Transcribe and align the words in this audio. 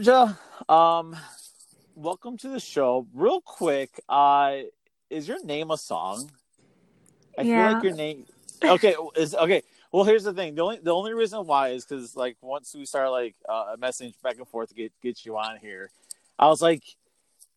Georgia, 0.00 0.38
um, 0.66 1.14
welcome 1.94 2.38
to 2.38 2.48
the 2.48 2.58
show. 2.58 3.06
Real 3.12 3.42
quick, 3.42 4.00
uh, 4.08 4.60
is 5.10 5.28
your 5.28 5.44
name 5.44 5.70
a 5.70 5.76
song? 5.76 6.30
I 7.38 7.42
Yeah. 7.42 7.54
feel 7.68 7.74
like 7.74 7.82
your 7.82 7.92
name. 7.92 8.26
Okay, 8.64 8.94
is 9.16 9.34
okay. 9.34 9.62
Well, 9.92 10.04
here's 10.04 10.24
the 10.24 10.32
thing. 10.32 10.54
The 10.54 10.62
only 10.62 10.78
the 10.78 10.94
only 10.94 11.12
reason 11.12 11.46
why 11.46 11.70
is 11.70 11.84
because 11.84 12.16
like 12.16 12.38
once 12.40 12.74
we 12.74 12.86
start 12.86 13.10
like 13.10 13.34
uh, 13.46 13.76
message 13.78 14.14
back 14.22 14.38
and 14.38 14.48
forth 14.48 14.70
to 14.70 14.74
get 14.74 14.92
get 15.02 15.26
you 15.26 15.36
on 15.36 15.58
here, 15.58 15.90
I 16.38 16.48
was 16.48 16.62
like, 16.62 16.82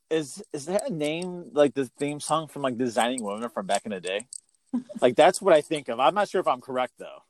is 0.10 0.44
is 0.52 0.66
that 0.66 0.90
a 0.90 0.94
name 0.94 1.52
like 1.54 1.76
the 1.76 1.86
theme 1.86 2.20
song 2.20 2.50
from 2.50 2.62
like 2.62 2.78
Designing 2.78 3.24
Women 3.24 3.48
from 3.50 3.68
back 3.68 3.86
in 3.86 3.92
the 3.92 4.02
day? 4.02 4.28
like 5.02 5.16
that's 5.16 5.42
what 5.42 5.54
I 5.54 5.62
think 5.62 5.88
of. 5.88 6.02
I'm 6.02 6.14
not 6.16 6.28
sure 6.28 6.42
if 6.42 6.48
I'm 6.48 6.60
correct 6.60 6.96
though. 6.98 7.23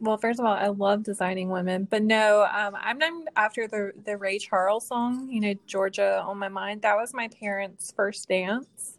Well, 0.00 0.16
first 0.16 0.40
of 0.40 0.46
all, 0.46 0.54
I 0.54 0.68
love 0.68 1.02
designing 1.02 1.50
women, 1.50 1.86
but 1.90 2.02
no, 2.02 2.42
um, 2.52 2.74
I'm 2.80 2.98
named 2.98 3.28
after 3.36 3.68
the 3.68 3.92
the 4.04 4.16
Ray 4.16 4.38
Charles 4.38 4.86
song. 4.88 5.28
You 5.30 5.40
know, 5.40 5.54
Georgia 5.66 6.22
on 6.22 6.38
my 6.38 6.48
mind. 6.48 6.82
That 6.82 6.96
was 6.96 7.12
my 7.12 7.28
parents' 7.28 7.92
first 7.94 8.28
dance, 8.28 8.98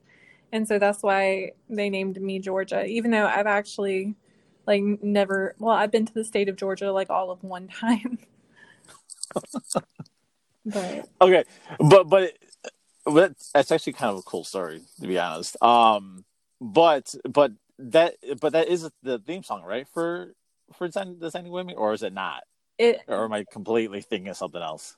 and 0.51 0.67
so 0.67 0.77
that's 0.79 1.01
why 1.01 1.51
they 1.69 1.89
named 1.89 2.21
me 2.21 2.39
Georgia. 2.39 2.85
Even 2.85 3.11
though 3.11 3.25
I've 3.25 3.47
actually 3.47 4.15
like 4.67 4.83
never. 5.01 5.55
Well, 5.59 5.75
I've 5.75 5.91
been 5.91 6.05
to 6.05 6.13
the 6.13 6.23
state 6.23 6.49
of 6.49 6.55
Georgia 6.55 6.91
like 6.91 7.09
all 7.09 7.31
of 7.31 7.43
one 7.43 7.67
time. 7.81 8.19
but 10.65 11.09
Okay, 11.21 11.43
but 11.79 12.03
but 12.07 12.37
but 13.05 13.33
that's 13.53 13.71
actually 13.71 13.93
kind 13.93 14.11
of 14.11 14.19
a 14.19 14.21
cool 14.23 14.43
story 14.43 14.81
to 15.01 15.07
be 15.07 15.17
honest. 15.17 15.61
Um, 15.63 16.25
but 16.61 17.15
but 17.27 17.53
that 17.79 18.15
but 18.39 18.53
that 18.53 18.67
is 18.67 18.89
the 19.01 19.19
theme 19.19 19.43
song, 19.43 19.63
right? 19.63 19.87
For 19.87 20.33
for 20.73 20.87
design, 20.87 21.17
designing 21.19 21.51
women, 21.51 21.75
or 21.77 21.93
is 21.93 22.03
it 22.03 22.13
not? 22.13 22.43
it 22.77 23.01
Or 23.07 23.25
am 23.25 23.33
I 23.33 23.45
completely 23.51 24.01
thinking 24.01 24.29
of 24.29 24.37
something 24.37 24.61
else? 24.61 24.95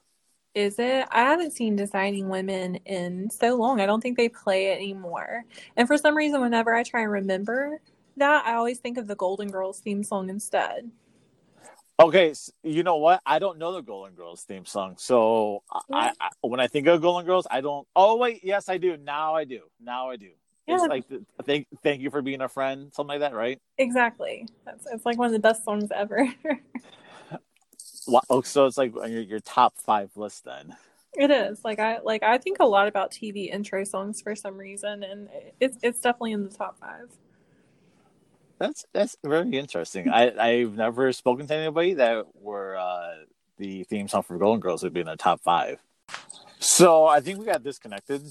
is 0.53 0.79
it. 0.79 1.07
I 1.11 1.21
haven't 1.21 1.51
seen 1.51 1.75
designing 1.77 2.27
women 2.27 2.75
in 2.85 3.29
so 3.29 3.55
long. 3.55 3.79
I 3.79 3.85
don't 3.85 4.01
think 4.01 4.17
they 4.17 4.27
play 4.29 4.67
it 4.67 4.75
anymore. 4.77 5.45
And 5.77 5.87
for 5.87 5.97
some 5.97 6.15
reason, 6.15 6.41
whenever 6.41 6.73
I 6.75 6.83
try 6.83 7.01
and 7.03 7.11
remember 7.11 7.79
that, 8.17 8.45
I 8.45 8.55
always 8.55 8.79
think 8.79 8.97
of 8.97 9.07
the 9.07 9.15
Golden 9.15 9.49
Girls 9.49 9.79
theme 9.79 10.03
song 10.03 10.29
instead. 10.29 10.91
Okay, 11.99 12.31
s- 12.31 12.51
you 12.63 12.83
know 12.83 12.97
what? 12.97 13.21
I 13.25 13.39
don't 13.39 13.59
know 13.59 13.73
the 13.73 13.81
Golden 13.81 14.15
Girls 14.15 14.43
theme 14.43 14.65
song, 14.65 14.95
so 14.97 15.63
I, 15.91 16.11
I 16.19 16.29
when 16.41 16.59
I 16.59 16.67
think 16.67 16.87
of 16.87 17.01
Golden 17.01 17.25
Girls, 17.25 17.47
I 17.49 17.61
don't. 17.61 17.87
Oh 17.95 18.17
wait, 18.17 18.41
yes, 18.43 18.69
I 18.69 18.77
do. 18.77 18.97
Now 18.97 19.35
I 19.35 19.45
do. 19.45 19.61
Now 19.79 20.09
I 20.09 20.17
do. 20.17 20.31
It's 20.71 20.87
like 20.87 21.05
thank 21.43 21.67
thank 21.83 22.01
you 22.01 22.09
for 22.09 22.21
being 22.21 22.41
a 22.41 22.49
friend, 22.49 22.91
something 22.93 23.19
like 23.19 23.31
that, 23.31 23.35
right? 23.35 23.59
Exactly. 23.77 24.47
That's 24.65 24.85
it's 24.91 25.05
like 25.05 25.17
one 25.17 25.27
of 25.27 25.33
the 25.33 25.39
best 25.39 25.63
songs 25.63 25.89
ever. 25.93 26.27
Wow. 28.07 28.21
Oh, 28.29 28.41
so 28.41 28.65
it's 28.65 28.77
like 28.77 28.95
on 28.95 29.11
your, 29.11 29.21
your 29.21 29.39
top 29.39 29.77
five 29.77 30.09
list 30.15 30.43
then. 30.43 30.75
It 31.13 31.29
is. 31.29 31.63
Like 31.63 31.79
I 31.79 31.99
like 31.99 32.23
I 32.23 32.37
think 32.37 32.57
a 32.59 32.65
lot 32.65 32.87
about 32.87 33.11
TV 33.11 33.51
intro 33.51 33.83
songs 33.83 34.21
for 34.21 34.35
some 34.35 34.57
reason 34.57 35.03
and 35.03 35.29
it's 35.59 35.77
it's 35.83 35.99
definitely 35.99 36.31
in 36.31 36.43
the 36.43 36.49
top 36.49 36.79
5. 36.79 37.09
That's 38.59 38.85
that's 38.93 39.15
very 39.23 39.57
interesting. 39.57 40.09
I 40.09 40.31
I've 40.37 40.75
never 40.75 41.11
spoken 41.13 41.47
to 41.47 41.55
anybody 41.55 41.95
that 41.95 42.25
were 42.35 42.77
uh, 42.77 43.23
the 43.57 43.83
theme 43.85 44.07
song 44.07 44.23
for 44.23 44.37
Golden 44.37 44.59
Girls 44.59 44.83
would 44.83 44.93
be 44.93 44.99
in 44.99 45.07
the 45.07 45.15
top 45.15 45.41
five. 45.41 45.79
So 46.59 47.05
I 47.07 47.21
think 47.21 47.39
we 47.39 47.45
got 47.45 47.63
disconnected. 47.63 48.23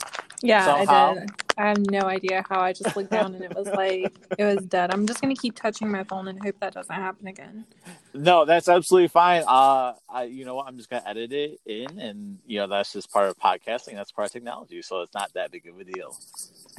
Yeah, 0.43 0.65
Somehow. 0.65 1.11
I 1.11 1.15
did. 1.15 1.31
I 1.59 1.69
have 1.69 1.91
no 1.91 2.01
idea 2.01 2.45
how 2.49 2.61
I 2.61 2.73
just 2.73 2.97
looked 2.97 3.11
down 3.11 3.35
and 3.35 3.45
it 3.45 3.55
was 3.55 3.67
like 3.67 4.15
it 4.39 4.45
was 4.45 4.65
dead. 4.65 4.93
I'm 4.93 5.07
just 5.07 5.21
going 5.21 5.35
to 5.35 5.41
keep 5.41 5.55
touching 5.55 5.91
my 5.91 6.05
phone 6.05 6.29
and 6.29 6.43
hope 6.43 6.59
that 6.61 6.73
doesn't 6.73 6.95
happen 6.95 7.27
again. 7.27 7.67
No, 8.15 8.47
that's 8.47 8.69
absolutely 8.69 9.09
fine. 9.09 9.43
Uh, 9.47 9.95
I 10.09 10.25
you 10.25 10.45
know 10.45 10.55
what? 10.55 10.67
I'm 10.67 10.77
just 10.77 10.89
gonna 10.89 11.03
edit 11.07 11.33
it 11.33 11.61
in, 11.67 11.99
and 11.99 12.39
you 12.47 12.59
know 12.59 12.67
that's 12.67 12.93
just 12.93 13.13
part 13.13 13.29
of 13.29 13.39
podcasting. 13.39 13.95
That's 13.95 14.11
part 14.11 14.27
of 14.27 14.33
technology, 14.33 14.83
so 14.83 15.03
it's 15.03 15.15
not 15.15 15.33
that 15.35 15.53
big 15.53 15.67
of 15.67 15.79
a 15.79 15.85
deal. 15.85 16.17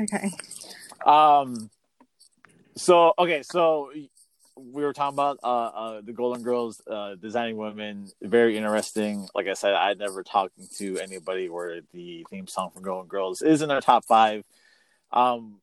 Okay. 0.02 0.32
Um, 1.06 1.70
so 2.76 3.14
okay, 3.20 3.44
so 3.44 3.92
we 4.56 4.84
were 4.84 4.94
talking 4.94 5.16
about 5.16 5.40
uh, 5.44 5.48
uh 5.48 6.02
the 6.02 6.14
Golden 6.14 6.44
Girls 6.44 6.82
uh 6.88 7.16
designing 7.16 7.58
women. 7.58 8.10
Very 8.22 8.58
interesting. 8.58 9.28
Like 9.34 9.48
I 9.48 9.54
said, 9.54 9.74
I'd 9.74 10.00
never 10.00 10.24
talked 10.24 10.54
to 10.78 11.00
anybody 11.00 11.50
where 11.50 11.82
the 11.94 12.26
theme 12.30 12.48
song 12.48 12.72
from 12.72 12.84
Golden 12.84 13.08
Girls 13.08 13.42
is 13.42 13.62
in 13.62 13.70
their 13.70 13.82
top 13.82 14.06
five. 14.06 14.44
Um, 15.12 15.60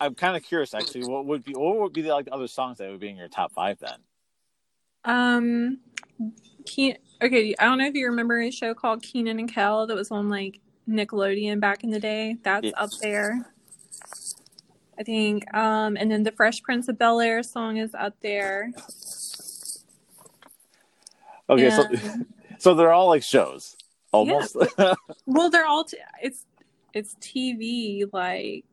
I'm 0.00 0.14
kind 0.14 0.36
of 0.36 0.42
curious 0.42 0.74
actually. 0.74 1.04
What 1.04 1.26
would 1.26 1.44
be 1.44 1.52
what 1.54 1.78
would 1.78 1.92
be 1.92 2.02
the, 2.02 2.10
like 2.10 2.26
the 2.26 2.34
other 2.34 2.48
songs 2.48 2.78
that 2.78 2.90
would 2.90 3.00
be 3.00 3.08
in 3.08 3.16
your 3.16 3.28
top 3.28 3.52
five 3.52 3.78
then? 3.78 3.98
Um 5.04 5.78
Keen 6.66 6.98
Okay, 7.20 7.54
I 7.58 7.64
don't 7.64 7.78
know 7.78 7.86
if 7.86 7.94
you 7.94 8.06
remember 8.06 8.40
a 8.40 8.50
show 8.50 8.74
called 8.74 9.02
Kenan 9.02 9.40
and 9.40 9.52
Kel 9.52 9.86
that 9.88 9.96
was 9.96 10.10
on 10.10 10.28
like 10.28 10.60
Nickelodeon 10.88 11.60
back 11.60 11.82
in 11.82 11.90
the 11.90 11.98
day. 11.98 12.36
That's 12.42 12.66
Yeah. 12.66 12.72
up 12.76 12.90
there. 13.02 13.52
I 14.98 15.02
think 15.04 15.52
um 15.54 15.96
and 15.96 16.10
then 16.10 16.22
the 16.24 16.32
Fresh 16.32 16.62
Prince 16.62 16.88
of 16.88 16.98
Bel-Air 16.98 17.42
song 17.42 17.76
is 17.76 17.94
up 17.94 18.14
there. 18.20 18.72
Okay, 21.50 21.70
so 21.70 21.84
And- 21.84 22.26
so 22.58 22.74
they're 22.74 22.92
all 22.92 23.08
like 23.08 23.22
shows 23.22 23.76
almost. 24.12 24.56
Well, 25.26 25.50
they're 25.50 25.66
all 25.66 25.84
t- 25.84 25.98
it's 26.22 26.44
it's 26.94 27.14
TV 27.16 28.04
like 28.12 28.64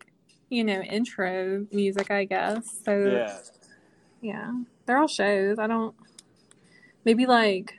you 0.50 0.64
know 0.64 0.82
intro 0.82 1.66
music, 1.72 2.10
I 2.12 2.26
guess. 2.26 2.82
So 2.84 2.98
yeah. 3.06 3.38
yeah, 4.22 4.52
they're 4.86 4.98
all 4.98 5.08
shows. 5.08 5.60
I 5.60 5.68
don't 5.68 5.96
maybe 7.04 7.26
like 7.26 7.76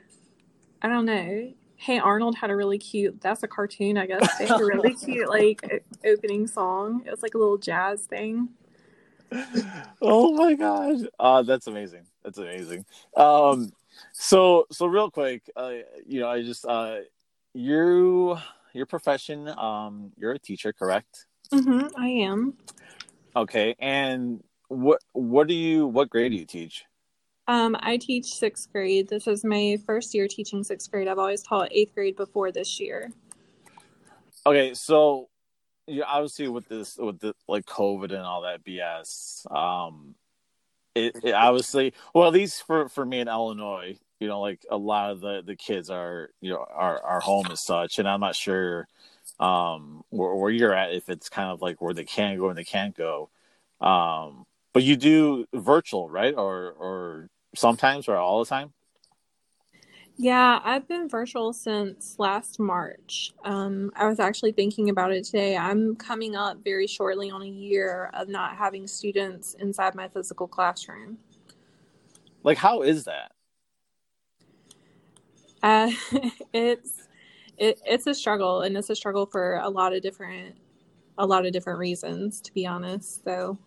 I 0.81 0.87
don't 0.87 1.05
know. 1.05 1.51
Hey 1.77 1.99
Arnold 1.99 2.35
had 2.35 2.49
a 2.49 2.55
really 2.55 2.77
cute. 2.79 3.21
That's 3.21 3.43
a 3.43 3.47
cartoon, 3.47 3.97
I 3.97 4.07
guess. 4.07 4.37
They 4.39 4.47
had 4.47 4.59
a 4.59 4.65
really 4.65 4.93
cute 5.05 5.29
like 5.29 5.85
opening 6.05 6.47
song. 6.47 7.03
It 7.05 7.11
was 7.11 7.21
like 7.21 7.33
a 7.35 7.37
little 7.37 7.57
jazz 7.57 8.01
thing. 8.05 8.49
oh 10.01 10.31
my 10.33 10.53
god 10.53 10.95
uh 11.19 11.41
that's 11.41 11.67
amazing 11.67 12.05
that's 12.23 12.37
amazing 12.37 12.85
um 13.17 13.69
so 14.13 14.65
so 14.71 14.85
real 14.85 15.11
quick 15.11 15.49
uh 15.57 15.73
you 16.05 16.21
know 16.21 16.29
i 16.29 16.41
just 16.41 16.65
uh 16.65 16.99
you 17.53 18.37
your 18.73 18.85
profession 18.85 19.49
um 19.57 20.13
you're 20.17 20.31
a 20.31 20.39
teacher 20.39 20.71
correct 20.71 21.25
Mm-hmm, 21.51 22.01
I 22.01 22.07
am. 22.07 22.53
okay 23.35 23.75
and 23.79 24.41
what 24.69 25.01
what 25.11 25.47
do 25.49 25.53
you 25.53 25.87
what 25.87 26.09
grade 26.09 26.31
do 26.31 26.37
you 26.37 26.45
teach 26.45 26.85
Um, 27.47 27.75
I 27.79 27.97
teach 27.97 28.25
sixth 28.25 28.71
grade. 28.71 29.07
This 29.09 29.27
is 29.27 29.43
my 29.45 29.77
first 29.85 30.13
year 30.13 30.27
teaching 30.27 30.63
sixth 30.63 30.91
grade. 30.91 31.07
I've 31.07 31.19
always 31.19 31.43
taught 31.43 31.69
eighth 31.71 31.93
grade 31.95 32.15
before 32.17 32.51
this 32.51 32.79
year. 32.79 33.11
okay 34.45 34.73
so 34.73 35.29
you 35.87 36.03
obviously 36.03 36.47
with 36.47 36.67
this 36.67 36.97
with 36.97 37.19
the 37.19 37.33
like 37.47 37.65
covid 37.65 38.11
and 38.11 38.21
all 38.23 38.41
that 38.41 38.63
bs 38.63 39.49
um 39.55 40.15
it, 40.95 41.15
it 41.23 41.33
obviously 41.33 41.93
well 42.13 42.27
at 42.27 42.33
least 42.33 42.65
for 42.65 42.89
for 42.89 43.05
me 43.05 43.19
in 43.19 43.27
illinois 43.27 43.97
you 44.19 44.27
know 44.27 44.41
like 44.41 44.65
a 44.71 44.77
lot 44.77 45.11
of 45.11 45.21
the 45.21 45.43
the 45.45 45.55
kids 45.55 45.89
are 45.89 46.29
you 46.41 46.51
know 46.51 46.65
are 46.73 47.01
are 47.03 47.19
home 47.19 47.47
as 47.51 47.61
such 47.63 47.99
and 47.99 48.07
i'm 48.07 48.19
not 48.19 48.35
sure 48.35 48.87
um 49.39 50.03
where, 50.09 50.33
where 50.35 50.51
you're 50.51 50.73
at 50.73 50.93
if 50.93 51.09
it's 51.09 51.29
kind 51.29 51.49
of 51.51 51.61
like 51.61 51.81
where 51.81 51.93
they 51.93 52.05
can 52.05 52.37
go 52.37 52.49
and 52.49 52.57
they 52.57 52.63
can't 52.63 52.95
go 52.95 53.29
um 53.81 54.45
but 54.73 54.83
you 54.83 54.95
do 54.95 55.45
virtual 55.53 56.09
right 56.09 56.33
or 56.35 56.71
or 56.71 57.29
sometimes 57.57 58.07
or 58.07 58.17
all 58.17 58.39
the 58.39 58.49
time 58.49 58.73
Yeah, 60.19 60.59
I've 60.63 60.87
been 60.87 61.07
virtual 61.07 61.53
since 61.53 62.15
last 62.17 62.59
March. 62.59 63.33
Um, 63.45 63.91
I 63.95 64.07
was 64.07 64.19
actually 64.19 64.51
thinking 64.51 64.89
about 64.89 65.11
it 65.11 65.23
today. 65.23 65.55
I'm 65.55 65.95
coming 65.95 66.35
up 66.35 66.63
very 66.63 66.87
shortly 66.87 67.29
on 67.29 67.43
a 67.43 67.47
year 67.47 68.09
of 68.15 68.27
not 68.27 68.57
having 68.57 68.87
students 68.87 69.55
inside 69.59 69.93
my 69.93 70.07
physical 70.07 70.47
classroom. 70.47 71.19
like 72.43 72.57
how 72.57 72.81
is 72.81 73.05
that 73.05 73.31
Uh, 75.63 75.91
it's 76.53 77.07
it, 77.57 77.81
it's 77.85 78.07
a 78.07 78.13
struggle, 78.13 78.61
and 78.61 78.77
it's 78.77 78.89
a 78.89 78.95
struggle 78.95 79.25
for 79.25 79.55
a 79.57 79.69
lot 79.69 79.93
of 79.93 80.01
different 80.01 80.55
a 81.17 81.25
lot 81.25 81.45
of 81.45 81.53
different 81.53 81.79
reasons, 81.79 82.41
to 82.41 82.53
be 82.53 82.65
honest. 82.65 83.23
So 83.23 83.57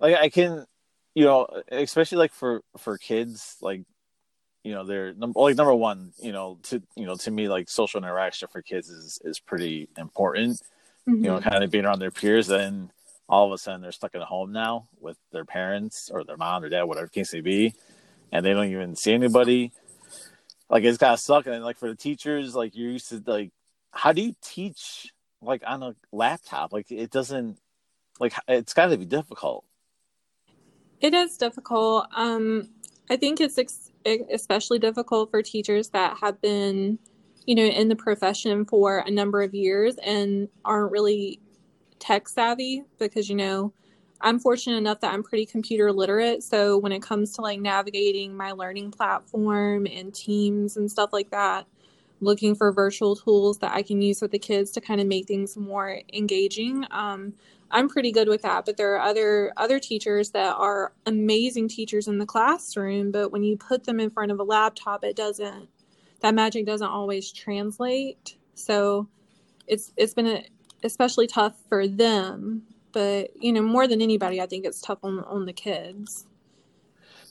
like 0.00 0.16
i 0.16 0.28
can 0.28 0.66
you 1.14 1.24
know 1.24 1.46
especially 1.70 2.18
like 2.18 2.32
for 2.32 2.62
for 2.78 2.98
kids 2.98 3.56
like 3.60 3.82
you 4.62 4.72
know 4.72 4.84
they're 4.84 5.14
like 5.34 5.56
number 5.56 5.74
one 5.74 6.12
you 6.20 6.32
know 6.32 6.58
to 6.62 6.82
you 6.96 7.06
know 7.06 7.16
to 7.16 7.30
me 7.30 7.48
like 7.48 7.68
social 7.68 7.98
interaction 7.98 8.48
for 8.48 8.62
kids 8.62 8.88
is 8.88 9.20
is 9.24 9.40
pretty 9.40 9.88
important 9.96 10.60
you 11.06 11.14
know 11.14 11.38
mhm. 11.38 11.42
kind 11.42 11.64
of 11.64 11.70
being 11.70 11.84
around 11.84 11.98
their 11.98 12.10
peers. 12.10 12.46
Then 12.46 12.90
all 13.28 13.46
of 13.46 13.52
a 13.52 13.58
sudden 13.58 13.80
they're 13.80 13.92
stuck 13.92 14.14
at 14.14 14.22
home 14.22 14.52
now 14.52 14.88
with 15.00 15.16
their 15.32 15.44
parents 15.44 16.10
or 16.12 16.24
their 16.24 16.36
mom 16.36 16.64
or 16.64 16.68
dad 16.68 16.84
whatever 16.84 17.08
case 17.08 17.32
may 17.32 17.40
be 17.40 17.74
and 18.32 18.44
they 18.44 18.52
don't 18.52 18.68
even 18.68 18.96
see 18.96 19.12
anybody. 19.12 19.72
Like 20.68 20.84
it's 20.84 20.98
kind 20.98 21.10
gotta 21.10 21.18
suck 21.18 21.46
and 21.46 21.54
then, 21.54 21.62
like 21.62 21.78
for 21.78 21.88
the 21.88 21.96
teachers 21.96 22.54
like 22.54 22.76
you're 22.76 22.90
used 22.90 23.08
to 23.08 23.22
like 23.26 23.50
how 23.92 24.12
do 24.12 24.22
you 24.22 24.34
teach 24.42 25.12
like 25.42 25.62
on 25.66 25.82
a 25.82 25.94
laptop? 26.12 26.72
Like 26.72 26.90
it 26.90 27.10
doesn't 27.10 27.58
like 28.20 28.34
it's 28.46 28.74
got 28.74 28.86
to 28.86 28.98
be 28.98 29.06
difficult 29.06 29.64
It 31.00 31.14
is 31.14 31.36
difficult. 31.36 32.06
Um, 32.14 32.68
I 33.10 33.16
think 33.16 33.40
it's 33.40 33.58
ex- 33.58 33.90
especially 34.32 34.78
difficult 34.78 35.30
for 35.30 35.42
teachers 35.42 35.90
that 35.90 36.18
have 36.20 36.40
been, 36.40 36.98
you 37.46 37.54
know, 37.54 37.64
in 37.64 37.88
the 37.88 37.96
profession 37.96 38.64
for 38.64 38.98
a 38.98 39.10
number 39.10 39.42
of 39.42 39.54
years 39.54 39.96
and 40.04 40.48
aren't 40.64 40.92
really 40.92 41.40
tech 41.98 42.28
savvy 42.28 42.84
because, 42.98 43.28
you 43.28 43.36
know, 43.36 43.72
I'm 44.20 44.38
fortunate 44.38 44.76
enough 44.76 45.00
that 45.00 45.14
I'm 45.14 45.22
pretty 45.22 45.46
computer 45.46 45.92
literate. 45.92 46.42
So 46.42 46.78
when 46.78 46.92
it 46.92 47.02
comes 47.02 47.32
to 47.34 47.42
like 47.42 47.60
navigating 47.60 48.36
my 48.36 48.52
learning 48.52 48.90
platform 48.92 49.86
and 49.86 50.14
teams 50.14 50.76
and 50.76 50.90
stuff 50.90 51.10
like 51.12 51.30
that, 51.30 51.66
looking 52.20 52.54
for 52.54 52.72
virtual 52.72 53.16
tools 53.16 53.58
that 53.58 53.72
I 53.72 53.82
can 53.82 54.00
use 54.02 54.20
with 54.20 54.30
the 54.30 54.38
kids 54.38 54.70
to 54.72 54.80
kind 54.80 55.00
of 55.00 55.06
make 55.06 55.26
things 55.26 55.56
more 55.56 56.00
engaging. 56.12 56.84
Um, 56.90 57.34
I'm 57.70 57.88
pretty 57.88 58.12
good 58.12 58.28
with 58.28 58.42
that, 58.42 58.66
but 58.66 58.76
there 58.76 58.94
are 58.94 59.00
other 59.00 59.52
other 59.56 59.78
teachers 59.78 60.30
that 60.30 60.54
are 60.56 60.92
amazing 61.06 61.68
teachers 61.68 62.08
in 62.08 62.18
the 62.18 62.26
classroom, 62.26 63.12
but 63.12 63.30
when 63.30 63.42
you 63.42 63.56
put 63.56 63.84
them 63.84 64.00
in 64.00 64.10
front 64.10 64.32
of 64.32 64.40
a 64.40 64.44
laptop, 64.44 65.04
it 65.04 65.16
doesn't 65.16 65.68
that 66.20 66.34
magic 66.34 66.66
doesn't 66.66 66.88
always 66.88 67.32
translate. 67.32 68.36
So 68.54 69.08
it's 69.66 69.92
it's 69.96 70.14
been 70.14 70.26
a, 70.26 70.44
especially 70.82 71.26
tough 71.26 71.56
for 71.68 71.86
them, 71.86 72.62
but 72.92 73.30
you 73.40 73.52
know, 73.52 73.62
more 73.62 73.86
than 73.86 74.02
anybody, 74.02 74.40
I 74.40 74.46
think 74.46 74.64
it's 74.64 74.80
tough 74.80 74.98
on 75.02 75.20
on 75.20 75.46
the 75.46 75.52
kids. 75.52 76.26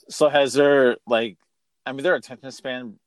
So 0.08 0.28
has 0.28 0.54
there 0.54 0.96
like 1.06 1.36
I 1.84 1.92
mean 1.92 2.02
their 2.02 2.14
attention 2.14 2.50
span 2.50 2.98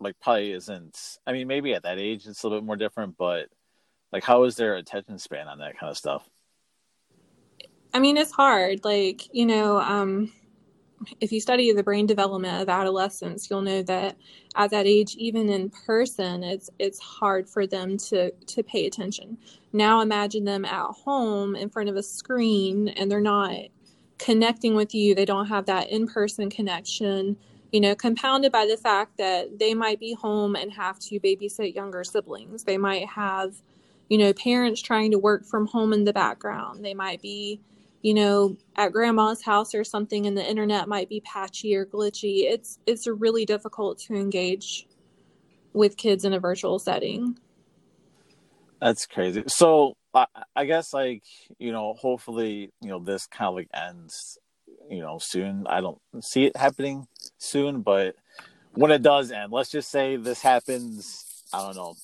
like 0.00 0.16
probably 0.20 0.52
isn't 0.52 1.18
I 1.26 1.32
mean 1.32 1.46
maybe 1.48 1.74
at 1.74 1.84
that 1.84 1.98
age 1.98 2.26
it's 2.26 2.42
a 2.42 2.46
little 2.46 2.60
bit 2.60 2.66
more 2.66 2.76
different, 2.76 3.16
but 3.16 3.48
like 4.12 4.24
how 4.24 4.44
is 4.44 4.56
their 4.56 4.76
attention 4.76 5.18
span 5.18 5.48
on 5.48 5.58
that 5.58 5.78
kind 5.78 5.90
of 5.90 5.96
stuff? 5.96 6.28
I 7.94 8.00
mean, 8.00 8.16
it's 8.16 8.32
hard. 8.32 8.84
Like, 8.84 9.32
you 9.32 9.46
know, 9.46 9.80
um, 9.80 10.32
if 11.20 11.30
you 11.30 11.40
study 11.40 11.72
the 11.72 11.82
brain 11.82 12.06
development 12.06 12.60
of 12.60 12.68
adolescents, 12.68 13.48
you'll 13.48 13.62
know 13.62 13.82
that 13.84 14.16
at 14.56 14.70
that 14.70 14.86
age, 14.86 15.14
even 15.16 15.48
in 15.48 15.70
person, 15.70 16.42
it's 16.42 16.70
it's 16.78 16.98
hard 16.98 17.48
for 17.48 17.66
them 17.66 17.96
to 17.98 18.30
to 18.32 18.62
pay 18.62 18.86
attention. 18.86 19.38
Now 19.72 20.00
imagine 20.00 20.44
them 20.44 20.64
at 20.64 20.86
home 20.90 21.54
in 21.54 21.68
front 21.68 21.88
of 21.88 21.96
a 21.96 22.02
screen 22.02 22.88
and 22.88 23.10
they're 23.10 23.20
not 23.20 23.56
connecting 24.18 24.74
with 24.74 24.94
you. 24.94 25.14
They 25.14 25.24
don't 25.24 25.46
have 25.46 25.66
that 25.66 25.90
in-person 25.90 26.50
connection, 26.50 27.36
you 27.74 27.80
know, 27.80 27.96
compounded 27.96 28.52
by 28.52 28.66
the 28.66 28.76
fact 28.76 29.16
that 29.18 29.58
they 29.58 29.74
might 29.74 29.98
be 29.98 30.14
home 30.14 30.54
and 30.54 30.72
have 30.72 30.96
to 31.00 31.18
babysit 31.18 31.74
younger 31.74 32.04
siblings. 32.04 32.62
They 32.62 32.78
might 32.78 33.08
have, 33.08 33.56
you 34.08 34.16
know, 34.16 34.32
parents 34.32 34.80
trying 34.80 35.10
to 35.10 35.18
work 35.18 35.44
from 35.44 35.66
home 35.66 35.92
in 35.92 36.04
the 36.04 36.12
background. 36.12 36.84
They 36.84 36.94
might 36.94 37.20
be 37.20 37.60
you 38.00 38.12
know, 38.12 38.54
at 38.76 38.92
grandma's 38.92 39.42
house 39.42 39.74
or 39.74 39.82
something 39.82 40.26
and 40.26 40.36
the 40.36 40.46
internet 40.46 40.86
might 40.86 41.08
be 41.08 41.20
patchy 41.20 41.74
or 41.74 41.86
glitchy. 41.86 42.44
It's 42.44 42.78
it's 42.86 43.06
really 43.06 43.46
difficult 43.46 43.98
to 44.00 44.14
engage 44.14 44.86
with 45.72 45.96
kids 45.96 46.26
in 46.26 46.34
a 46.34 46.38
virtual 46.38 46.78
setting. 46.78 47.38
That's 48.78 49.06
crazy. 49.06 49.44
So 49.46 49.96
I, 50.12 50.26
I 50.54 50.66
guess 50.66 50.92
like, 50.92 51.22
you 51.58 51.72
know, 51.72 51.94
hopefully, 51.94 52.74
you 52.82 52.90
know, 52.90 52.98
this 52.98 53.26
kind 53.26 53.48
of 53.48 53.54
like 53.54 53.68
ends, 53.72 54.36
you 54.90 55.00
know, 55.00 55.18
soon. 55.18 55.66
I 55.66 55.80
don't 55.80 55.98
see 56.20 56.44
it 56.44 56.56
happening 56.56 57.06
soon, 57.38 57.82
but 57.82 58.16
when 58.72 58.90
it 58.90 59.02
does 59.02 59.30
end, 59.30 59.52
let's 59.52 59.70
just 59.70 59.90
say 59.90 60.16
this 60.16 60.42
happens, 60.42 61.44
I 61.52 61.58
don't 61.58 61.76
know, 61.76 61.94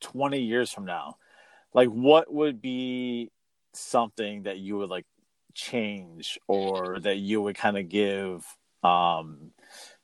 20 0.00 0.40
years 0.40 0.70
from 0.70 0.84
now. 0.84 1.16
Like 1.74 1.88
what 1.88 2.32
would 2.32 2.62
be 2.62 3.30
something 3.74 4.44
that 4.44 4.58
you 4.58 4.78
would 4.78 4.90
like 4.90 5.04
change 5.54 6.38
or 6.48 6.98
that 7.00 7.16
you 7.16 7.40
would 7.40 7.56
kind 7.56 7.78
of 7.78 7.88
give 7.88 8.44
um 8.82 9.52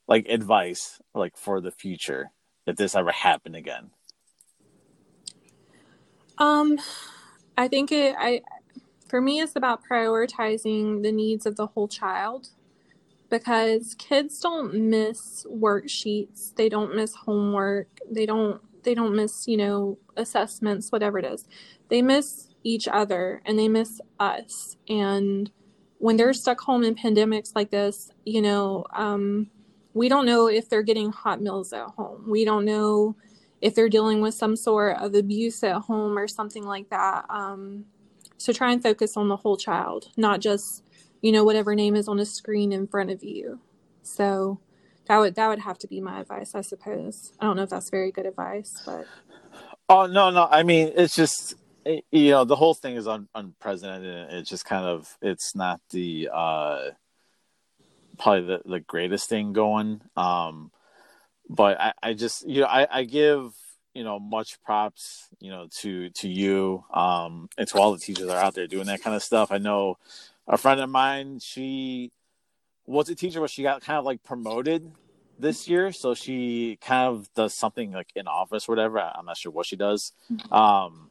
like 0.08 0.26
advice 0.28 1.00
like 1.14 1.36
for 1.36 1.60
the 1.60 1.70
future 1.70 2.30
if 2.66 2.76
this 2.76 2.94
ever 2.94 3.12
happened 3.12 3.54
again 3.54 3.90
um 6.38 6.78
i 7.56 7.68
think 7.68 7.92
it 7.92 8.14
i 8.18 8.40
for 9.12 9.20
me 9.20 9.40
it's 9.40 9.54
about 9.54 9.82
prioritizing 9.84 11.02
the 11.02 11.12
needs 11.12 11.44
of 11.44 11.56
the 11.56 11.66
whole 11.66 11.86
child 11.86 12.48
because 13.28 13.94
kids 13.98 14.40
don't 14.40 14.74
miss 14.74 15.46
worksheets 15.48 16.54
they 16.56 16.68
don't 16.68 16.96
miss 16.96 17.14
homework 17.14 17.88
they 18.10 18.24
don't 18.24 18.60
they 18.84 18.94
don't 18.94 19.14
miss 19.14 19.46
you 19.46 19.56
know 19.56 19.98
assessments 20.16 20.90
whatever 20.90 21.18
it 21.18 21.24
is 21.24 21.46
they 21.88 22.00
miss 22.00 22.48
each 22.64 22.88
other 22.88 23.42
and 23.44 23.58
they 23.58 23.68
miss 23.68 24.00
us. 24.18 24.76
And 24.88 25.50
when 25.98 26.16
they're 26.16 26.32
stuck 26.32 26.60
home 26.60 26.82
in 26.82 26.94
pandemics 26.94 27.52
like 27.54 27.70
this, 27.70 28.10
you 28.24 28.42
know, 28.42 28.84
um, 28.92 29.50
we 29.94 30.08
don't 30.08 30.26
know 30.26 30.48
if 30.48 30.68
they're 30.68 30.82
getting 30.82 31.12
hot 31.12 31.40
meals 31.40 31.72
at 31.72 31.86
home. 31.88 32.24
We 32.28 32.44
don't 32.44 32.64
know 32.64 33.16
if 33.60 33.74
they're 33.74 33.88
dealing 33.88 34.20
with 34.20 34.34
some 34.34 34.56
sort 34.56 34.96
of 34.98 35.14
abuse 35.14 35.62
at 35.62 35.82
home 35.82 36.18
or 36.18 36.26
something 36.26 36.64
like 36.64 36.88
that. 36.90 37.26
Um, 37.28 37.84
so 38.42 38.52
try 38.52 38.72
and 38.72 38.82
focus 38.82 39.16
on 39.16 39.28
the 39.28 39.36
whole 39.36 39.56
child, 39.56 40.08
not 40.16 40.40
just, 40.40 40.82
you 41.20 41.30
know, 41.30 41.44
whatever 41.44 41.74
name 41.74 41.94
is 41.94 42.08
on 42.08 42.18
a 42.18 42.26
screen 42.26 42.72
in 42.72 42.88
front 42.88 43.10
of 43.10 43.22
you. 43.22 43.60
So 44.02 44.58
that 45.06 45.18
would 45.18 45.36
that 45.36 45.48
would 45.48 45.60
have 45.60 45.78
to 45.78 45.86
be 45.86 46.00
my 46.00 46.20
advice, 46.20 46.54
I 46.54 46.60
suppose. 46.62 47.32
I 47.38 47.46
don't 47.46 47.56
know 47.56 47.62
if 47.62 47.70
that's 47.70 47.90
very 47.90 48.10
good 48.10 48.26
advice, 48.26 48.82
but 48.84 49.06
Oh 49.88 50.06
no, 50.06 50.30
no. 50.30 50.48
I 50.50 50.64
mean, 50.64 50.92
it's 50.96 51.14
just 51.14 51.54
you 51.84 52.30
know 52.30 52.44
the 52.44 52.56
whole 52.56 52.74
thing 52.74 52.96
is 52.96 53.08
un- 53.08 53.28
unprecedented 53.34 54.28
it's 54.30 54.48
just 54.48 54.64
kind 54.64 54.84
of 54.84 55.16
it's 55.20 55.56
not 55.56 55.80
the 55.90 56.28
uh 56.32 56.90
probably 58.18 58.46
the, 58.46 58.60
the 58.64 58.80
greatest 58.80 59.28
thing 59.28 59.52
going 59.52 60.00
um 60.16 60.70
but 61.48 61.80
i 61.80 61.92
i 62.02 62.12
just 62.12 62.48
you 62.48 62.60
know 62.60 62.68
i 62.68 62.86
i 62.98 63.04
give 63.04 63.52
you 63.94 64.04
know 64.04 64.18
much 64.18 64.60
props 64.62 65.28
you 65.38 65.50
know 65.50 65.68
to 65.70 66.08
to 66.10 66.28
you 66.28 66.84
um 66.92 67.48
and 67.58 67.68
to 67.68 67.78
all 67.78 67.92
the 67.92 67.98
teachers 67.98 68.26
that 68.26 68.36
are 68.36 68.42
out 68.42 68.54
there 68.54 68.66
doing 68.66 68.86
that 68.86 69.02
kind 69.02 69.14
of 69.14 69.22
stuff. 69.22 69.52
I 69.52 69.58
know 69.58 69.98
a 70.48 70.56
friend 70.56 70.80
of 70.80 70.88
mine 70.88 71.38
she 71.40 72.10
was 72.86 73.08
a 73.08 73.14
teacher 73.14 73.40
but 73.40 73.50
she 73.50 73.62
got 73.62 73.82
kind 73.82 73.98
of 73.98 74.04
like 74.04 74.22
promoted 74.22 74.90
this 75.38 75.68
year. 75.68 75.92
So 75.92 76.14
she 76.14 76.78
kind 76.80 77.08
of 77.08 77.32
does 77.34 77.54
something 77.54 77.92
like 77.92 78.10
in 78.14 78.26
office 78.28 78.68
or 78.68 78.72
whatever. 78.72 78.98
I'm 78.98 79.26
not 79.26 79.36
sure 79.36 79.52
what 79.52 79.66
she 79.66 79.76
does. 79.76 80.12
Mm-hmm. 80.32 80.52
um 80.52 81.08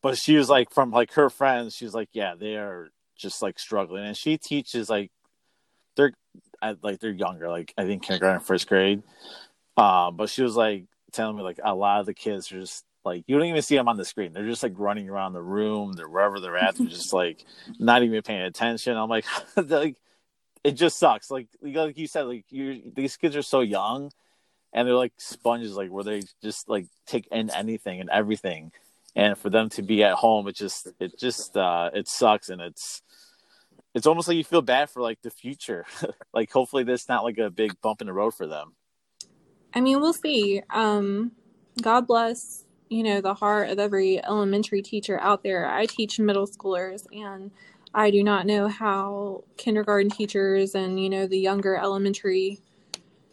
but 0.00 0.18
she 0.18 0.36
was 0.36 0.48
like 0.48 0.72
from 0.72 0.90
like 0.90 1.12
her 1.12 1.30
friends 1.30 1.76
she's 1.76 1.94
like 1.94 2.08
yeah 2.12 2.34
they 2.34 2.56
are 2.56 2.90
just 3.16 3.42
like 3.42 3.58
struggling. 3.58 4.04
And 4.04 4.16
she 4.16 4.38
teaches 4.38 4.90
like 4.90 5.10
they're 5.96 6.12
like 6.82 7.00
they're 7.00 7.10
younger 7.10 7.48
like 7.48 7.74
i 7.76 7.84
think 7.84 8.02
kindergarten 8.02 8.40
first 8.40 8.68
grade. 8.68 9.02
Um 9.76 10.16
but 10.16 10.28
she 10.28 10.42
was 10.42 10.56
like 10.56 10.86
telling 11.12 11.36
me 11.36 11.42
like 11.42 11.60
a 11.62 11.74
lot 11.74 12.00
of 12.00 12.06
the 12.06 12.14
kids 12.14 12.50
are 12.52 12.60
just 12.60 12.84
like 13.04 13.24
you 13.26 13.36
don't 13.36 13.46
even 13.46 13.62
see 13.62 13.76
them 13.76 13.88
on 13.88 13.96
the 13.96 14.04
screen. 14.04 14.32
They're 14.32 14.46
just 14.46 14.62
like 14.62 14.74
running 14.76 15.08
around 15.08 15.32
the 15.32 15.42
room. 15.42 15.92
They're 15.92 16.08
wherever 16.08 16.40
they're 16.40 16.56
at. 16.56 16.76
They're 16.76 16.86
just 16.86 17.12
like 17.12 17.44
not 17.78 18.02
even 18.02 18.22
paying 18.22 18.42
attention. 18.42 18.96
I'm 18.96 19.08
like 19.08 19.26
like 19.56 19.96
it 20.64 20.72
just 20.72 20.98
sucks. 20.98 21.30
Like 21.30 21.48
like 21.60 21.98
you 21.98 22.06
said 22.06 22.22
like 22.22 22.44
you 22.50 22.92
these 22.94 23.16
kids 23.16 23.36
are 23.36 23.42
so 23.42 23.60
young 23.60 24.10
and 24.72 24.86
they're 24.86 24.94
like 24.94 25.12
sponges 25.18 25.76
like 25.76 25.90
where 25.90 26.04
they 26.04 26.22
just 26.42 26.68
like 26.68 26.86
take 27.06 27.26
in 27.28 27.50
anything 27.50 28.00
and 28.00 28.10
everything. 28.10 28.72
And 29.14 29.36
for 29.36 29.50
them 29.50 29.68
to 29.70 29.82
be 29.82 30.02
at 30.04 30.14
home 30.14 30.48
it 30.48 30.56
just 30.56 30.88
it 31.00 31.18
just 31.18 31.56
uh 31.56 31.90
it 31.92 32.08
sucks. 32.08 32.48
And 32.48 32.60
it's 32.60 33.02
it's 33.94 34.06
almost 34.06 34.28
like 34.28 34.36
you 34.36 34.44
feel 34.44 34.62
bad 34.62 34.90
for 34.90 35.02
like 35.02 35.20
the 35.22 35.30
future. 35.30 35.84
Like 36.34 36.50
hopefully 36.50 36.82
this 36.82 37.10
not 37.10 37.24
like 37.24 37.36
a 37.36 37.50
big 37.50 37.78
bump 37.82 38.00
in 38.00 38.06
the 38.06 38.12
road 38.14 38.32
for 38.32 38.46
them 38.46 38.72
i 39.74 39.80
mean 39.80 40.00
we'll 40.00 40.12
see 40.12 40.62
um 40.70 41.32
god 41.80 42.06
bless 42.06 42.64
you 42.88 43.02
know 43.02 43.20
the 43.20 43.34
heart 43.34 43.70
of 43.70 43.78
every 43.78 44.22
elementary 44.24 44.82
teacher 44.82 45.18
out 45.20 45.42
there 45.42 45.68
i 45.68 45.86
teach 45.86 46.18
middle 46.18 46.46
schoolers 46.46 47.06
and 47.12 47.50
i 47.94 48.10
do 48.10 48.22
not 48.22 48.46
know 48.46 48.68
how 48.68 49.42
kindergarten 49.56 50.10
teachers 50.10 50.74
and 50.74 51.02
you 51.02 51.08
know 51.08 51.26
the 51.26 51.38
younger 51.38 51.76
elementary 51.76 52.60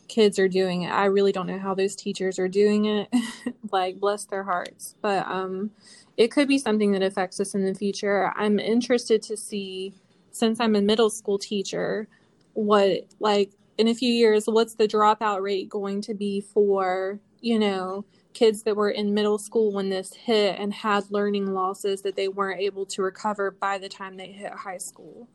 kids 0.10 0.40
are 0.40 0.50
doing 0.50 0.82
it. 0.82 0.90
I 0.90 1.06
really 1.06 1.32
don't 1.32 1.48
know 1.48 1.60
how 1.60 1.74
those 1.74 1.96
teachers 1.96 2.38
are 2.40 2.50
doing 2.50 2.86
it. 2.86 3.08
like 3.72 4.00
bless 4.00 4.26
their 4.26 4.44
hearts. 4.44 4.96
But 5.02 5.26
um 5.28 5.72
it 6.18 6.32
could 6.32 6.50
be 6.50 6.58
something 6.58 6.92
that 6.92 7.04
affects 7.04 7.40
us 7.40 7.56
in 7.56 7.64
the 7.64 7.74
future. 7.74 8.34
I'm 8.36 8.60
interested 8.60 9.22
to 9.24 9.38
see 9.38 9.94
since 10.32 10.60
I'm 10.60 10.76
a 10.76 10.82
middle 10.82 11.10
school 11.10 11.40
teacher 11.40 12.10
what 12.54 13.06
like 13.20 13.52
in 13.80 13.88
a 13.88 13.96
few 13.96 14.14
years 14.14 14.46
what's 14.46 14.76
the 14.76 14.88
dropout 14.88 15.42
rate 15.42 15.70
going 15.70 16.02
to 16.02 16.14
be 16.14 16.42
for, 16.42 17.20
you 17.42 17.58
know, 17.58 18.06
kids 18.34 18.64
that 18.64 18.76
were 18.76 18.92
in 18.92 19.14
middle 19.14 19.40
school 19.40 19.74
when 19.74 19.90
this 19.90 20.14
hit 20.14 20.60
and 20.60 20.74
had 20.74 21.10
learning 21.10 21.54
losses 21.54 22.04
that 22.04 22.16
they 22.16 22.28
weren't 22.28 22.62
able 22.62 22.86
to 22.86 23.02
recover 23.02 23.50
by 23.52 23.78
the 23.78 23.90
time 23.90 24.18
they 24.18 24.28
hit 24.28 24.52
high 24.54 24.78
school 24.78 25.28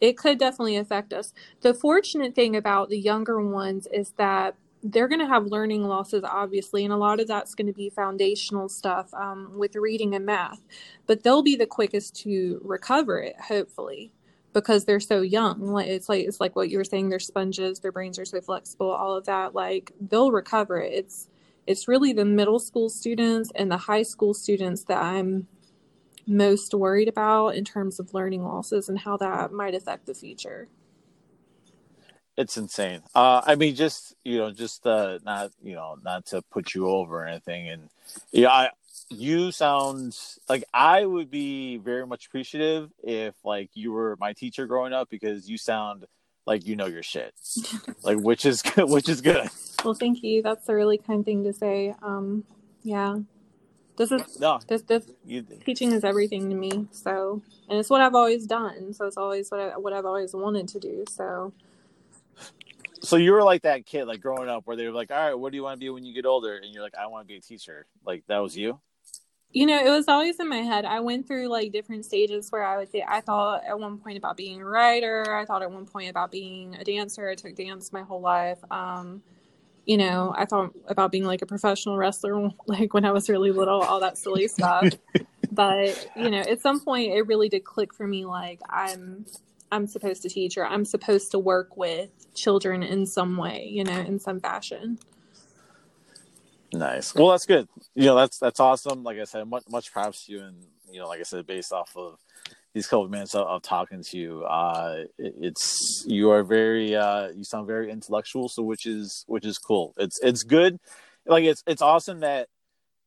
it 0.00 0.16
could 0.16 0.38
definitely 0.38 0.76
affect 0.76 1.12
us. 1.12 1.32
The 1.60 1.74
fortunate 1.74 2.34
thing 2.34 2.56
about 2.56 2.88
the 2.88 2.98
younger 2.98 3.40
ones 3.40 3.86
is 3.92 4.12
that 4.16 4.54
they're 4.82 5.08
going 5.08 5.20
to 5.20 5.26
have 5.26 5.46
learning 5.46 5.84
losses, 5.84 6.24
obviously, 6.24 6.84
and 6.84 6.92
a 6.92 6.96
lot 6.96 7.20
of 7.20 7.28
that's 7.28 7.54
going 7.54 7.66
to 7.66 7.72
be 7.72 7.90
foundational 7.90 8.68
stuff 8.68 9.12
um, 9.12 9.52
with 9.54 9.76
reading 9.76 10.14
and 10.14 10.24
math, 10.24 10.60
but 11.06 11.22
they'll 11.22 11.42
be 11.42 11.54
the 11.56 11.66
quickest 11.66 12.16
to 12.16 12.60
recover 12.64 13.20
it, 13.20 13.36
hopefully. 13.38 14.10
Because 14.52 14.84
they're 14.84 15.00
so 15.00 15.20
young. 15.20 15.60
Like 15.60 15.88
it's 15.88 16.08
like 16.08 16.26
it's 16.26 16.40
like 16.40 16.56
what 16.56 16.70
you 16.70 16.78
were 16.78 16.84
saying, 16.84 17.08
they're 17.08 17.18
sponges, 17.18 17.80
their 17.80 17.92
brains 17.92 18.18
are 18.18 18.24
so 18.24 18.40
flexible, 18.40 18.90
all 18.90 19.16
of 19.16 19.26
that, 19.26 19.54
like 19.54 19.92
they'll 20.00 20.32
recover 20.32 20.80
it. 20.80 20.92
It's 20.92 21.28
it's 21.66 21.86
really 21.86 22.12
the 22.12 22.24
middle 22.24 22.58
school 22.58 22.88
students 22.88 23.52
and 23.54 23.70
the 23.70 23.76
high 23.76 24.02
school 24.02 24.34
students 24.34 24.84
that 24.84 25.02
I'm 25.02 25.46
most 26.26 26.74
worried 26.74 27.08
about 27.08 27.50
in 27.50 27.64
terms 27.64 27.98
of 27.98 28.14
learning 28.14 28.44
losses 28.44 28.88
and 28.88 28.98
how 28.98 29.16
that 29.18 29.52
might 29.52 29.74
affect 29.74 30.06
the 30.06 30.14
future. 30.14 30.68
It's 32.36 32.56
insane. 32.56 33.02
Uh, 33.14 33.42
I 33.44 33.54
mean, 33.54 33.74
just 33.74 34.14
you 34.24 34.38
know, 34.38 34.50
just 34.50 34.86
uh, 34.86 35.18
not 35.24 35.52
you 35.62 35.74
know, 35.74 35.96
not 36.02 36.26
to 36.26 36.42
put 36.50 36.74
you 36.74 36.88
over 36.88 37.22
or 37.22 37.26
anything, 37.26 37.68
and 37.68 37.90
yeah, 38.32 38.48
I, 38.48 38.70
you 39.08 39.52
sound 39.52 40.16
like 40.48 40.64
I 40.72 41.04
would 41.04 41.30
be 41.30 41.78
very 41.78 42.06
much 42.06 42.26
appreciative 42.26 42.90
if 43.02 43.34
like 43.44 43.70
you 43.74 43.92
were 43.92 44.16
my 44.20 44.32
teacher 44.32 44.66
growing 44.66 44.92
up 44.92 45.08
because 45.10 45.48
you 45.48 45.58
sound 45.58 46.06
like 46.46 46.66
you 46.66 46.76
know 46.76 46.86
your 46.86 47.02
shit, 47.02 47.34
like 48.02 48.18
which 48.18 48.44
is 48.44 48.62
good 48.62 48.88
which 48.88 49.08
is 49.08 49.20
good. 49.20 49.48
Well, 49.84 49.94
thank 49.94 50.22
you. 50.22 50.42
That's 50.42 50.68
a 50.68 50.74
really 50.74 50.98
kind 50.98 51.24
thing 51.24 51.44
to 51.44 51.52
say. 51.52 51.94
Um, 52.02 52.44
yeah, 52.82 53.18
this 53.96 54.12
is 54.12 54.40
no 54.40 54.60
this 54.66 54.82
this 54.82 55.10
you, 55.24 55.42
teaching 55.64 55.92
is 55.92 56.04
everything 56.04 56.48
to 56.50 56.56
me. 56.56 56.86
So, 56.92 57.42
and 57.68 57.78
it's 57.78 57.90
what 57.90 58.00
I've 58.00 58.14
always 58.14 58.46
done. 58.46 58.92
So 58.94 59.06
it's 59.06 59.16
always 59.16 59.50
what 59.50 59.60
I, 59.60 59.76
what 59.76 59.92
I've 59.92 60.06
always 60.06 60.34
wanted 60.34 60.68
to 60.68 60.80
do. 60.80 61.04
So. 61.08 61.52
So 63.02 63.16
you 63.16 63.32
were 63.32 63.42
like 63.42 63.62
that 63.62 63.86
kid, 63.86 64.04
like 64.04 64.20
growing 64.20 64.50
up, 64.50 64.66
where 64.66 64.76
they 64.76 64.86
were 64.86 64.92
like, 64.92 65.10
"All 65.10 65.16
right, 65.16 65.32
what 65.32 65.52
do 65.52 65.56
you 65.56 65.62
want 65.62 65.80
to 65.80 65.84
be 65.84 65.88
when 65.88 66.04
you 66.04 66.12
get 66.12 66.26
older?" 66.26 66.56
And 66.56 66.74
you're 66.74 66.82
like, 66.82 66.94
"I 66.94 67.06
want 67.06 67.26
to 67.26 67.32
be 67.32 67.38
a 67.38 67.40
teacher." 67.40 67.86
Like 68.04 68.24
that 68.26 68.38
was 68.38 68.54
you 68.54 68.78
you 69.52 69.66
know, 69.66 69.84
it 69.84 69.90
was 69.90 70.06
always 70.06 70.38
in 70.38 70.48
my 70.48 70.58
head. 70.58 70.84
I 70.84 71.00
went 71.00 71.26
through 71.26 71.48
like 71.48 71.72
different 71.72 72.04
stages 72.04 72.50
where 72.50 72.64
I 72.64 72.78
would 72.78 72.90
say 72.90 73.04
I 73.06 73.20
thought 73.20 73.64
at 73.64 73.78
one 73.78 73.98
point 73.98 74.16
about 74.16 74.36
being 74.36 74.60
a 74.60 74.64
writer. 74.64 75.34
I 75.34 75.44
thought 75.44 75.62
at 75.62 75.70
one 75.70 75.86
point 75.86 76.08
about 76.08 76.30
being 76.30 76.76
a 76.76 76.84
dancer. 76.84 77.28
I 77.28 77.34
took 77.34 77.56
dance 77.56 77.92
my 77.92 78.02
whole 78.02 78.20
life. 78.20 78.58
Um, 78.70 79.22
you 79.86 79.96
know, 79.96 80.32
I 80.36 80.44
thought 80.44 80.72
about 80.86 81.10
being 81.10 81.24
like 81.24 81.42
a 81.42 81.46
professional 81.46 81.96
wrestler, 81.96 82.50
like 82.66 82.94
when 82.94 83.04
I 83.04 83.10
was 83.10 83.28
really 83.28 83.50
little, 83.50 83.82
all 83.82 83.98
that 84.00 84.18
silly 84.18 84.46
stuff. 84.46 84.88
but 85.50 86.08
you 86.14 86.30
know, 86.30 86.40
at 86.40 86.60
some 86.60 86.78
point, 86.78 87.12
it 87.12 87.26
really 87.26 87.48
did 87.48 87.64
click 87.64 87.92
for 87.92 88.06
me. 88.06 88.24
Like 88.24 88.60
I'm, 88.68 89.26
I'm 89.72 89.88
supposed 89.88 90.22
to 90.22 90.28
teach, 90.28 90.58
or 90.58 90.64
I'm 90.66 90.84
supposed 90.84 91.32
to 91.32 91.40
work 91.40 91.76
with 91.76 92.10
children 92.34 92.84
in 92.84 93.04
some 93.04 93.36
way. 93.36 93.68
You 93.68 93.82
know, 93.82 93.98
in 93.98 94.20
some 94.20 94.38
fashion. 94.38 95.00
Nice. 96.72 97.14
Well, 97.14 97.30
that's 97.30 97.46
good. 97.46 97.68
You 97.94 98.06
know, 98.06 98.16
that's 98.16 98.38
that's 98.38 98.60
awesome. 98.60 99.02
Like 99.02 99.18
I 99.18 99.24
said, 99.24 99.46
much 99.48 99.64
much 99.68 99.92
props 99.92 100.26
to 100.26 100.32
you, 100.32 100.42
and 100.42 100.56
you 100.90 101.00
know, 101.00 101.08
like 101.08 101.20
I 101.20 101.24
said, 101.24 101.46
based 101.46 101.72
off 101.72 101.96
of 101.96 102.18
these 102.74 102.86
couple 102.86 103.04
of 103.04 103.10
minutes 103.10 103.34
of, 103.34 103.46
of 103.46 103.62
talking 103.62 104.02
to 104.04 104.18
you, 104.18 104.44
uh, 104.44 105.04
it, 105.18 105.34
it's 105.40 106.04
you 106.06 106.30
are 106.30 106.44
very 106.44 106.94
uh, 106.94 107.28
you 107.30 107.42
sound 107.44 107.66
very 107.66 107.90
intellectual, 107.90 108.48
so 108.48 108.62
which 108.62 108.86
is 108.86 109.24
which 109.26 109.44
is 109.44 109.58
cool. 109.58 109.94
It's 109.96 110.20
it's 110.22 110.44
good. 110.44 110.78
Like 111.26 111.44
it's 111.44 111.62
it's 111.66 111.82
awesome 111.82 112.20
that 112.20 112.48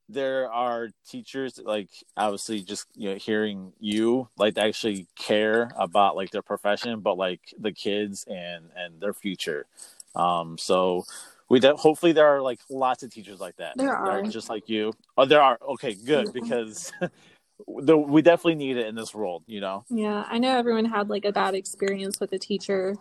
there 0.10 0.52
are 0.52 0.90
teachers 1.10 1.60
like 1.64 1.90
obviously 2.18 2.62
just 2.62 2.86
you 2.96 3.10
know 3.12 3.16
hearing 3.16 3.72
you 3.80 4.28
like 4.38 4.58
actually 4.58 5.08
care 5.18 5.72
about 5.78 6.16
like 6.16 6.30
their 6.32 6.42
profession 6.42 7.00
but 7.00 7.18
like 7.18 7.40
the 7.58 7.72
kids 7.72 8.26
and 8.28 8.66
and 8.76 9.00
their 9.02 9.14
future 9.14 9.66
um 10.16 10.58
so 10.58 11.04
we 11.54 11.60
de- 11.60 11.76
hopefully 11.76 12.14
there 12.14 12.26
are 12.26 12.42
like 12.42 12.60
lots 12.68 13.04
of 13.04 13.12
teachers 13.12 13.40
like 13.40 13.56
that. 13.58 13.78
There 13.78 13.96
are 13.96 14.24
just 14.24 14.50
like 14.50 14.68
you. 14.70 14.92
Oh, 15.16 15.26
there 15.26 15.40
are. 15.40 15.60
Okay, 15.74 15.94
good 15.94 16.34
because 16.34 16.92
the, 17.68 17.96
we 17.96 18.24
definitely 18.24 18.56
need 18.56 18.78
it 18.78 18.88
in 18.88 18.96
this 18.96 19.14
world. 19.14 19.44
You 19.46 19.62
know. 19.62 19.86
Yeah, 19.88 20.26
I 20.28 20.40
know 20.40 20.58
everyone 20.58 20.86
had 20.86 21.12
like 21.12 21.26
a 21.26 21.32
bad 21.32 21.54
experience 21.54 22.20
with 22.20 22.34
a 22.34 22.40
teacher 22.40 22.96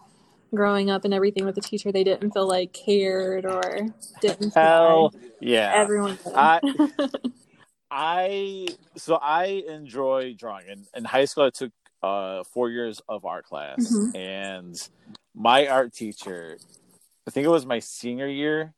growing 0.55 0.91
up 0.91 1.07
and 1.07 1.15
everything 1.15 1.47
with 1.47 1.55
the 1.55 1.63
teacher. 1.63 1.93
They 1.93 2.05
didn't 2.05 2.33
feel 2.33 2.47
like 2.47 2.75
cared 2.75 3.47
or 3.47 3.87
didn't. 4.21 4.53
Hell 4.53 5.15
yeah, 5.41 5.73
everyone. 5.75 6.19
I, 6.35 6.61
I 7.91 8.69
so 8.99 9.15
I 9.15 9.65
enjoy 9.67 10.35
drawing. 10.39 10.69
In, 10.69 10.85
in 10.95 11.05
high 11.05 11.25
school, 11.25 11.45
I 11.45 11.51
took 11.51 11.73
uh, 12.03 12.45
four 12.53 12.69
years 12.69 13.01
of 13.09 13.25
art 13.25 13.47
class, 13.47 13.79
mm-hmm. 13.79 14.15
and 14.15 14.89
my 15.35 15.69
art 15.69 15.95
teacher 15.95 16.59
I 17.27 17.31
think 17.31 17.47
it 17.47 17.51
was 17.51 17.67
my 17.67 17.79
senior 17.79 18.27
year. 18.27 18.75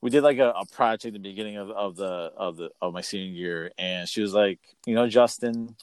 We 0.00 0.10
did 0.10 0.22
like 0.22 0.38
a, 0.38 0.50
a 0.50 0.66
project 0.66 1.06
at 1.06 1.12
the 1.12 1.28
beginning 1.28 1.56
of, 1.56 1.70
of 1.70 1.96
the 1.96 2.32
of 2.36 2.56
the 2.56 2.70
of 2.80 2.94
my 2.94 3.02
senior 3.02 3.30
year, 3.30 3.70
and 3.78 4.08
she 4.08 4.22
was 4.22 4.32
like, 4.32 4.58
you 4.86 4.94
know, 4.94 5.06
Justin, 5.06 5.76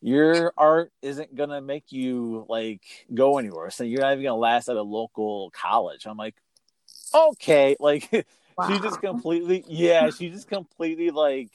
your 0.00 0.52
art 0.56 0.92
isn't 1.02 1.34
gonna 1.34 1.60
make 1.60 1.90
you 1.90 2.44
like 2.48 3.06
go 3.12 3.38
anywhere. 3.38 3.70
So 3.70 3.84
you're 3.84 4.02
not 4.02 4.12
even 4.12 4.24
gonna 4.24 4.36
last 4.36 4.68
at 4.68 4.76
a 4.76 4.82
local 4.82 5.50
college. 5.50 6.06
I'm 6.06 6.18
like, 6.18 6.36
okay, 7.14 7.74
like 7.80 8.26
wow. 8.56 8.68
she 8.68 8.78
just 8.80 9.00
completely, 9.00 9.64
yeah, 9.66 10.10
she 10.10 10.28
just 10.28 10.48
completely 10.48 11.10
like 11.10 11.50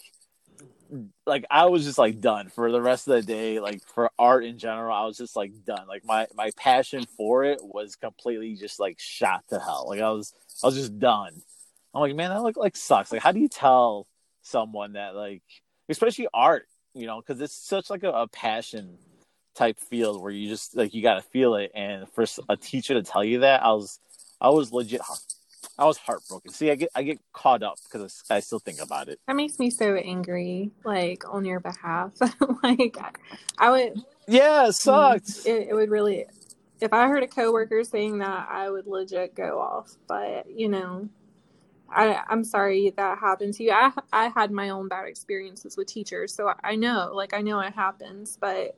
like 1.25 1.45
I 1.49 1.65
was 1.65 1.83
just 1.83 1.97
like 1.97 2.21
done 2.21 2.49
for 2.49 2.71
the 2.71 2.81
rest 2.81 3.07
of 3.07 3.15
the 3.15 3.21
day. 3.21 3.59
Like 3.59 3.81
for 3.87 4.09
art 4.17 4.45
in 4.45 4.57
general, 4.57 4.93
I 4.95 5.05
was 5.05 5.17
just 5.17 5.35
like 5.35 5.51
done. 5.65 5.87
Like 5.87 6.05
my 6.05 6.27
my 6.35 6.51
passion 6.57 7.05
for 7.17 7.43
it 7.43 7.59
was 7.61 7.95
completely 7.95 8.55
just 8.55 8.79
like 8.79 8.99
shot 8.99 9.43
to 9.49 9.59
hell. 9.59 9.85
Like 9.87 10.01
I 10.01 10.11
was 10.11 10.33
I 10.63 10.67
was 10.67 10.75
just 10.75 10.99
done. 10.99 11.41
I'm 11.93 12.01
like, 12.01 12.15
man, 12.15 12.29
that 12.31 12.41
look 12.41 12.57
like 12.57 12.75
sucks. 12.75 13.11
Like, 13.11 13.21
how 13.21 13.31
do 13.31 13.39
you 13.39 13.47
tell 13.47 14.07
someone 14.41 14.93
that 14.93 15.15
like, 15.15 15.43
especially 15.89 16.27
art, 16.33 16.67
you 16.93 17.05
know, 17.05 17.21
because 17.21 17.41
it's 17.41 17.55
such 17.55 17.89
like 17.89 18.03
a, 18.03 18.09
a 18.09 18.27
passion 18.27 18.97
type 19.55 19.79
field 19.79 20.21
where 20.21 20.31
you 20.31 20.49
just 20.49 20.75
like 20.75 20.93
you 20.93 21.01
got 21.01 21.15
to 21.15 21.21
feel 21.21 21.55
it. 21.55 21.71
And 21.75 22.09
for 22.09 22.25
a 22.49 22.57
teacher 22.57 22.95
to 22.95 23.03
tell 23.03 23.23
you 23.23 23.41
that, 23.41 23.63
I 23.63 23.73
was 23.73 23.99
I 24.41 24.49
was 24.49 24.71
legit 24.71 25.01
I 25.77 25.85
was 25.85 25.97
heartbroken. 25.97 26.51
See, 26.51 26.69
I 26.69 26.75
get 26.75 26.89
I 26.95 27.03
get 27.03 27.19
caught 27.33 27.63
up 27.63 27.77
because 27.83 28.23
I 28.29 28.39
still 28.39 28.59
think 28.59 28.81
about 28.81 29.09
it. 29.09 29.19
That 29.27 29.35
makes 29.35 29.59
me 29.59 29.69
so 29.69 29.95
angry, 29.95 30.71
like 30.83 31.23
on 31.29 31.45
your 31.45 31.59
behalf. 31.59 32.13
like 32.63 32.97
I 33.57 33.69
would. 33.69 34.03
Yeah, 34.27 34.65
it 34.65 34.69
mm, 34.69 34.73
sucked. 34.73 35.45
It, 35.45 35.69
it 35.69 35.73
would 35.73 35.89
really. 35.89 36.25
If 36.81 36.91
I 36.91 37.07
heard 37.07 37.23
a 37.23 37.27
coworker 37.27 37.83
saying 37.83 38.17
that, 38.19 38.47
I 38.49 38.69
would 38.69 38.87
legit 38.87 39.35
go 39.35 39.59
off. 39.59 39.95
But 40.07 40.47
you 40.49 40.69
know, 40.69 41.09
I 41.89 42.21
I'm 42.27 42.43
sorry 42.43 42.93
that 42.95 43.19
happened 43.19 43.53
to 43.55 43.63
you. 43.63 43.71
I 43.71 43.91
I 44.11 44.27
had 44.27 44.51
my 44.51 44.69
own 44.69 44.87
bad 44.87 45.05
experiences 45.07 45.77
with 45.77 45.87
teachers, 45.87 46.33
so 46.33 46.53
I 46.63 46.75
know, 46.75 47.11
like 47.13 47.33
I 47.33 47.41
know 47.41 47.59
it 47.59 47.73
happens, 47.73 48.37
but 48.39 48.75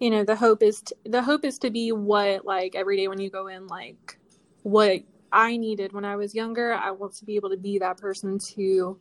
you 0.00 0.10
know 0.10 0.24
the 0.24 0.36
hope 0.36 0.62
is 0.62 0.82
to, 0.82 0.96
the 1.04 1.22
hope 1.22 1.44
is 1.44 1.58
to 1.60 1.70
be 1.70 1.92
what 1.92 2.44
like 2.44 2.74
every 2.74 2.96
day 2.96 3.08
when 3.08 3.20
you 3.20 3.30
go 3.30 3.46
in 3.46 3.66
like 3.66 4.18
what 4.62 5.02
I 5.32 5.56
needed 5.56 5.92
when 5.92 6.04
I 6.04 6.16
was 6.16 6.34
younger. 6.34 6.74
I 6.74 6.90
want 6.90 7.14
to 7.14 7.24
be 7.24 7.36
able 7.36 7.50
to 7.50 7.56
be 7.56 7.78
that 7.78 7.98
person 7.98 8.38
to, 8.38 8.98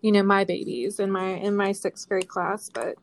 you 0.00 0.12
know, 0.12 0.22
my 0.22 0.44
babies 0.44 1.00
in 1.00 1.10
my 1.10 1.34
in 1.34 1.56
my 1.56 1.72
sixth 1.72 2.08
grade 2.08 2.28
class. 2.28 2.70
But 2.72 2.96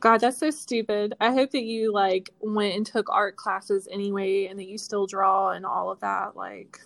God, 0.00 0.20
that's 0.20 0.38
so 0.38 0.50
stupid. 0.50 1.14
I 1.20 1.32
hope 1.32 1.50
that 1.50 1.62
you 1.62 1.92
like 1.92 2.30
went 2.40 2.74
and 2.76 2.86
took 2.86 3.10
art 3.10 3.36
classes 3.36 3.88
anyway, 3.90 4.46
and 4.46 4.58
that 4.58 4.68
you 4.68 4.78
still 4.78 5.06
draw 5.06 5.50
and 5.50 5.66
all 5.66 5.90
of 5.90 6.00
that. 6.00 6.36
Like, 6.36 6.80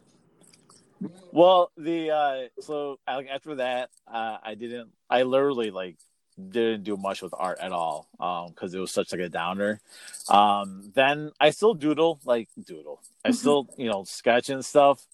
well, 1.32 1.70
the 1.76 2.10
uh 2.10 2.62
so 2.62 2.98
after 3.06 3.56
that, 3.56 3.90
uh, 4.12 4.38
I 4.42 4.54
didn't. 4.54 4.90
I 5.10 5.22
literally 5.22 5.70
like 5.70 5.96
didn't 6.36 6.82
do 6.82 6.96
much 6.96 7.22
with 7.22 7.32
art 7.36 7.58
at 7.60 7.70
all 7.72 8.08
um 8.18 8.48
because 8.48 8.74
it 8.74 8.80
was 8.80 8.90
such 8.90 9.12
like 9.12 9.20
a 9.20 9.28
downer 9.28 9.80
um 10.28 10.90
then 10.94 11.30
i 11.38 11.50
still 11.50 11.74
doodle 11.74 12.18
like 12.24 12.48
doodle 12.66 13.00
i 13.24 13.30
still 13.30 13.68
you 13.76 13.88
know 13.88 14.02
sketch 14.04 14.48
and 14.48 14.64
stuff 14.64 15.06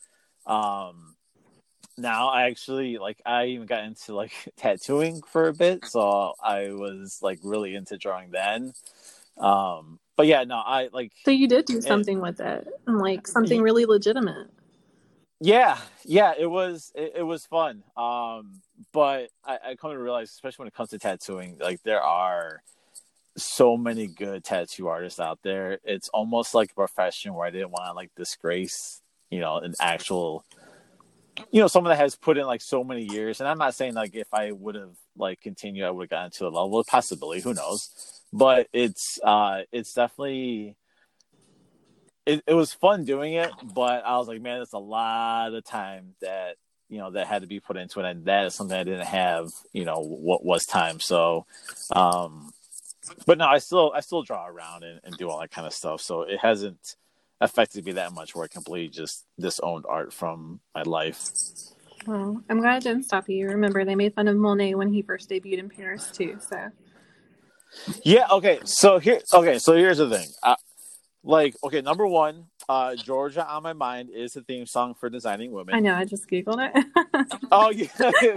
um, 0.50 1.14
now 1.97 2.28
I 2.28 2.49
actually 2.49 2.99
like 2.99 3.23
I 3.25 3.47
even 3.47 3.66
got 3.66 3.85
into 3.85 4.14
like 4.14 4.33
tattooing 4.57 5.23
for 5.23 5.49
a 5.49 5.54
bit, 5.54 5.85
so 5.85 6.35
I 6.42 6.73
was 6.73 7.21
like 7.23 7.38
really 7.42 7.75
into 7.75 7.97
drawing 7.97 8.30
then. 8.30 8.73
Um, 9.38 10.00
but 10.16 10.26
yeah, 10.26 10.45
no, 10.45 10.57
I 10.57 10.88
like. 10.92 11.12
So 11.25 11.30
you 11.30 11.47
did 11.47 11.66
do 11.66 11.80
something 11.80 12.19
it, 12.19 12.23
with 12.23 12.40
it, 12.40 12.66
and 12.87 12.99
like 12.99 13.26
something 13.26 13.62
really 13.62 13.85
legitimate. 13.85 14.49
Yeah, 15.40 15.78
yeah, 16.04 16.35
it 16.37 16.47
was 16.47 16.92
it, 16.95 17.12
it 17.16 17.23
was 17.23 17.47
fun. 17.47 17.85
Um, 17.97 18.61
but 18.92 19.28
I, 19.45 19.59
I 19.69 19.75
come 19.76 19.92
to 19.92 19.99
realize, 19.99 20.30
especially 20.30 20.64
when 20.64 20.69
it 20.69 20.75
comes 20.75 20.90
to 20.90 20.99
tattooing, 20.99 21.59
like 21.61 21.83
there 21.85 22.02
are 22.02 22.62
so 23.37 23.76
many 23.76 24.09
good 24.09 24.45
tattoo 24.45 24.88
artists 24.88 25.21
out 25.21 25.38
there. 25.42 25.78
It's 25.85 26.09
almost 26.11 26.54
like 26.54 26.73
a 26.73 26.75
profession 26.75 27.35
where 27.35 27.47
I 27.47 27.50
didn't 27.50 27.71
want 27.71 27.87
to 27.87 27.92
like 27.92 28.11
disgrace 28.16 29.00
you 29.31 29.41
know, 29.41 29.59
an 29.59 29.75
actual, 29.81 30.45
you 31.51 31.61
know, 31.61 31.69
someone 31.69 31.91
that 31.91 31.99
has 31.99 32.17
put 32.17 32.37
in 32.37 32.47
like 32.47 32.61
so 32.61 32.85
many 32.85 33.03
years. 33.03 33.41
And 33.41 33.49
I'm 33.49 33.59
not 33.59 33.75
saying 33.75 33.95
like 33.95 34.15
if 34.15 34.29
I 34.33 34.53
would 34.53 34.75
have 34.75 34.97
like 35.17 35.41
continued, 35.41 35.87
I 35.87 35.91
would 35.91 36.05
have 36.05 36.11
gotten 36.11 36.31
to 36.33 36.47
a 36.47 36.51
level. 36.51 36.83
Possibility, 36.85 37.41
who 37.41 37.55
knows? 37.55 38.23
But 38.33 38.69
it's 38.73 39.19
uh, 39.23 39.63
it's 39.73 39.95
definitely. 39.95 40.77
It, 42.27 42.45
it 42.47 42.55
was 42.55 42.73
fun 42.73 43.05
doing 43.05 43.33
it, 43.33 43.51
but 43.75 44.05
I 44.05 44.19
was 44.19 44.29
like, 44.29 44.43
man, 44.43 44.59
that's 44.59 44.75
a 44.75 44.79
lot 44.79 45.55
of 45.55 45.65
time 45.65 46.15
that 46.21 46.57
you 46.89 46.99
know 46.99 47.11
that 47.13 47.27
had 47.27 47.43
to 47.43 47.49
be 47.49 47.61
put 47.61 47.77
into 47.77 48.01
it, 48.01 48.07
and 48.07 48.25
that 48.27 48.47
is 48.47 48.55
something 48.55 48.77
I 48.77 48.85
didn't 48.85 49.07
have. 49.07 49.49
You 49.73 49.85
know, 49.85 50.01
what 50.01 50.45
was 50.45 50.67
time? 50.67 51.01
So, 51.01 51.47
um, 51.91 52.53
but 53.27 53.39
no, 53.39 53.47
I 53.47 53.59
still 53.59 53.93
I 53.95 54.01
still 54.01 54.23
draw 54.23 54.47
around 54.47 54.85
and, 54.85 55.01
and 55.03 55.17
do 55.17 55.31
all 55.31 55.41
that 55.41 55.51
kind 55.51 55.67
of 55.67 55.73
stuff. 55.73 56.03
So 56.03 56.23
it 56.23 56.39
hasn't 56.41 56.97
affected 57.40 57.85
me 57.85 57.92
that 57.92 58.12
much 58.12 58.35
where 58.35 58.44
I 58.44 58.49
completely 58.49 58.88
just 58.88 59.25
disowned 59.38 59.85
art 59.88 60.12
from 60.12 60.61
my 60.75 60.82
life. 60.82 61.30
Well, 62.06 62.42
I'm 62.49 62.61
glad 62.61 62.78
it 62.78 62.85
didn't 62.85 63.04
stop 63.04 63.28
you. 63.28 63.49
Remember, 63.49 63.85
they 63.85 63.94
made 63.94 64.14
fun 64.14 64.28
of 64.28 64.37
Monet 64.37 64.75
when 64.75 64.92
he 64.92 65.02
first 65.02 65.28
debuted 65.28 65.59
in 65.59 65.68
Paris 65.68 66.11
too. 66.11 66.38
So 66.40 66.70
yeah. 68.04 68.26
Okay. 68.32 68.61
So 68.64 68.99
here. 68.99 69.20
Okay. 69.32 69.59
So 69.59 69.75
here's 69.75 69.99
the 69.99 70.11
thing. 70.11 70.28
Uh, 70.42 70.56
like, 71.23 71.55
okay, 71.62 71.83
number 71.83 72.07
one, 72.07 72.47
uh, 72.69 72.97
Georgia 72.97 73.47
on 73.47 73.62
my 73.62 73.75
mind 73.75 74.11
is 74.11 74.33
the 74.33 74.43
theme 74.43 74.65
song 74.65 74.95
for 74.95 75.11
Designing 75.11 75.53
Women. 75.53 75.75
I 75.75 75.81
know. 75.81 75.95
I 75.95 76.05
just 76.05 76.29
googled 76.29 76.71
it. 76.75 77.39
oh 77.53 77.71
yeah. 77.71 77.89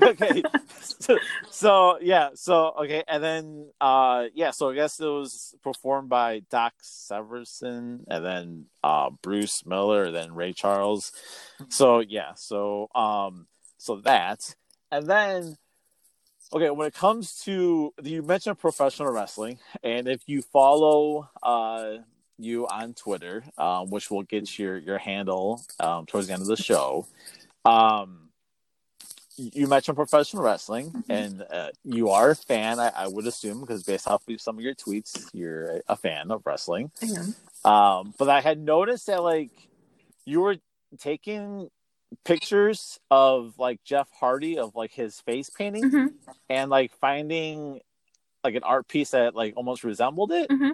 okay. 0.09 0.43
So, 0.81 1.17
so, 1.49 1.99
yeah. 2.01 2.29
So 2.35 2.73
okay, 2.81 3.03
and 3.07 3.23
then 3.23 3.69
uh, 3.79 4.25
yeah. 4.33 4.51
So 4.51 4.71
I 4.71 4.75
guess 4.75 4.99
it 4.99 5.05
was 5.05 5.55
performed 5.63 6.09
by 6.09 6.41
Doc 6.49 6.73
Severinsen, 6.83 8.01
and 8.07 8.25
then 8.25 8.65
uh, 8.83 9.11
Bruce 9.21 9.65
Miller, 9.65 10.11
then 10.11 10.33
Ray 10.33 10.51
Charles. 10.51 11.13
So 11.69 11.99
yeah. 11.99 12.33
So 12.35 12.89
um, 12.95 13.47
so 13.77 13.97
that, 14.01 14.55
and 14.91 15.07
then 15.07 15.57
okay 16.51 16.69
when 16.69 16.87
it 16.87 16.93
comes 16.93 17.41
to 17.43 17.93
you 18.03 18.21
mentioned 18.21 18.59
professional 18.59 19.11
wrestling 19.11 19.57
and 19.81 20.07
if 20.07 20.21
you 20.27 20.41
follow 20.41 21.27
uh 21.41 21.95
you 22.37 22.67
on 22.67 22.93
twitter 22.93 23.43
um, 23.57 23.89
which 23.89 24.09
will 24.09 24.23
get 24.23 24.57
your 24.57 24.77
your 24.77 24.97
handle 24.97 25.61
um, 25.79 26.05
towards 26.05 26.27
the 26.27 26.33
end 26.33 26.41
of 26.41 26.47
the 26.47 26.57
show 26.57 27.05
um 27.65 28.19
you 29.35 29.67
mentioned 29.67 29.97
professional 29.97 30.43
wrestling 30.43 30.91
mm-hmm. 30.91 31.11
and 31.11 31.43
uh, 31.51 31.69
you 31.83 32.09
are 32.09 32.31
a 32.31 32.35
fan 32.35 32.79
I, 32.79 32.91
I, 32.95 33.07
would 33.07 33.25
assume 33.25 33.61
because 33.61 33.81
based 33.81 34.07
off 34.07 34.27
of 34.27 34.41
some 34.41 34.57
of 34.57 34.63
your 34.63 34.75
tweets 34.75 35.27
you're 35.33 35.81
a 35.87 35.95
fan 35.95 36.29
of 36.29 36.45
wrestling 36.45 36.91
um 37.65 38.13
but 38.19 38.29
i 38.29 38.41
had 38.41 38.59
noticed 38.59 39.07
that 39.07 39.23
like 39.23 39.49
you 40.25 40.41
were 40.41 40.57
taking 40.99 41.69
pictures 42.23 42.99
of 43.09 43.53
like 43.57 43.83
Jeff 43.83 44.09
Hardy 44.11 44.57
of 44.57 44.75
like 44.75 44.93
his 44.93 45.19
face 45.21 45.49
painting 45.49 45.83
mm-hmm. 45.83 46.07
and 46.49 46.69
like 46.69 46.93
finding 46.99 47.81
like 48.43 48.55
an 48.55 48.63
art 48.63 48.87
piece 48.87 49.11
that 49.11 49.35
like 49.35 49.53
almost 49.55 49.83
resembled 49.83 50.31
it. 50.31 50.49
Mm-hmm. 50.49 50.71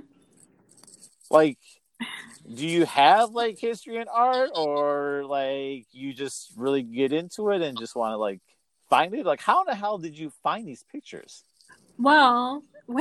Like, 1.29 1.57
do 2.53 2.67
you 2.67 2.85
have 2.85 3.31
like 3.31 3.59
history 3.59 3.97
and 3.97 4.09
art 4.11 4.51
or 4.55 5.23
like 5.25 5.85
you 5.91 6.13
just 6.13 6.51
really 6.57 6.83
get 6.83 7.13
into 7.13 7.49
it 7.51 7.61
and 7.61 7.77
just 7.77 7.95
want 7.95 8.13
to 8.13 8.17
like 8.17 8.41
find 8.89 9.13
it? 9.13 9.25
Like, 9.25 9.41
how 9.41 9.63
the 9.63 9.75
hell 9.75 9.97
did 9.97 10.17
you 10.17 10.31
find 10.43 10.67
these 10.67 10.83
pictures? 10.91 11.43
Well, 11.97 12.63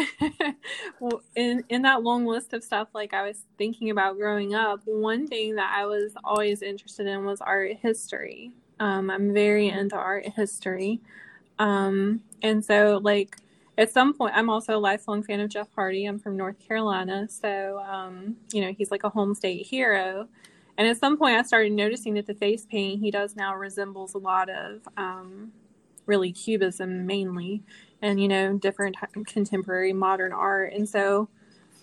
in 1.35 1.64
in 1.68 1.82
that 1.82 2.02
long 2.02 2.26
list 2.26 2.52
of 2.52 2.62
stuff 2.62 2.88
like 2.94 3.14
I 3.14 3.26
was 3.26 3.44
thinking 3.56 3.90
about 3.90 4.16
growing 4.18 4.54
up, 4.54 4.80
one 4.85 5.26
thing 5.26 5.54
that 5.54 5.73
I 5.75 5.87
was 5.87 6.12
always 6.25 6.62
interested 6.62 7.06
in 7.06 7.25
was 7.25 7.40
art 7.40 7.73
history. 7.80 8.52
Um, 8.80 9.11
I'm 9.11 9.32
very 9.32 9.68
into 9.68 9.97
art 9.97 10.26
history, 10.26 11.00
um, 11.58 12.23
and 12.42 12.64
so 12.64 13.00
like 13.02 13.37
at 13.78 13.90
some 13.92 14.12
point, 14.12 14.34
I'm 14.36 14.50
also 14.50 14.76
a 14.76 14.78
lifelong 14.78 15.23
fan 15.23 15.41
of 15.41 15.49
Jeff 15.49 15.69
Hardy. 15.75 16.04
I'm 16.04 16.19
from 16.19 16.36
North 16.36 16.58
Carolina, 16.58 17.28
so 17.28 17.78
um, 17.88 18.36
you 18.52 18.60
know 18.60 18.73
he's 18.76 18.91
like 18.91 19.04
a 19.04 19.08
home 19.08 19.34
state 19.34 19.64
hero. 19.67 20.28
And 20.76 20.86
at 20.86 20.99
some 20.99 21.17
point, 21.17 21.36
I 21.36 21.43
started 21.43 21.73
noticing 21.73 22.14
that 22.14 22.26
the 22.26 22.34
face 22.34 22.67
paint 22.67 23.00
he 23.00 23.10
does 23.10 23.34
now 23.34 23.56
resembles 23.56 24.14
a 24.14 24.19
lot 24.19 24.49
of 24.50 24.80
um, 24.97 25.52
really 26.08 26.32
cubism 26.32 27.06
mainly 27.06 27.62
and 28.02 28.21
you 28.21 28.26
know 28.26 28.58
different 28.58 28.97
contemporary 29.26 29.93
modern 29.93 30.32
art 30.32 30.73
and 30.73 30.88
so 30.88 31.28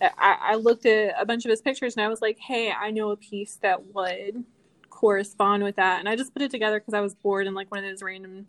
I, 0.01 0.37
I, 0.41 0.55
looked 0.55 0.85
at 0.85 1.13
a 1.17 1.25
bunch 1.25 1.45
of 1.45 1.51
his 1.51 1.61
pictures 1.61 1.95
and 1.95 2.03
i 2.03 2.09
was 2.09 2.21
like 2.21 2.39
hey 2.39 2.71
i 2.71 2.91
know 2.91 3.11
a 3.11 3.17
piece 3.17 3.57
that 3.61 3.93
would 3.93 4.43
correspond 4.89 5.63
with 5.63 5.75
that 5.75 5.99
and 5.99 6.09
i 6.09 6.15
just 6.15 6.33
put 6.33 6.41
it 6.41 6.51
together 6.51 6.79
because 6.79 6.93
i 6.93 7.01
was 7.01 7.13
bored 7.13 7.47
in 7.47 7.53
like 7.53 7.71
one 7.71 7.83
of 7.83 7.89
those 7.89 8.01
random 8.01 8.47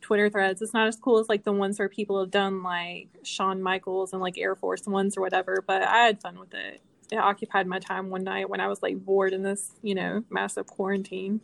twitter 0.00 0.30
threads. 0.30 0.62
It's 0.62 0.74
not 0.74 0.88
as 0.88 0.96
cool 0.96 1.18
as 1.18 1.28
like 1.28 1.44
the 1.44 1.52
ones 1.52 1.78
where 1.78 1.88
people 1.88 2.20
have 2.20 2.30
done 2.30 2.62
like 2.62 3.08
Shawn 3.22 3.62
Michaels 3.62 4.12
and 4.12 4.22
like 4.22 4.38
air 4.38 4.54
force 4.54 4.86
ones 4.86 5.16
or 5.16 5.20
whatever 5.20 5.62
but 5.66 5.82
i 5.82 5.98
had 5.98 6.20
fun 6.20 6.38
with 6.38 6.54
it. 6.54 6.80
It 7.10 7.16
occupied 7.18 7.66
my 7.66 7.78
time 7.78 8.10
one 8.10 8.24
night 8.24 8.50
when 8.50 8.60
i 8.60 8.68
was 8.68 8.82
like 8.82 8.98
bored 9.04 9.32
in 9.32 9.42
this 9.42 9.72
you 9.82 9.94
know 9.94 10.24
massive 10.30 10.66
quarantine. 10.66 11.40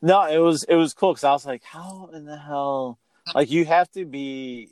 No 0.00 0.22
it 0.24 0.38
was 0.38 0.64
it 0.64 0.74
was 0.74 0.94
cool 0.94 1.12
because 1.12 1.24
i 1.24 1.32
was 1.32 1.46
like 1.46 1.62
how 1.64 2.08
in 2.12 2.24
the 2.24 2.36
hell 2.36 2.98
like 3.34 3.50
you 3.50 3.64
have 3.64 3.90
to 3.92 4.04
be 4.04 4.70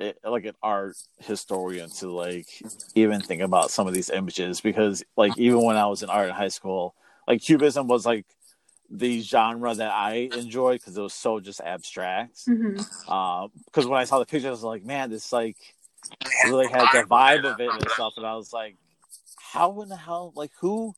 eh, 0.00 0.12
like 0.24 0.44
an 0.44 0.54
art 0.62 0.96
historian 1.18 1.90
to 1.90 2.10
like 2.10 2.48
even 2.94 3.20
think 3.20 3.42
about 3.42 3.70
some 3.70 3.86
of 3.86 3.94
these 3.94 4.10
images 4.10 4.60
because 4.60 5.02
like 5.16 5.36
even 5.38 5.62
when 5.62 5.76
I 5.76 5.86
was 5.86 6.02
in 6.02 6.10
art 6.10 6.28
in 6.28 6.34
high 6.34 6.48
school, 6.48 6.94
like 7.26 7.42
cubism 7.42 7.88
was 7.88 8.06
like 8.06 8.26
the 8.90 9.20
genre 9.20 9.74
that 9.74 9.92
I 9.92 10.28
enjoyed 10.36 10.80
because 10.80 10.96
it 10.96 11.02
was 11.02 11.14
so 11.14 11.40
just 11.40 11.60
abstract. 11.60 12.44
Because 12.46 12.60
mm-hmm. 12.78 13.10
uh, 13.10 13.88
when 13.88 13.98
I 13.98 14.04
saw 14.04 14.18
the 14.18 14.26
picture, 14.26 14.48
I 14.48 14.50
was 14.50 14.62
like, 14.62 14.84
man, 14.84 15.10
this 15.10 15.32
like 15.32 15.56
really 16.44 16.68
had 16.68 16.86
the 16.92 17.06
vibe 17.08 17.44
of 17.44 17.60
it 17.60 17.70
and 17.70 17.90
stuff, 17.90 18.14
and 18.16 18.26
I 18.26 18.34
was 18.34 18.52
like, 18.52 18.76
how 19.38 19.80
in 19.82 19.88
the 19.88 19.96
hell, 19.96 20.32
like 20.34 20.52
who? 20.60 20.94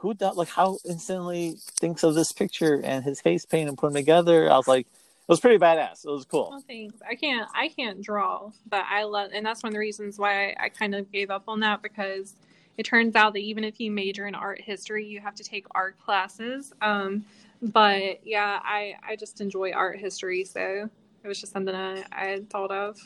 Who 0.00 0.12
does 0.12 0.36
like 0.36 0.50
how 0.50 0.76
instantly 0.86 1.54
thinks 1.80 2.02
of 2.02 2.14
this 2.14 2.30
picture 2.30 2.82
and 2.84 3.02
his 3.02 3.22
face 3.22 3.46
paint 3.46 3.70
and 3.70 3.78
put 3.78 3.86
them 3.86 3.94
together? 3.94 4.52
I 4.52 4.56
was 4.58 4.68
like, 4.68 4.86
it 4.86 5.32
was 5.32 5.40
pretty 5.40 5.58
badass. 5.58 6.04
It 6.04 6.10
was 6.10 6.26
cool. 6.26 6.50
Oh, 6.52 6.60
thanks. 6.68 6.94
I 7.08 7.14
can't 7.14 7.48
I 7.54 7.68
can't 7.68 8.02
draw, 8.02 8.50
but 8.68 8.84
I 8.88 9.04
love 9.04 9.30
and 9.32 9.44
that's 9.44 9.62
one 9.62 9.70
of 9.70 9.72
the 9.72 9.80
reasons 9.80 10.18
why 10.18 10.50
I, 10.50 10.56
I 10.64 10.68
kind 10.68 10.94
of 10.94 11.10
gave 11.10 11.30
up 11.30 11.44
on 11.48 11.60
that 11.60 11.82
because 11.82 12.34
it 12.78 12.84
turns 12.84 13.16
out 13.16 13.32
that 13.32 13.40
even 13.40 13.64
if 13.64 13.80
you 13.80 13.90
major 13.90 14.26
in 14.26 14.34
art 14.34 14.60
history, 14.60 15.06
you 15.06 15.20
have 15.20 15.34
to 15.36 15.44
take 15.44 15.66
art 15.72 15.98
classes. 15.98 16.72
Um, 16.82 17.24
but 17.62 18.26
yeah, 18.26 18.60
I 18.62 18.96
I 19.06 19.16
just 19.16 19.40
enjoy 19.40 19.72
art 19.72 19.98
history, 19.98 20.44
so 20.44 20.88
it 21.22 21.28
was 21.28 21.40
just 21.40 21.52
something 21.52 21.74
I, 21.74 22.04
I 22.12 22.26
had 22.26 22.50
thought 22.50 22.70
of. 22.70 22.98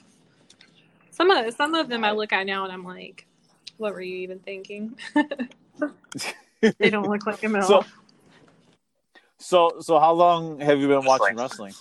Some 1.10 1.30
of 1.30 1.54
some 1.54 1.74
of 1.74 1.88
them 1.88 2.04
I 2.04 2.12
look 2.12 2.32
at 2.32 2.46
now 2.46 2.64
and 2.64 2.72
I'm 2.72 2.84
like, 2.84 3.26
what 3.76 3.92
were 3.92 4.00
you 4.00 4.16
even 4.16 4.38
thinking? 4.40 4.98
they 6.60 6.90
don't 6.90 7.08
look 7.08 7.26
like 7.26 7.40
him 7.40 7.56
at 7.56 7.64
so, 7.64 7.74
all. 7.76 7.84
So 9.38 9.76
so 9.80 9.98
how 9.98 10.12
long 10.12 10.60
have 10.60 10.80
you 10.80 10.88
been 10.88 11.04
watching 11.04 11.36
wrestling? 11.36 11.74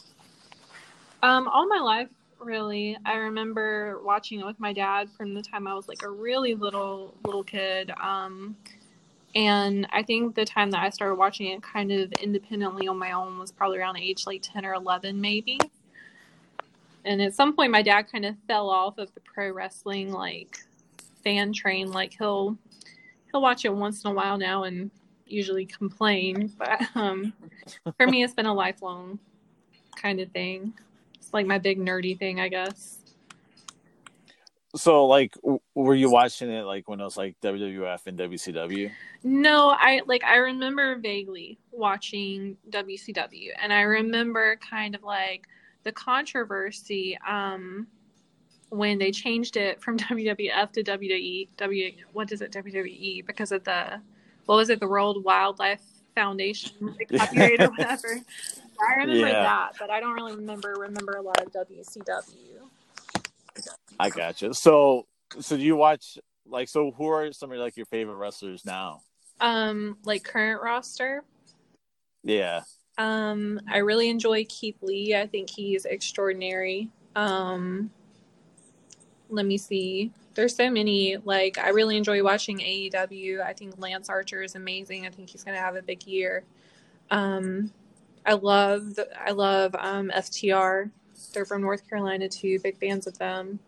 Um, 1.22 1.48
all 1.50 1.68
my 1.68 1.80
life, 1.80 2.10
really. 2.40 2.98
I 3.06 3.16
remember 3.16 4.00
watching 4.04 4.40
it 4.40 4.46
with 4.46 4.60
my 4.60 4.74
dad 4.74 5.10
from 5.10 5.34
the 5.34 5.42
time 5.42 5.68
I 5.68 5.74
was 5.74 5.88
like 5.88 6.04
a 6.04 6.10
really 6.10 6.56
little 6.56 7.16
little 7.26 7.44
kid. 7.44 7.92
Um, 8.02 8.56
and 9.36 9.88
I 9.92 10.04
think 10.04 10.36
the 10.36 10.46
time 10.46 10.72
that 10.72 10.84
I 10.84 10.90
started 10.90 11.16
watching 11.16 11.48
it 11.48 11.62
kind 11.62 11.92
of 11.92 12.12
independently 12.14 12.88
on 12.88 12.98
my 12.98 13.12
own 13.12 13.38
was 13.38 13.52
probably 13.52 13.78
around 13.78 13.98
age 13.98 14.26
like 14.26 14.42
ten 14.42 14.66
or 14.66 14.74
eleven, 14.74 15.20
maybe. 15.22 15.60
And 17.06 17.22
at 17.22 17.34
some 17.34 17.56
point, 17.56 17.72
my 17.72 17.82
dad 17.82 18.12
kind 18.12 18.26
of 18.26 18.36
fell 18.48 18.70
off 18.70 18.98
of 18.98 19.14
the 19.14 19.22
pro 19.22 19.52
wrestling 19.52 20.12
like 20.12 20.60
fan 21.24 21.54
train. 21.54 21.92
Like 21.92 22.16
he'll 22.18 22.58
he'll 23.32 23.42
watch 23.42 23.66
it 23.66 23.74
once 23.74 24.04
in 24.04 24.12
a 24.12 24.14
while 24.14 24.38
now 24.38 24.64
and 24.64 24.92
usually 25.28 25.66
complain, 25.66 26.52
but 26.58 26.82
um, 26.96 27.34
for 27.98 28.08
me, 28.08 28.24
it's 28.24 28.34
been 28.34 28.48
a 28.48 28.54
lifelong 28.54 29.20
kind 29.96 30.20
of 30.20 30.32
thing 30.32 30.74
like 31.34 31.46
my 31.46 31.58
big 31.58 31.80
nerdy 31.80 32.18
thing, 32.18 32.40
I 32.40 32.50
guess. 32.50 33.00
So, 34.76 35.08
like, 35.08 35.36
were 35.74 35.96
you 35.96 36.12
watching 36.12 36.52
it 36.52 36.64
like 36.64 36.88
when 36.88 37.00
it 37.00 37.04
was 37.04 37.18
like 37.18 37.40
WWF 37.42 38.06
and 38.06 38.20
WCW? 38.20 38.92
No, 39.24 39.70
I 39.70 40.02
like 40.06 40.24
I 40.24 40.36
remember 40.36 40.96
vaguely 40.98 41.58
watching 41.72 42.56
WCW, 42.70 43.50
and 43.62 43.74
I 43.74 43.82
remember 43.82 44.58
kind 44.58 44.94
of 44.94 45.04
like 45.04 45.48
the 45.84 45.92
controversy 45.92 47.18
um 47.28 47.88
when 48.70 49.00
they 49.00 49.10
changed 49.12 49.58
it 49.58 49.82
from 49.82 49.98
WWF 49.98 50.72
to 50.74 50.84
WWE. 50.84 51.48
W 51.58 51.92
what 52.14 52.32
is 52.32 52.42
it 52.42 52.52
WWE 52.52 53.26
because 53.26 53.52
of 53.52 53.64
the 53.64 54.00
what 54.46 54.56
was 54.56 54.70
it 54.70 54.80
the 54.80 54.88
World 54.88 55.24
Wildlife 55.24 55.82
Foundation 56.14 56.96
like, 56.98 57.10
copyright 57.18 57.62
or 57.62 57.70
whatever. 57.70 58.20
I 58.88 58.94
remember 58.94 59.28
yeah. 59.28 59.44
that, 59.44 59.72
but 59.80 59.90
I 59.90 60.00
don't 60.00 60.14
really 60.14 60.36
remember 60.36 60.76
remember 60.78 61.14
a 61.14 61.22
lot 61.22 61.42
of 61.42 61.52
WCW. 61.52 62.60
I 64.00 64.10
gotcha. 64.10 64.54
So, 64.54 65.06
so 65.40 65.58
do 65.58 65.64
you 65.64 65.76
watch 65.76 66.18
like 66.46 66.70
so? 66.70 66.92
Who 66.92 67.08
are 67.08 67.32
some 67.34 67.52
of 67.52 67.58
like 67.58 67.78
your 67.78 67.86
favorite 67.88 68.16
wrestlers 68.16 68.66
now? 68.66 69.02
Um, 69.42 69.98
like 70.06 70.24
current 70.24 70.62
roster. 70.62 71.24
Yeah. 72.24 72.62
Um, 72.98 73.62
I 73.70 73.78
really 73.78 74.10
enjoy 74.10 74.46
Keith 74.50 74.78
Lee. 74.82 75.16
I 75.16 75.26
think 75.26 75.50
he's 75.50 75.86
extraordinary. 75.86 76.90
Um, 77.16 77.92
let 79.30 79.46
me 79.46 79.58
see. 79.58 80.12
There's 80.36 80.56
so 80.56 80.70
many. 80.70 81.18
Like, 81.18 81.58
I 81.58 81.70
really 81.70 81.96
enjoy 81.96 82.24
watching 82.24 82.60
AEW. 82.60 83.42
I 83.42 83.54
think 83.54 83.76
Lance 83.78 84.10
Archer 84.10 84.42
is 84.42 84.56
amazing. 84.56 85.06
I 85.06 85.10
think 85.10 85.30
he's 85.30 85.44
going 85.44 85.56
to 85.56 85.62
have 85.62 85.76
a 85.76 85.82
big 85.82 86.06
year. 86.06 86.44
Um, 87.10 87.72
I 88.26 88.34
love 88.34 89.00
I 89.20 89.32
love 89.32 89.76
um, 89.78 90.12
FTR. 90.16 90.92
They're 91.34 91.46
from 91.46 91.62
North 91.62 91.88
Carolina 91.90 92.30
too. 92.30 92.60
Big 92.60 92.78
fans 92.78 93.08
of 93.08 93.18
them. 93.18 93.60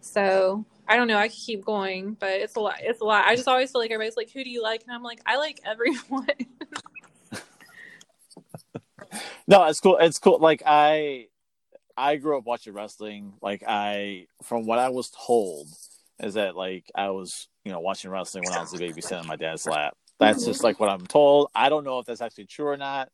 So 0.00 0.64
I 0.88 0.96
don't 0.96 1.08
know. 1.08 1.16
I 1.16 1.28
keep 1.28 1.64
going, 1.64 2.16
but 2.18 2.30
it's 2.30 2.56
a 2.56 2.60
lot. 2.60 2.76
It's 2.80 3.00
a 3.00 3.04
lot. 3.04 3.26
I 3.26 3.36
just 3.36 3.48
always 3.48 3.70
feel 3.70 3.80
like 3.80 3.90
everybody's 3.90 4.16
like, 4.16 4.30
"Who 4.30 4.44
do 4.44 4.50
you 4.50 4.62
like?" 4.62 4.82
And 4.82 4.94
I'm 4.94 5.02
like, 5.02 5.20
"I 5.24 5.36
like 5.36 5.60
everyone." 5.64 6.26
no, 9.46 9.64
it's 9.64 9.80
cool. 9.80 9.96
It's 9.98 10.18
cool. 10.18 10.38
Like 10.38 10.62
I, 10.66 11.28
I 11.96 12.16
grew 12.16 12.36
up 12.36 12.44
watching 12.44 12.74
wrestling. 12.74 13.34
Like 13.40 13.62
I, 13.66 14.26
from 14.42 14.66
what 14.66 14.78
I 14.78 14.88
was 14.88 15.10
told, 15.10 15.68
is 16.20 16.34
that 16.34 16.56
like 16.56 16.90
I 16.94 17.10
was, 17.10 17.48
you 17.64 17.72
know, 17.72 17.80
watching 17.80 18.10
wrestling 18.10 18.44
when 18.44 18.54
I 18.54 18.60
was 18.60 18.74
a 18.74 18.78
baby 18.78 19.00
sitting 19.00 19.18
on 19.18 19.26
my 19.26 19.36
dad's 19.36 19.66
lap. 19.66 19.96
That's 20.18 20.44
just 20.44 20.62
like 20.62 20.78
what 20.78 20.88
I'm 20.88 21.06
told. 21.06 21.48
I 21.54 21.68
don't 21.68 21.84
know 21.84 21.98
if 21.98 22.06
that's 22.06 22.20
actually 22.20 22.46
true 22.46 22.66
or 22.66 22.76
not, 22.76 23.10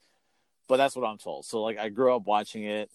but 0.68 0.76
that's 0.76 0.94
what 0.94 1.06
I'm 1.06 1.18
told. 1.18 1.44
So 1.44 1.62
like 1.62 1.78
I 1.78 1.88
grew 1.88 2.14
up 2.14 2.26
watching 2.26 2.64
it. 2.64 2.90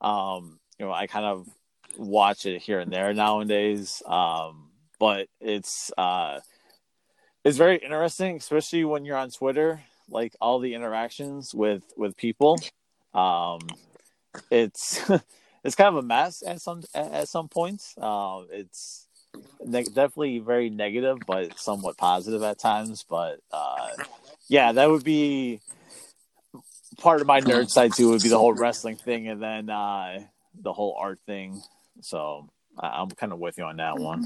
Um, 0.00 0.58
you 0.78 0.86
know, 0.86 0.92
I 0.92 1.06
kind 1.06 1.24
of 1.24 1.48
watch 1.96 2.46
it 2.46 2.60
here 2.62 2.80
and 2.80 2.92
there 2.92 3.12
nowadays. 3.14 4.02
Um, 4.06 4.70
but 4.98 5.28
it's 5.40 5.90
uh 5.98 6.40
it's 7.44 7.58
very 7.58 7.76
interesting, 7.76 8.36
especially 8.36 8.84
when 8.84 9.04
you're 9.04 9.16
on 9.16 9.30
Twitter, 9.30 9.80
like 10.08 10.34
all 10.40 10.58
the 10.60 10.74
interactions 10.74 11.54
with 11.54 11.82
with 11.96 12.16
people. 12.16 12.58
Um 13.12 13.60
it's 14.50 15.10
it's 15.64 15.74
kind 15.74 15.88
of 15.88 15.96
a 15.96 16.02
mess 16.02 16.42
at 16.46 16.60
some 16.60 16.82
at 16.94 17.28
some 17.28 17.48
points. 17.48 17.96
Um 17.98 18.48
it's 18.50 19.04
ne- 19.64 19.84
definitely 19.84 20.38
very 20.38 20.70
negative, 20.70 21.18
but 21.26 21.58
somewhat 21.58 21.96
positive 21.96 22.42
at 22.42 22.58
times. 22.58 23.04
But 23.08 23.40
uh, 23.52 23.90
yeah, 24.48 24.72
that 24.72 24.88
would 24.90 25.04
be 25.04 25.60
part 26.98 27.20
of 27.20 27.26
my 27.26 27.40
nerd 27.40 27.70
side 27.70 27.92
too. 27.94 28.10
Would 28.10 28.22
be 28.22 28.28
the 28.28 28.38
whole 28.38 28.52
wrestling 28.52 28.96
thing, 28.96 29.28
and 29.28 29.42
then 29.42 29.70
uh, 29.70 30.20
the 30.60 30.72
whole 30.72 30.96
art 30.98 31.18
thing. 31.26 31.62
So 32.00 32.48
I'm 32.78 33.10
kind 33.10 33.32
of 33.32 33.38
with 33.38 33.58
you 33.58 33.64
on 33.64 33.76
that 33.76 33.98
one. 33.98 34.24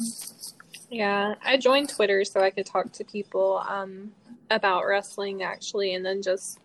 Yeah, 0.91 1.35
I 1.45 1.57
joined 1.57 1.91
Twitter 1.91 2.25
so 2.25 2.41
I 2.41 2.51
could 2.51 2.67
talk 2.67 2.93
to 2.93 3.05
people 3.05 3.63
um, 3.69 4.13
about 4.51 4.87
wrestling 4.87 5.43
actually, 5.43 5.95
and 5.95 6.05
then 6.05 6.23
just 6.23 6.59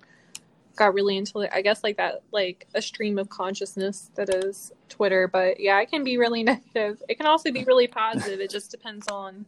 got 0.76 0.94
really 0.94 1.18
into 1.18 1.39
it. 1.39 1.52
I 1.54 1.62
guess 1.62 1.84
like 1.84 1.98
that, 1.98 2.24
like 2.32 2.68
a 2.74 2.82
stream 2.82 3.18
of 3.18 3.30
consciousness 3.30 4.10
that 4.16 4.30
is 4.30 4.72
Twitter. 4.89 5.28
But 5.28 5.60
yeah, 5.60 5.80
it 5.82 5.89
can 5.89 6.04
be 6.04 6.18
really 6.18 6.44
negative. 6.44 7.02
It 7.10 7.16
can 7.16 7.26
also 7.26 7.52
be 7.52 7.63
really 7.63 7.88
positive. 7.88 8.39
It 8.39 8.50
just 8.50 8.72
depends 8.72 9.08
on, 9.08 9.46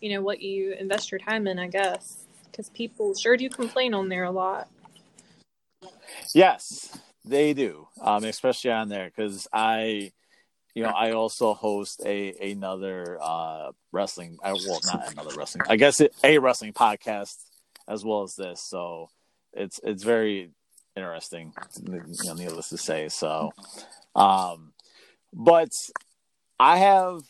you 0.00 0.10
know, 0.10 0.22
what 0.22 0.40
you 0.40 0.72
invest 0.72 1.10
your 1.10 1.18
time 1.18 1.46
in, 1.46 1.58
I 1.58 1.68
guess. 1.68 2.26
Because 2.50 2.68
people 2.70 3.14
sure 3.14 3.36
do 3.36 3.48
complain 3.48 3.94
on 3.94 4.08
there 4.08 4.24
a 4.24 4.30
lot. 4.30 4.68
Yes, 6.34 6.96
they 7.24 7.54
do, 7.54 7.88
um, 8.00 8.24
especially 8.24 8.70
on 8.70 8.88
there. 8.88 9.06
Because 9.14 9.48
I, 9.52 10.12
you 10.74 10.82
know, 10.82 10.90
I 10.90 11.12
also 11.12 11.54
host 11.54 12.02
a 12.04 12.52
another 12.52 13.18
uh, 13.20 13.72
wrestling. 13.92 14.38
I, 14.42 14.52
well, 14.52 14.80
not 14.84 15.12
another 15.12 15.36
wrestling. 15.36 15.64
I 15.68 15.76
guess 15.76 16.00
it, 16.00 16.14
a 16.22 16.38
wrestling 16.38 16.72
podcast 16.72 17.36
as 17.88 18.04
well 18.04 18.22
as 18.22 18.34
this. 18.34 18.60
So 18.60 19.10
it's 19.52 19.80
it's 19.82 20.02
very 20.02 20.50
interesting, 20.96 21.52
you 21.86 22.02
know, 22.24 22.34
needless 22.34 22.68
to 22.68 22.78
say. 22.78 23.08
So, 23.08 23.52
um, 24.14 24.72
but 25.32 25.70
I 26.58 26.78
have 26.78 27.22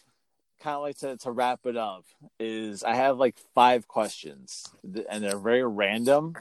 kind 0.65 0.77
of 0.77 0.83
like 0.83 0.99
to, 0.99 1.17
to 1.19 1.31
wrap 1.31 1.61
it 1.67 1.77
up 1.77 2.05
is 2.41 2.83
I 2.83 2.95
have 2.95 3.19
like 3.19 3.37
five 3.55 3.87
questions 3.87 4.65
and 4.83 5.23
they're 5.23 5.39
very 5.39 5.63
random. 5.63 6.35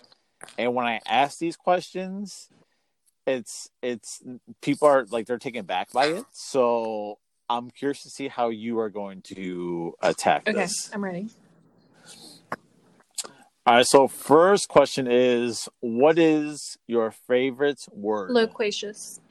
And 0.58 0.76
when 0.76 0.86
I 0.86 1.00
ask 1.08 1.40
these 1.40 1.56
questions, 1.56 2.50
it's 3.26 3.70
it's 3.82 4.22
people 4.62 4.88
are 4.88 5.06
like 5.10 5.26
they're 5.26 5.38
taken 5.38 5.66
back 5.66 5.92
by 5.92 6.08
it. 6.08 6.26
So 6.32 7.20
I'm 7.50 7.72
curious 7.72 8.04
to 8.04 8.10
see 8.10 8.28
how 8.28 8.50
you 8.50 8.80
are 8.80 8.90
going 8.90 9.22
to 9.24 9.94
attack 10.02 10.48
okay, 10.48 10.54
this. 10.54 10.92
I'm 10.94 11.04
ready. 11.04 11.30
All 13.66 13.76
right, 13.76 13.86
so 13.86 14.10
first 14.10 14.68
question 14.68 15.08
is 15.10 15.70
what 15.80 16.20
is 16.20 16.78
your 16.86 17.12
favorite 17.12 17.86
word? 17.92 18.32
Loquacious. 18.32 19.22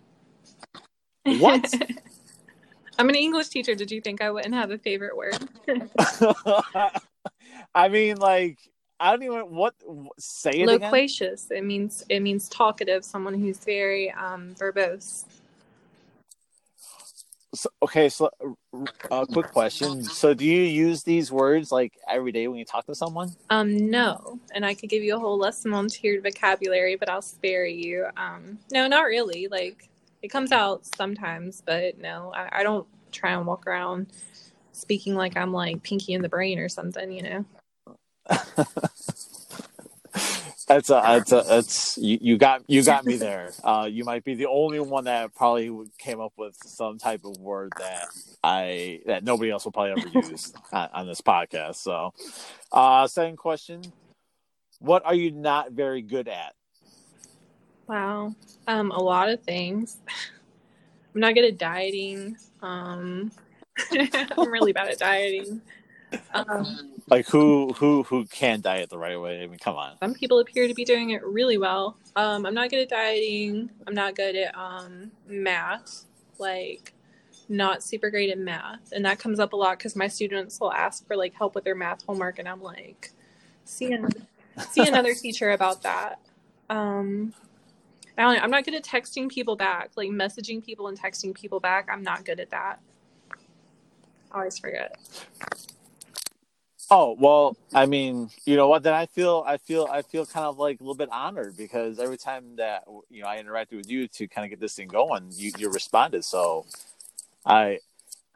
What? 1.24 1.72
I'm 2.98 3.08
an 3.08 3.14
English 3.14 3.48
teacher. 3.48 3.74
Did 3.74 3.90
you 3.90 4.00
think 4.00 4.22
I 4.22 4.30
wouldn't 4.30 4.54
have 4.54 4.70
a 4.70 4.78
favorite 4.78 5.16
word? 5.16 5.36
I 7.74 7.88
mean, 7.88 8.16
like, 8.16 8.58
I 9.02 9.10
don't 9.10 9.24
even 9.24 9.40
what 9.50 9.74
say 10.16 10.52
it 10.52 10.66
Loquacious. 10.66 11.46
Again? 11.46 11.58
It 11.58 11.66
means 11.66 12.04
it 12.08 12.20
means 12.20 12.48
talkative, 12.48 13.04
someone 13.04 13.34
who's 13.34 13.58
very 13.58 14.12
um, 14.12 14.54
verbose. 14.54 15.24
So, 17.52 17.68
okay, 17.82 18.08
so 18.08 18.30
a 18.72 18.86
uh, 19.10 19.24
quick 19.26 19.48
question. 19.48 20.04
So, 20.04 20.32
do 20.34 20.46
you 20.46 20.62
use 20.62 21.02
these 21.02 21.32
words 21.32 21.72
like 21.72 21.98
every 22.08 22.30
day 22.30 22.46
when 22.46 22.58
you 22.58 22.64
talk 22.64 22.86
to 22.86 22.94
someone? 22.94 23.34
Um, 23.50 23.90
no. 23.90 24.38
And 24.54 24.64
I 24.64 24.72
could 24.72 24.88
give 24.88 25.02
you 25.02 25.16
a 25.16 25.18
whole 25.18 25.36
lesson 25.36 25.74
on 25.74 25.88
tiered 25.88 26.22
vocabulary, 26.22 26.94
but 26.94 27.10
I'll 27.10 27.20
spare 27.20 27.66
you. 27.66 28.06
Um, 28.16 28.58
no, 28.70 28.86
not 28.86 29.02
really. 29.02 29.48
Like, 29.48 29.90
it 30.22 30.28
comes 30.28 30.52
out 30.52 30.86
sometimes, 30.96 31.60
but 31.66 31.98
no, 31.98 32.32
I, 32.34 32.60
I 32.60 32.62
don't 32.62 32.86
try 33.10 33.32
and 33.32 33.46
walk 33.46 33.66
around 33.66 34.06
speaking 34.72 35.14
like 35.14 35.36
I'm 35.36 35.52
like 35.52 35.82
Pinky 35.82 36.14
in 36.14 36.22
the 36.22 36.30
Brain 36.30 36.58
or 36.58 36.70
something, 36.70 37.12
you 37.12 37.22
know. 37.22 37.44
That's 40.72 40.88
a, 40.88 41.02
that's 41.04 41.32
a, 41.32 41.44
that's 41.46 41.98
you, 41.98 42.18
you 42.20 42.38
got 42.38 42.62
you 42.66 42.82
got 42.82 43.04
me 43.04 43.16
there. 43.16 43.52
Uh, 43.62 43.88
you 43.90 44.04
might 44.04 44.24
be 44.24 44.34
the 44.34 44.46
only 44.46 44.80
one 44.80 45.04
that 45.04 45.34
probably 45.34 45.70
came 45.98 46.18
up 46.18 46.32
with 46.36 46.56
some 46.64 46.98
type 46.98 47.24
of 47.24 47.36
word 47.38 47.72
that 47.78 48.06
I 48.42 49.00
that 49.04 49.22
nobody 49.22 49.50
else 49.50 49.66
will 49.66 49.72
probably 49.72 50.02
ever 50.02 50.08
use 50.30 50.54
on, 50.72 50.88
on, 50.94 51.06
this 51.06 51.20
podcast. 51.20 51.76
So, 51.76 52.14
uh, 52.72 53.06
second 53.06 53.36
question: 53.36 53.82
What 54.78 55.04
are 55.04 55.14
you 55.14 55.30
not 55.32 55.72
very 55.72 56.00
good 56.00 56.26
at? 56.26 56.54
Wow, 57.86 58.34
um, 58.66 58.92
a 58.92 59.02
lot 59.02 59.28
of 59.28 59.42
things. 59.42 59.98
I'm 61.14 61.20
not 61.20 61.34
good 61.34 61.44
at 61.44 61.58
dieting. 61.58 62.36
Um, 62.62 63.30
I'm 64.38 64.50
really 64.50 64.72
bad 64.72 64.88
at 64.88 64.98
dieting. 64.98 65.60
Um, 66.34 66.92
like 67.08 67.26
who 67.28 67.72
who 67.74 68.02
who 68.04 68.24
can 68.26 68.60
diet 68.60 68.90
the 68.90 68.98
right 68.98 69.20
way? 69.20 69.42
I 69.42 69.46
mean, 69.46 69.58
come 69.58 69.76
on. 69.76 69.98
Some 69.98 70.14
people 70.14 70.38
appear 70.38 70.66
to 70.66 70.74
be 70.74 70.84
doing 70.84 71.10
it 71.10 71.24
really 71.24 71.58
well. 71.58 71.96
Um, 72.16 72.46
I'm 72.46 72.54
not 72.54 72.70
good 72.70 72.80
at 72.80 72.88
dieting. 72.88 73.70
I'm 73.86 73.94
not 73.94 74.14
good 74.14 74.36
at 74.36 74.56
um, 74.56 75.10
math. 75.26 76.04
Like, 76.38 76.94
not 77.48 77.82
super 77.82 78.10
great 78.10 78.30
at 78.30 78.38
math, 78.38 78.92
and 78.92 79.04
that 79.04 79.18
comes 79.18 79.40
up 79.40 79.52
a 79.52 79.56
lot 79.56 79.78
because 79.78 79.94
my 79.94 80.08
students 80.08 80.58
will 80.60 80.72
ask 80.72 81.06
for 81.06 81.16
like 81.16 81.34
help 81.34 81.54
with 81.54 81.64
their 81.64 81.74
math 81.74 82.04
homework, 82.04 82.38
and 82.38 82.48
I'm 82.48 82.62
like, 82.62 83.10
see 83.64 83.92
another 83.92 84.20
see 84.70 84.86
another 84.86 85.14
teacher 85.20 85.50
about 85.50 85.82
that. 85.82 86.18
Um, 86.70 87.34
I 88.16 88.22
don't 88.22 88.42
I'm 88.42 88.50
not 88.50 88.64
good 88.64 88.74
at 88.74 88.84
texting 88.84 89.28
people 89.28 89.56
back, 89.56 89.90
like 89.96 90.10
messaging 90.10 90.64
people 90.64 90.88
and 90.88 90.98
texting 90.98 91.34
people 91.34 91.60
back. 91.60 91.88
I'm 91.90 92.02
not 92.02 92.24
good 92.24 92.40
at 92.40 92.50
that. 92.50 92.80
I 94.30 94.38
always 94.38 94.58
forget. 94.58 94.96
Oh 96.94 97.16
well, 97.18 97.56
I 97.72 97.86
mean, 97.86 98.28
you 98.44 98.54
know 98.54 98.68
what? 98.68 98.82
Then 98.82 98.92
I 98.92 99.06
feel, 99.06 99.42
I 99.46 99.56
feel, 99.56 99.88
I 99.90 100.02
feel 100.02 100.26
kind 100.26 100.44
of 100.44 100.58
like 100.58 100.78
a 100.78 100.82
little 100.82 100.94
bit 100.94 101.08
honored 101.10 101.56
because 101.56 101.98
every 101.98 102.18
time 102.18 102.56
that 102.56 102.84
you 103.08 103.22
know 103.22 103.28
I 103.28 103.42
interacted 103.42 103.78
with 103.78 103.88
you 103.88 104.08
to 104.08 104.28
kind 104.28 104.44
of 104.44 104.50
get 104.50 104.60
this 104.60 104.74
thing 104.74 104.88
going, 104.88 105.30
you, 105.32 105.52
you 105.56 105.70
responded. 105.70 106.22
So, 106.22 106.66
I, 107.46 107.78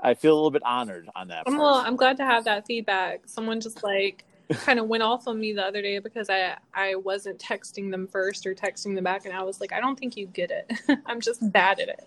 I 0.00 0.14
feel 0.14 0.32
a 0.32 0.36
little 0.36 0.50
bit 0.50 0.62
honored 0.62 1.06
on 1.14 1.28
that. 1.28 1.44
Well, 1.44 1.82
I'm 1.84 1.96
glad 1.96 2.16
to 2.16 2.24
have 2.24 2.44
that 2.44 2.66
feedback. 2.66 3.24
Someone 3.26 3.60
just 3.60 3.84
like 3.84 4.24
kind 4.48 4.78
of 4.78 4.88
went 4.88 5.02
off 5.02 5.28
on 5.28 5.38
me 5.38 5.52
the 5.52 5.62
other 5.62 5.82
day 5.82 5.98
because 5.98 6.30
I 6.30 6.56
I 6.72 6.94
wasn't 6.94 7.38
texting 7.38 7.90
them 7.90 8.06
first 8.06 8.46
or 8.46 8.54
texting 8.54 8.94
them 8.94 9.04
back, 9.04 9.26
and 9.26 9.34
I 9.34 9.42
was 9.42 9.60
like, 9.60 9.74
I 9.74 9.80
don't 9.80 9.98
think 9.98 10.16
you 10.16 10.28
get 10.28 10.50
it. 10.50 10.72
I'm 11.04 11.20
just 11.20 11.52
bad 11.52 11.78
at 11.78 12.06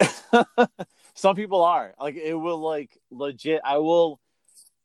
it. 0.00 0.68
Some 1.14 1.36
people 1.36 1.62
are 1.62 1.94
like 2.00 2.16
it 2.16 2.34
will 2.34 2.58
like 2.58 2.98
legit. 3.12 3.60
I 3.64 3.78
will 3.78 4.18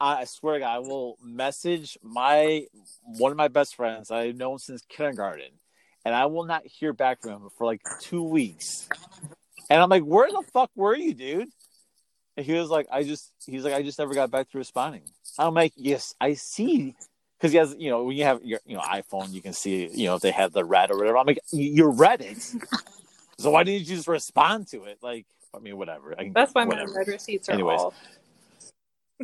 I 0.02 0.26
swear 0.26 0.56
to 0.56 0.60
God, 0.62 0.76
I 0.76 0.80
will 0.80 1.18
message 1.24 1.98
my 2.02 2.66
one 3.04 3.32
of 3.32 3.38
my 3.38 3.50
best 3.50 3.76
friends 3.76 4.10
I've 4.10 4.36
known 4.36 4.58
since 4.58 4.82
kindergarten, 4.90 5.52
and 6.04 6.16
I 6.16 6.26
will 6.26 6.46
not 6.46 6.66
hear 6.66 6.92
back 6.92 7.22
from 7.22 7.44
him 7.44 7.50
for 7.56 7.68
like 7.68 7.82
two 8.00 8.24
weeks. 8.24 8.90
And 9.70 9.80
I'm 9.80 9.90
like, 9.90 10.04
"Where 10.04 10.32
the 10.32 10.42
fuck 10.52 10.72
were 10.76 10.96
you, 10.96 11.14
dude?" 11.14 11.50
And 12.36 12.46
he 12.46 12.54
was 12.54 12.70
like, 12.70 12.88
"I 12.92 13.04
just," 13.04 13.32
he's 13.46 13.64
like, 13.64 13.74
"I 13.74 13.84
just 13.84 14.00
never 14.00 14.16
got 14.16 14.32
back 14.32 14.50
to 14.52 14.58
responding." 14.58 15.04
I'm 15.38 15.54
like, 15.54 15.74
"Yes, 15.76 16.16
I 16.20 16.34
see." 16.34 16.96
Because 17.38 17.52
he 17.52 17.58
has, 17.60 17.76
you 17.78 17.90
know, 17.90 18.04
when 18.04 18.16
you 18.18 18.24
have 18.24 18.44
your, 18.44 18.60
you 18.66 18.76
know, 18.76 18.82
iPhone, 18.82 19.32
you 19.32 19.42
can 19.42 19.54
see, 19.54 19.88
you 19.88 20.06
know, 20.06 20.16
if 20.16 20.22
they 20.22 20.30
have 20.32 20.52
the 20.52 20.64
red 20.64 20.92
or 20.92 20.98
whatever. 20.98 21.18
I'm 21.18 21.26
like, 21.26 21.40
you 21.52 21.90
read 21.90 22.22
it, 22.22 22.38
so 23.40 23.52
why 23.52 23.64
didn't 23.64 23.82
you 23.82 23.96
just 23.96 24.08
respond 24.08 24.68
to 24.70 24.84
it? 24.86 25.00
Like, 25.02 25.26
I 25.56 25.60
mean, 25.60 25.78
whatever. 25.78 26.16
I, 26.20 26.32
That's 26.34 26.54
why 26.54 26.66
whatever. 26.66 26.92
my 26.92 26.98
red 27.00 27.08
receipts 27.08 27.50
are 27.50 27.54
Anyways. 27.54 27.82
off. 27.82 27.96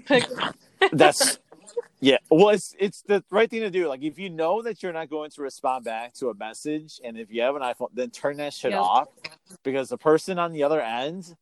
That's 0.91 1.39
yeah. 1.99 2.17
Well, 2.29 2.49
it's 2.49 2.75
it's 2.79 3.01
the 3.01 3.23
right 3.31 3.49
thing 3.49 3.62
to 3.62 3.71
do. 3.71 3.88
Like 3.88 4.03
if 4.03 4.19
you 4.19 4.29
know 4.29 4.62
that 4.62 4.83
you're 4.83 4.93
not 4.93 5.10
going 5.10 5.31
to 5.31 5.41
respond 5.41 5.86
back 5.86 6.13
to 6.15 6.29
a 6.29 6.36
message, 6.36 6.99
and 7.03 7.17
if 7.17 7.31
you 7.31 7.41
have 7.41 7.55
an 7.55 7.62
iPhone, 7.62 7.89
then 7.93 8.10
turn 8.12 8.38
that 8.38 8.53
shit 8.53 8.71
Yeah. 8.71 8.79
off 8.81 9.07
because 9.63 9.89
the 9.89 9.97
person 9.97 10.38
on 10.39 10.51
the 10.51 10.63
other 10.63 10.81
end 10.81 11.36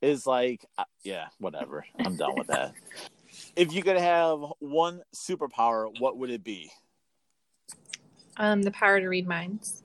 is 0.00 0.26
like, 0.26 0.64
uh, 0.78 0.84
yeah, 1.02 1.26
whatever. 1.38 1.84
I'm 1.98 2.16
done 2.16 2.36
with 2.36 2.46
that. 2.48 2.72
If 3.56 3.72
you 3.72 3.82
could 3.82 3.98
have 3.98 4.40
one 4.60 5.02
superpower, 5.14 5.92
what 6.00 6.16
would 6.16 6.30
it 6.30 6.42
be? 6.44 6.70
Um, 8.36 8.62
the 8.62 8.70
power 8.70 9.00
to 9.00 9.08
read 9.08 9.26
minds. 9.26 9.82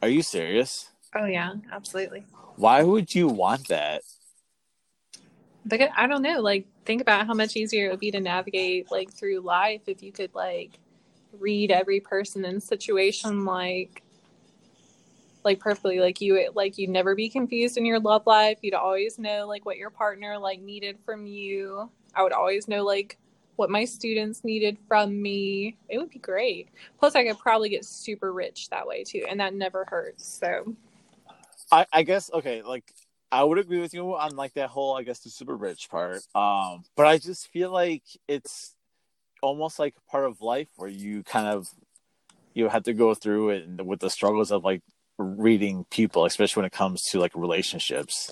Are 0.00 0.08
you 0.08 0.22
serious? 0.22 0.90
Oh 1.14 1.26
yeah, 1.26 1.52
absolutely. 1.70 2.24
Why 2.56 2.82
would 2.82 3.14
you 3.14 3.28
want 3.28 3.68
that? 3.68 4.02
Because 5.66 5.90
I 5.96 6.06
don't 6.06 6.22
know. 6.22 6.40
Like, 6.40 6.66
think 6.84 7.00
about 7.00 7.26
how 7.26 7.34
much 7.34 7.56
easier 7.56 7.86
it 7.86 7.90
would 7.90 8.00
be 8.00 8.10
to 8.10 8.20
navigate 8.20 8.90
like 8.90 9.12
through 9.12 9.40
life 9.40 9.82
if 9.86 10.02
you 10.02 10.12
could 10.12 10.34
like 10.34 10.78
read 11.38 11.70
every 11.70 12.00
person 12.00 12.44
and 12.44 12.62
situation 12.62 13.44
like 13.44 14.02
like 15.44 15.58
perfectly. 15.58 16.00
Like 16.00 16.20
you 16.20 16.50
like 16.54 16.78
you'd 16.78 16.90
never 16.90 17.14
be 17.14 17.28
confused 17.28 17.76
in 17.76 17.84
your 17.84 18.00
love 18.00 18.26
life. 18.26 18.58
You'd 18.62 18.74
always 18.74 19.18
know 19.18 19.46
like 19.46 19.64
what 19.64 19.76
your 19.76 19.90
partner 19.90 20.38
like 20.38 20.60
needed 20.60 20.98
from 21.04 21.26
you. 21.26 21.90
I 22.14 22.22
would 22.22 22.32
always 22.32 22.68
know 22.68 22.84
like 22.84 23.18
what 23.56 23.70
my 23.70 23.84
students 23.84 24.44
needed 24.44 24.78
from 24.88 25.20
me. 25.20 25.76
It 25.88 25.98
would 25.98 26.10
be 26.10 26.18
great. 26.18 26.68
Plus 26.98 27.14
i 27.14 27.24
could 27.24 27.38
probably 27.38 27.68
get 27.68 27.84
super 27.84 28.32
rich 28.32 28.70
that 28.70 28.86
way 28.86 29.04
too 29.04 29.24
and 29.28 29.40
that 29.40 29.54
never 29.54 29.84
hurts 29.88 30.26
so. 30.26 30.74
I, 31.70 31.86
I 31.92 32.02
guess 32.02 32.30
okay, 32.32 32.62
like 32.62 32.92
I 33.32 33.42
would 33.42 33.58
agree 33.58 33.80
with 33.80 33.94
you 33.94 34.14
on 34.14 34.36
like 34.36 34.52
that 34.54 34.68
whole 34.68 34.94
I 34.96 35.02
guess 35.02 35.20
the 35.20 35.30
super 35.30 35.56
rich 35.56 35.88
part. 35.90 36.20
Um, 36.34 36.84
but 36.96 37.06
I 37.06 37.16
just 37.16 37.48
feel 37.48 37.72
like 37.72 38.02
it's 38.28 38.74
almost 39.42 39.78
like 39.78 39.94
part 40.10 40.26
of 40.26 40.42
life 40.42 40.68
where 40.76 40.90
you 40.90 41.22
kind 41.22 41.48
of 41.48 41.68
you 42.54 42.68
have 42.68 42.82
to 42.84 42.92
go 42.92 43.14
through 43.14 43.50
it 43.50 43.64
and 43.64 43.86
with 43.86 44.00
the 44.00 44.10
struggles 44.10 44.52
of 44.52 44.62
like 44.62 44.82
reading 45.18 45.86
people, 45.90 46.26
especially 46.26 46.60
when 46.60 46.66
it 46.66 46.72
comes 46.72 47.02
to 47.04 47.18
like 47.18 47.34
relationships. 47.34 48.30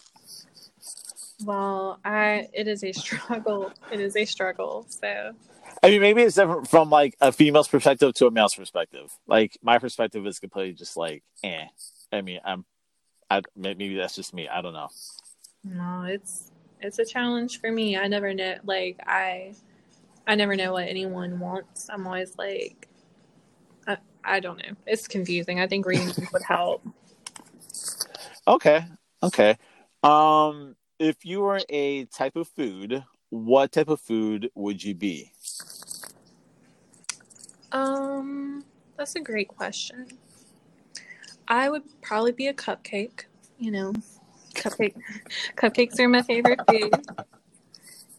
well 1.46 1.98
i 2.04 2.46
it 2.52 2.68
is 2.68 2.84
a 2.84 2.92
struggle 2.92 3.72
it 3.90 3.98
is 3.98 4.14
a 4.14 4.26
struggle 4.26 4.86
so 4.90 5.34
I 5.82 5.88
mean, 5.88 6.00
maybe 6.02 6.22
it's 6.22 6.36
different 6.36 6.68
from 6.68 6.90
like 6.90 7.16
a 7.20 7.32
female's 7.32 7.68
perspective 7.68 8.12
to 8.14 8.26
a 8.26 8.30
male's 8.30 8.54
perspective. 8.54 9.10
Like 9.26 9.56
my 9.62 9.78
perspective 9.78 10.26
is 10.26 10.38
completely 10.38 10.74
just 10.74 10.96
like, 10.96 11.22
eh. 11.42 11.66
I 12.12 12.20
mean, 12.20 12.40
I'm, 12.44 12.64
I 13.31 13.43
maybe 13.57 13.95
that's 13.97 14.16
just 14.16 14.35
me. 14.35 14.49
I 14.49 14.61
don't 14.62 14.73
know. 14.75 14.88
no 15.64 16.03
it's 16.03 16.51
it's 16.81 16.99
a 16.99 17.05
challenge 17.05 17.61
for 17.61 17.71
me 17.71 17.97
i 17.97 18.07
never 18.07 18.33
know 18.35 18.57
like 18.64 18.99
i 19.07 19.53
i 20.27 20.35
never 20.35 20.57
know 20.57 20.73
what 20.73 20.88
anyone 20.88 21.38
wants 21.38 21.88
i'm 21.90 22.07
always 22.07 22.37
like 22.38 22.88
i, 23.87 23.97
I 24.25 24.40
don't 24.40 24.59
know 24.59 24.75
it's 24.87 25.07
confusing 25.07 25.61
i 25.61 25.66
think 25.66 25.87
reading 25.87 26.12
would 26.33 26.43
help 26.43 26.83
Okay, 28.47 28.85
okay. 29.23 29.57
Um, 30.03 30.77
if 30.99 31.25
you 31.25 31.40
were 31.40 31.61
a 31.69 32.07
type 32.07 32.37
of 32.37 32.49
food, 32.49 33.05
what 33.31 33.73
type 33.73 33.88
of 33.88 34.01
food 34.01 34.51
would 34.55 34.83
you 34.83 34.95
be? 34.95 35.33
Um, 37.73 38.64
that's 38.97 39.14
a 39.16 39.21
great 39.21 39.49
question. 39.49 40.07
I 41.50 41.68
would 41.68 41.82
probably 42.00 42.30
be 42.32 42.46
a 42.46 42.54
cupcake. 42.54 43.24
You 43.58 43.72
know, 43.72 43.92
cupcake. 44.54 44.94
Cupcakes 45.56 45.98
are 45.98 46.08
my 46.08 46.22
favorite 46.22 46.60
food, 46.66 46.94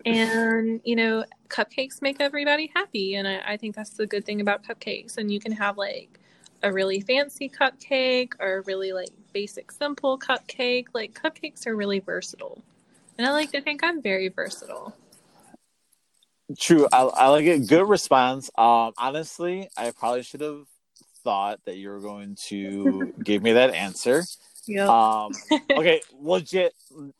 and 0.05 0.81
you 0.83 0.95
know, 0.95 1.23
cupcakes 1.47 2.01
make 2.01 2.17
everybody 2.19 2.69
happy, 2.75 3.15
and 3.15 3.27
I, 3.27 3.41
I 3.53 3.57
think 3.57 3.75
that's 3.75 3.91
the 3.91 4.05
good 4.05 4.25
thing 4.25 4.41
about 4.41 4.63
cupcakes. 4.63 5.17
And 5.17 5.31
you 5.31 5.39
can 5.39 5.53
have 5.53 5.77
like 5.77 6.19
a 6.61 6.71
really 6.71 6.99
fancy 6.99 7.49
cupcake 7.49 8.33
or 8.39 8.57
a 8.57 8.61
really 8.61 8.91
like 8.91 9.09
basic, 9.33 9.71
simple 9.71 10.19
cupcake. 10.19 10.87
Like 10.93 11.13
cupcakes 11.13 11.65
are 11.65 11.75
really 11.75 11.99
versatile, 11.99 12.61
and 13.17 13.25
I 13.25 13.31
like 13.31 13.51
to 13.53 13.61
think 13.61 13.81
I'm 13.81 14.01
very 14.01 14.27
versatile. 14.27 14.93
True, 16.59 16.85
I, 16.91 17.03
I 17.03 17.27
like 17.29 17.45
it. 17.45 17.67
Good 17.67 17.87
response. 17.87 18.51
Um, 18.57 18.91
honestly, 18.97 19.69
I 19.77 19.91
probably 19.91 20.23
should 20.23 20.41
have 20.41 20.65
thought 21.23 21.59
that 21.65 21.77
you 21.77 21.89
were 21.89 21.99
going 21.99 22.35
to 22.47 23.13
give 23.23 23.41
me 23.43 23.53
that 23.53 23.73
answer. 23.73 24.23
Yeah. 24.67 24.87
Um, 24.87 25.31
okay, 25.71 26.01
legit, 26.19 26.73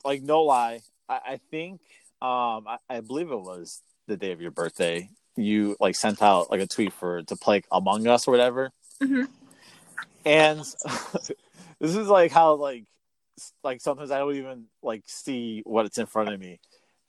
like 0.04 0.22
no 0.22 0.44
lie. 0.44 0.82
I, 1.10 1.20
I 1.26 1.40
think, 1.50 1.82
um, 2.22 2.68
I, 2.68 2.78
I 2.90 3.00
believe 3.02 3.32
it 3.32 3.42
was 3.42 3.82
the 4.08 4.18
day 4.18 4.32
of 4.32 4.42
your 4.42 4.52
birthday. 4.52 5.10
You 5.36 5.76
like 5.80 5.96
sent 5.96 6.22
out 6.22 6.52
like 6.52 6.62
a 6.62 6.68
tweet 6.68 6.94
for 6.94 7.24
to 7.24 7.36
play 7.36 7.64
Among 7.72 8.08
Us 8.08 8.28
or 8.28 8.32
whatever. 8.32 8.72
Mhm. 9.02 9.28
And 10.26 10.60
this 11.80 11.96
is 11.96 12.08
like 12.08 12.32
how 12.32 12.56
like 12.56 12.86
like 13.64 13.82
sometimes 13.82 14.12
I 14.12 14.20
don't 14.20 14.36
even 14.36 14.66
like 14.84 15.04
see 15.08 15.62
what 15.66 15.86
it's 15.86 15.98
in 15.98 16.06
front 16.06 16.30
of 16.30 16.40
me. 16.40 16.60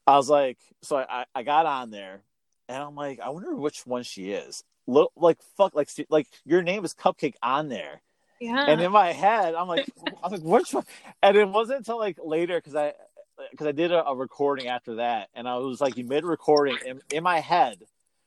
I 0.07 0.17
was 0.17 0.31
like, 0.31 0.59
so 0.83 0.97
I 0.97 1.27
I 1.35 1.43
got 1.43 1.67
on 1.67 1.91
there, 1.91 2.23
and 2.69 2.83
I'm 2.83 2.95
like, 2.95 3.21
I 3.21 3.29
wonder 3.31 3.55
which 3.55 3.87
one 3.87 4.03
she 4.03 4.33
is. 4.33 4.65
Look, 4.87 5.13
like 5.17 5.39
fuck, 5.57 5.75
like 5.75 5.89
like 6.09 6.27
your 6.45 6.63
name 6.63 6.85
is 6.85 6.95
Cupcake 6.95 7.35
on 7.43 7.69
there, 7.69 8.03
Yeah. 8.41 8.67
and 8.67 8.81
in 8.81 8.91
my 8.93 9.13
head, 9.13 9.55
I'm 9.55 9.69
like, 9.69 9.87
I'm 10.23 10.33
like, 10.33 10.43
which 10.43 10.75
one? 10.75 10.85
And 11.23 11.37
it 11.37 11.49
wasn't 11.49 11.79
until 11.79 11.99
like 11.99 12.19
later 12.23 12.59
because 12.59 12.75
I 12.75 12.95
because 13.51 13.67
I 13.67 13.73
did 13.73 13.93
a, 13.93 14.07
a 14.07 14.15
recording 14.15 14.69
after 14.69 14.97
that, 14.97 15.29
and 15.35 15.49
I 15.49 15.57
was 15.59 15.81
like 15.81 15.97
you 15.97 16.05
mid 16.05 16.25
recording 16.25 16.79
in, 16.85 17.01
in 17.13 17.23
my 17.23 17.41
head 17.41 17.79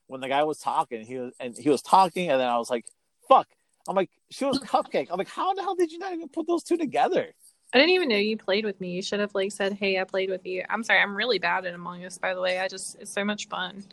when 0.06 0.20
the 0.20 0.28
guy 0.28 0.44
was 0.44 0.58
talking. 0.58 1.04
He 1.04 1.18
was 1.18 1.34
and 1.38 1.56
he 1.56 1.68
was 1.68 1.82
talking, 1.82 2.30
and 2.30 2.40
then 2.40 2.48
I 2.48 2.58
was 2.58 2.70
like, 2.70 2.86
fuck. 3.28 3.48
I'm 3.88 3.94
like, 3.94 4.10
she 4.30 4.44
was 4.44 4.58
Cupcake. 4.58 5.08
I'm 5.12 5.18
like, 5.18 5.28
how 5.28 5.54
the 5.54 5.62
hell 5.62 5.76
did 5.76 5.92
you 5.92 5.98
not 5.98 6.12
even 6.12 6.28
put 6.28 6.48
those 6.48 6.64
two 6.64 6.76
together? 6.76 7.32
I 7.72 7.78
didn't 7.78 7.94
even 7.94 8.08
know 8.08 8.16
you 8.16 8.36
played 8.36 8.64
with 8.64 8.80
me. 8.80 8.92
You 8.92 9.02
should 9.02 9.20
have 9.20 9.34
like 9.34 9.52
said, 9.52 9.74
"Hey, 9.74 10.00
I 10.00 10.04
played 10.04 10.30
with 10.30 10.46
you." 10.46 10.64
I'm 10.68 10.82
sorry. 10.82 11.00
I'm 11.00 11.14
really 11.14 11.38
bad 11.38 11.66
at 11.66 11.74
Among 11.74 12.04
Us, 12.04 12.16
by 12.16 12.32
the 12.32 12.40
way. 12.40 12.58
I 12.58 12.68
just 12.68 12.96
it's 13.00 13.10
so 13.10 13.24
much 13.24 13.48
fun. 13.48 13.84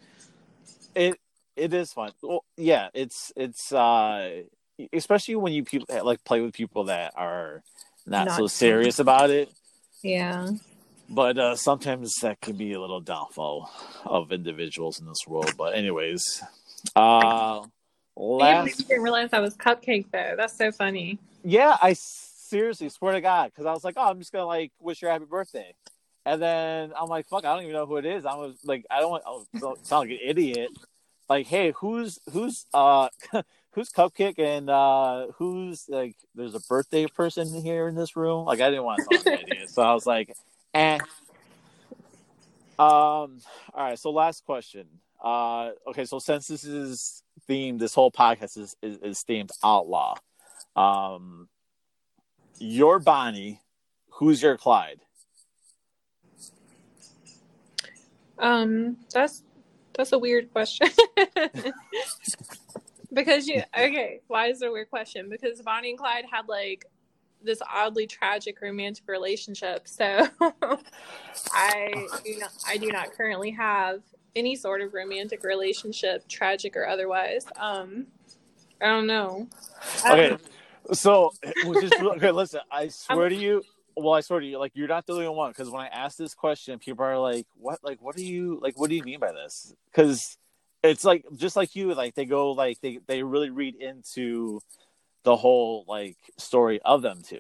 It 0.96 1.20
it 1.56 1.74
is 1.74 1.94
fun. 1.94 2.12
Well, 2.22 2.44
yeah, 2.58 2.90
it's 2.94 3.32
it's 3.36 3.72
uh 3.72 4.44
especially 4.92 5.36
when 5.36 5.54
you 5.54 5.64
people 5.64 5.88
like 6.04 6.24
play 6.24 6.42
with 6.42 6.54
people 6.54 6.86
that 6.86 7.14
are 7.16 7.64
not, 8.06 8.28
Not 8.28 8.38
so 8.38 8.48
serious 8.48 9.00
about 9.00 9.30
it. 9.30 9.50
Yeah. 10.02 10.50
But 11.10 11.38
uh 11.38 11.56
sometimes 11.56 12.14
that 12.22 12.42
can 12.42 12.56
be 12.56 12.74
a 12.74 12.82
little 12.82 13.02
downfall 13.02 13.70
of 14.06 14.32
individuals 14.32 15.00
in 15.00 15.06
this 15.06 15.28
world. 15.28 15.54
But 15.58 15.76
anyways, 15.76 16.44
uh 16.96 17.62
I 17.62 17.68
last 18.16 18.80
you 18.80 18.86
didn't 18.86 19.04
realize 19.04 19.30
I 19.34 19.40
was 19.40 19.56
cupcake 19.56 20.08
though. 20.12 20.36
That's 20.38 20.58
so 20.58 20.72
funny. 20.72 21.20
yeah, 21.44 21.78
I 21.82 21.96
seriously 21.96 22.90
swear 22.90 23.14
to 23.14 23.22
God, 23.22 23.52
because 23.52 23.66
I 23.66 23.74
was 23.74 23.84
like, 23.84 23.96
oh, 23.98 24.10
I'm 24.10 24.20
just 24.20 24.32
gonna 24.32 24.46
like 24.46 24.72
wish 24.80 25.02
her 25.02 25.10
happy 25.10 25.26
birthday, 25.26 25.74
and 26.26 26.42
then 26.42 26.94
I'm 27.00 27.08
like, 27.08 27.28
fuck, 27.28 27.46
I 27.46 27.54
don't 27.54 27.64
even 27.64 27.74
know 27.74 27.86
who 27.86 27.98
it 27.98 28.06
is. 28.06 28.26
I 28.26 28.36
was 28.36 28.56
like, 28.64 28.86
I 28.92 29.00
don't 29.00 29.10
want 29.12 29.24
to 29.56 29.76
sound 29.84 30.10
like 30.10 30.20
an 30.20 30.20
idiot. 30.24 30.70
Like, 31.30 31.48
hey, 31.48 31.74
who's 31.78 32.20
who's 32.32 32.66
uh 32.74 33.10
who's 33.72 33.90
Cupcake 33.90 34.40
and 34.40 34.70
uh 34.70 35.28
who's 35.38 35.86
like 35.90 36.16
there's 36.36 36.56
a 36.56 36.60
birthday 36.62 37.08
person 37.08 37.54
here 37.62 37.88
in 37.88 37.96
this 37.96 38.16
room. 38.16 38.46
Like, 38.46 38.62
I 38.62 38.70
didn't 38.70 38.84
want 38.84 39.02
to 39.10 39.32
an 39.32 39.68
so 39.68 39.82
I 39.82 39.94
was 39.94 40.06
like, 40.06 40.36
eh. 40.74 41.00
Um. 42.80 42.80
All 42.80 43.40
right. 43.76 44.00
So 44.00 44.12
last 44.12 44.46
question. 44.46 44.88
Uh. 45.24 45.72
Okay. 45.88 46.06
So 46.06 46.20
since 46.20 46.48
this 46.48 46.64
is 46.64 47.24
themed, 47.50 47.80
this 47.80 47.94
whole 47.94 48.12
podcast 48.12 48.58
is 48.58 48.76
is, 48.82 48.98
is 48.98 49.26
themed 49.28 49.52
outlaw. 49.64 50.16
Um. 50.76 51.48
Your 52.60 53.00
Bonnie. 53.00 53.62
Who's 54.10 54.42
your 54.42 54.58
Clyde? 54.58 55.00
Um, 58.44 58.98
that's 59.14 59.44
that's 59.96 60.12
a 60.12 60.20
weird 60.20 60.52
question. 60.52 60.90
because 63.14 63.48
you 63.48 63.62
okay, 63.78 64.22
why 64.28 64.48
is 64.48 64.62
it 64.62 64.68
a 64.68 64.72
weird 64.72 64.90
question? 64.90 65.30
Because 65.30 65.62
Bonnie 65.62 65.92
and 65.92 66.00
Clyde 66.00 66.26
had 66.32 66.48
like 66.48 66.86
this 67.42 67.62
oddly 67.72 68.08
tragic 68.08 68.62
romantic 68.62 69.08
relationship. 69.08 69.88
So 69.88 70.28
I 71.52 72.08
do 72.24 72.38
not 72.40 72.52
I 72.68 72.78
do 72.78 72.90
not 72.90 73.14
currently 73.14 73.52
have 73.52 74.02
any 74.36 74.56
sort 74.56 74.82
of 74.82 74.94
romantic 74.94 75.44
relationship, 75.44 76.28
tragic 76.28 76.76
or 76.76 76.88
otherwise. 76.88 77.46
Um 77.58 78.08
I 78.82 78.88
don't 78.88 79.08
know. 79.08 79.48
Okay. 80.06 80.30
know. 80.32 80.38
So, 80.92 81.32
which 81.66 81.84
is 81.86 81.94
okay. 81.94 82.32
Listen, 82.32 82.60
I 82.70 82.90
swear 82.90 83.30
to 83.30 83.36
you. 83.36 83.64
Well, 83.96 84.14
I 84.14 84.22
swear 84.22 84.40
to 84.40 84.46
you, 84.46 84.58
like 84.58 84.72
you're 84.76 84.88
not 84.88 85.06
the 85.06 85.14
only 85.14 85.30
one. 85.30 85.52
Because 85.52 85.70
when 85.70 85.82
I 85.82 85.88
ask 85.88 86.18
this 86.18 86.34
question, 86.34 86.80
people 86.80 87.06
are 87.06 87.20
like, 87.20 87.46
"What? 87.56 87.80
Like, 87.84 88.02
what 88.02 88.16
do 88.16 88.26
you 88.26 88.60
like? 88.62 88.80
What 88.80 88.90
do 88.90 88.96
you 88.96 89.04
mean 89.04 89.20
by 89.20 89.32
this?" 89.32 89.74
Because 89.92 90.38
it's 90.84 91.06
like 91.06 91.26
just 91.36 91.56
like 91.56 91.76
you, 91.76 91.94
like 91.94 92.16
they 92.16 92.26
go 92.26 92.52
like 92.52 92.80
they 92.82 93.00
they 93.08 93.24
really 93.24 93.50
read 93.50 93.76
into 93.76 94.60
the 95.24 95.36
whole 95.36 95.86
like 95.88 96.18
story 96.38 96.82
of 96.84 97.02
them 97.02 97.22
too. 97.24 97.40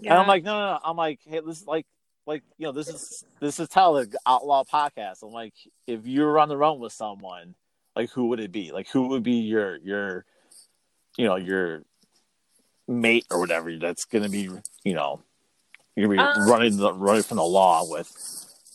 And 0.00 0.12
I'm 0.12 0.26
like, 0.26 0.44
no, 0.44 0.58
no, 0.58 0.72
no. 0.72 0.80
I'm 0.84 0.96
like, 0.96 1.20
hey, 1.24 1.40
this 1.44 1.60
is 1.60 1.66
like, 1.66 1.86
like 2.26 2.42
you 2.58 2.66
know, 2.66 2.72
this 2.72 2.88
is 2.88 3.24
this 3.40 3.58
is 3.60 3.68
how 3.72 3.94
the 3.94 4.18
Outlaw 4.26 4.64
podcast. 4.64 5.22
I'm 5.22 5.30
like, 5.32 5.54
if 5.86 6.06
you 6.06 6.22
were 6.22 6.38
on 6.38 6.48
the 6.48 6.56
run 6.56 6.78
with 6.78 6.92
someone, 6.92 7.54
like 7.96 8.10
who 8.10 8.28
would 8.28 8.40
it 8.40 8.52
be? 8.52 8.72
Like 8.72 8.88
who 8.88 9.08
would 9.08 9.22
be 9.22 9.36
your 9.36 9.76
your, 9.76 10.24
you 11.16 11.26
know, 11.26 11.36
your 11.36 11.84
mate 12.86 13.26
or 13.30 13.40
whatever 13.40 13.76
that's 13.78 14.04
gonna 14.04 14.28
be, 14.28 14.50
you 14.84 14.94
know, 14.94 15.22
you're 15.96 16.08
gonna 16.08 16.34
be 16.34 16.40
Um, 16.40 16.48
running 16.48 16.76
the 16.76 16.92
running 16.92 17.22
from 17.22 17.36
the 17.36 17.44
law 17.44 17.88
with. 17.88 18.10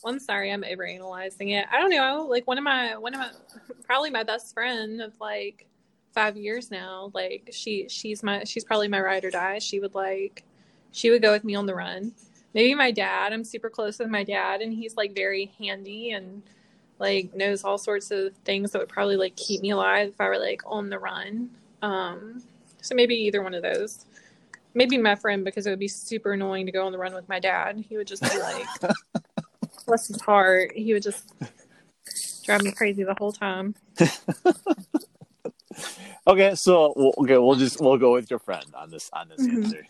Well, 0.04 0.14
I'm 0.14 0.20
sorry, 0.20 0.52
I'm 0.52 0.64
overanalyzing 0.64 1.52
it. 1.52 1.66
I 1.72 1.80
don't 1.80 1.90
know. 1.90 2.26
Like 2.30 2.48
one 2.48 2.58
of 2.58 2.64
my 2.64 2.96
one 2.98 3.14
of 3.14 3.20
my 3.20 3.32
probably 3.84 4.10
my 4.10 4.24
best 4.24 4.54
friend 4.54 5.02
of 5.02 5.14
like 5.20 5.66
five 6.14 6.38
years 6.38 6.72
now. 6.72 7.12
Like 7.14 7.50
she 7.52 7.88
she's 7.90 8.24
my 8.24 8.44
she's 8.46 8.64
probably 8.64 8.88
my 8.88 9.02
ride 9.02 9.26
or 9.26 9.32
die. 9.32 9.60
She 9.60 9.80
would 9.80 9.96
like 9.96 10.44
she 10.92 11.10
would 11.10 11.22
go 11.22 11.32
with 11.32 11.44
me 11.44 11.56
on 11.56 11.66
the 11.66 11.76
run. 11.76 12.14
Maybe 12.54 12.74
my 12.74 12.92
dad. 12.92 13.34
I'm 13.34 13.44
super 13.44 13.70
close 13.70 14.00
with 14.00 14.10
my 14.10 14.24
dad, 14.24 14.62
and 14.62 14.74
he's 14.74 14.96
like 14.96 15.14
very 15.14 15.52
handy 15.60 16.12
and 16.12 16.42
like 16.98 17.34
knows 17.36 17.64
all 17.64 17.78
sorts 17.78 18.12
of 18.12 18.34
things 18.46 18.72
that 18.72 18.80
would 18.80 18.90
probably 18.90 19.16
like 19.18 19.36
keep 19.36 19.62
me 19.62 19.72
alive 19.72 20.10
if 20.10 20.20
I 20.22 20.28
were 20.30 20.40
like 20.40 20.62
on 20.66 20.90
the 20.90 21.00
run. 21.00 21.50
Um, 21.82 22.44
so 22.82 22.96
maybe 22.96 23.16
either 23.16 23.42
one 23.42 23.54
of 23.54 23.64
those. 23.64 24.06
Maybe 24.74 24.98
my 24.98 25.16
friend 25.16 25.44
because 25.44 25.66
it 25.68 25.72
would 25.72 25.80
be 25.80 25.88
super 25.88 26.34
annoying 26.34 26.66
to 26.68 26.72
go 26.72 26.86
on 26.86 26.92
the 26.92 26.98
run 26.98 27.14
with 27.14 27.28
my 27.28 27.40
dad. 27.40 27.84
He 27.88 27.98
would 27.98 28.08
just 28.08 28.22
be 28.24 28.40
like, 28.40 28.68
bless 29.88 30.08
his 30.08 30.22
heart, 30.22 30.72
he 30.76 30.94
would 30.94 31.04
just 31.04 31.34
drive 32.46 32.62
me 32.64 32.72
crazy 32.72 33.04
the 33.04 33.16
whole 33.18 33.32
time. 33.32 33.76
Okay, 36.28 36.54
so 36.56 36.94
we'll, 36.96 37.14
okay, 37.20 37.38
we'll 37.38 37.56
just 37.56 37.80
we'll 37.80 37.98
go 37.98 38.14
with 38.14 38.30
your 38.30 38.40
friend 38.40 38.66
on 38.76 38.92
this 38.92 39.10
on 39.14 39.30
this 39.30 39.48
Mhm. 39.48 39.64
answer. 39.64 39.88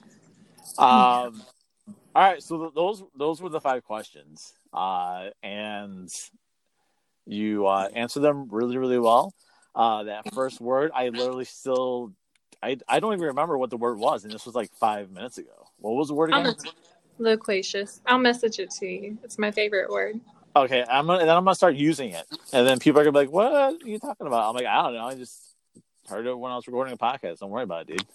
Um, 0.78 1.44
all 2.16 2.24
right, 2.24 2.42
so 2.42 2.58
th- 2.60 2.74
those 2.76 3.04
those 3.16 3.42
were 3.42 3.50
the 3.50 3.60
five 3.60 3.84
questions, 3.84 4.54
uh, 4.72 5.30
and 5.44 6.10
you 7.26 7.66
uh, 7.68 7.90
answered 7.94 8.22
them 8.22 8.48
really 8.50 8.78
really 8.78 9.00
well. 9.00 9.34
Uh, 9.76 10.04
that 10.04 10.32
first 10.34 10.62
word, 10.62 10.92
I 10.94 11.10
literally 11.10 11.46
still, 11.46 12.14
I 12.62 12.78
I 12.88 13.00
don't 13.00 13.14
even 13.14 13.28
remember 13.28 13.58
what 13.58 13.70
the 13.70 13.78
word 13.78 13.98
was, 13.98 14.24
and 14.24 14.34
this 14.34 14.46
was 14.46 14.56
like 14.56 14.72
five 14.74 15.12
minutes 15.12 15.38
ago. 15.38 15.68
What 15.78 15.96
was 15.96 16.10
the 16.10 16.14
word 16.14 16.34
again? 16.34 16.56
loquacious. 17.18 18.02
I'll 18.06 18.18
message 18.18 18.60
it 18.60 18.72
to 18.80 18.88
you. 18.88 19.18
It's 19.24 19.38
my 19.38 19.52
favorite 19.52 19.90
word. 19.90 20.20
Okay, 20.56 20.84
I'm 20.90 21.08
gonna 21.08 21.20
then 21.20 21.36
I'm 21.36 21.44
gonna 21.44 21.56
start 21.56 21.76
using 21.76 22.12
it, 22.12 22.26
and 22.54 22.68
then 22.68 22.80
people 22.80 23.00
are 23.00 23.04
gonna 23.04 23.14
be 23.14 23.20
like, 23.20 23.32
"What 23.32 23.54
are 23.54 23.88
you 23.88 24.00
talking 24.00 24.28
about?" 24.28 24.50
I'm 24.50 24.56
like, 24.56 24.66
"I 24.66 24.84
don't 24.84 24.94
know. 24.96 25.06
I 25.06 25.16
just 25.16 25.40
heard 26.10 26.26
it 26.26 26.38
when 26.38 26.52
I 26.52 26.56
was 26.56 26.68
recording 26.68 26.94
a 26.94 26.98
podcast. 26.98 27.40
Don't 27.40 27.52
worry 27.52 27.64
about 27.64 27.90
it, 27.90 27.98
dude." 27.98 28.06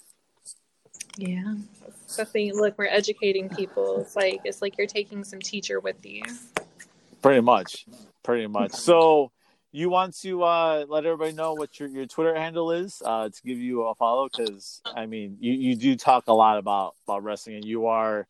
Yeah. 1.17 1.55
That's 1.81 2.17
the 2.17 2.25
thing. 2.25 2.55
Look, 2.55 2.77
we're 2.77 2.87
educating 2.87 3.49
people. 3.49 4.01
It's 4.01 4.15
like 4.15 4.41
it's 4.43 4.61
like 4.61 4.77
you're 4.77 4.87
taking 4.87 5.23
some 5.23 5.39
teacher 5.39 5.79
with 5.79 6.05
you. 6.05 6.23
Pretty 7.21 7.41
much, 7.41 7.85
pretty 8.21 8.47
much. 8.47 8.73
So, 8.73 9.31
you 9.75 9.89
want 9.89 10.17
to 10.21 10.43
uh, 10.43 10.85
let 10.87 11.05
everybody 11.05 11.33
know 11.33 11.53
what 11.53 11.79
your, 11.79 11.89
your 11.89 12.05
Twitter 12.05 12.35
handle 12.35 12.71
is 12.71 13.01
uh, 13.03 13.29
to 13.29 13.41
give 13.43 13.57
you 13.57 13.83
a 13.83 13.95
follow? 13.95 14.29
Because 14.29 14.81
I 14.85 15.05
mean, 15.05 15.37
you, 15.39 15.53
you 15.53 15.75
do 15.75 15.95
talk 15.95 16.27
a 16.27 16.33
lot 16.33 16.57
about 16.57 16.95
about 17.05 17.23
wrestling, 17.23 17.57
and 17.57 17.65
you 17.65 17.87
are. 17.87 18.27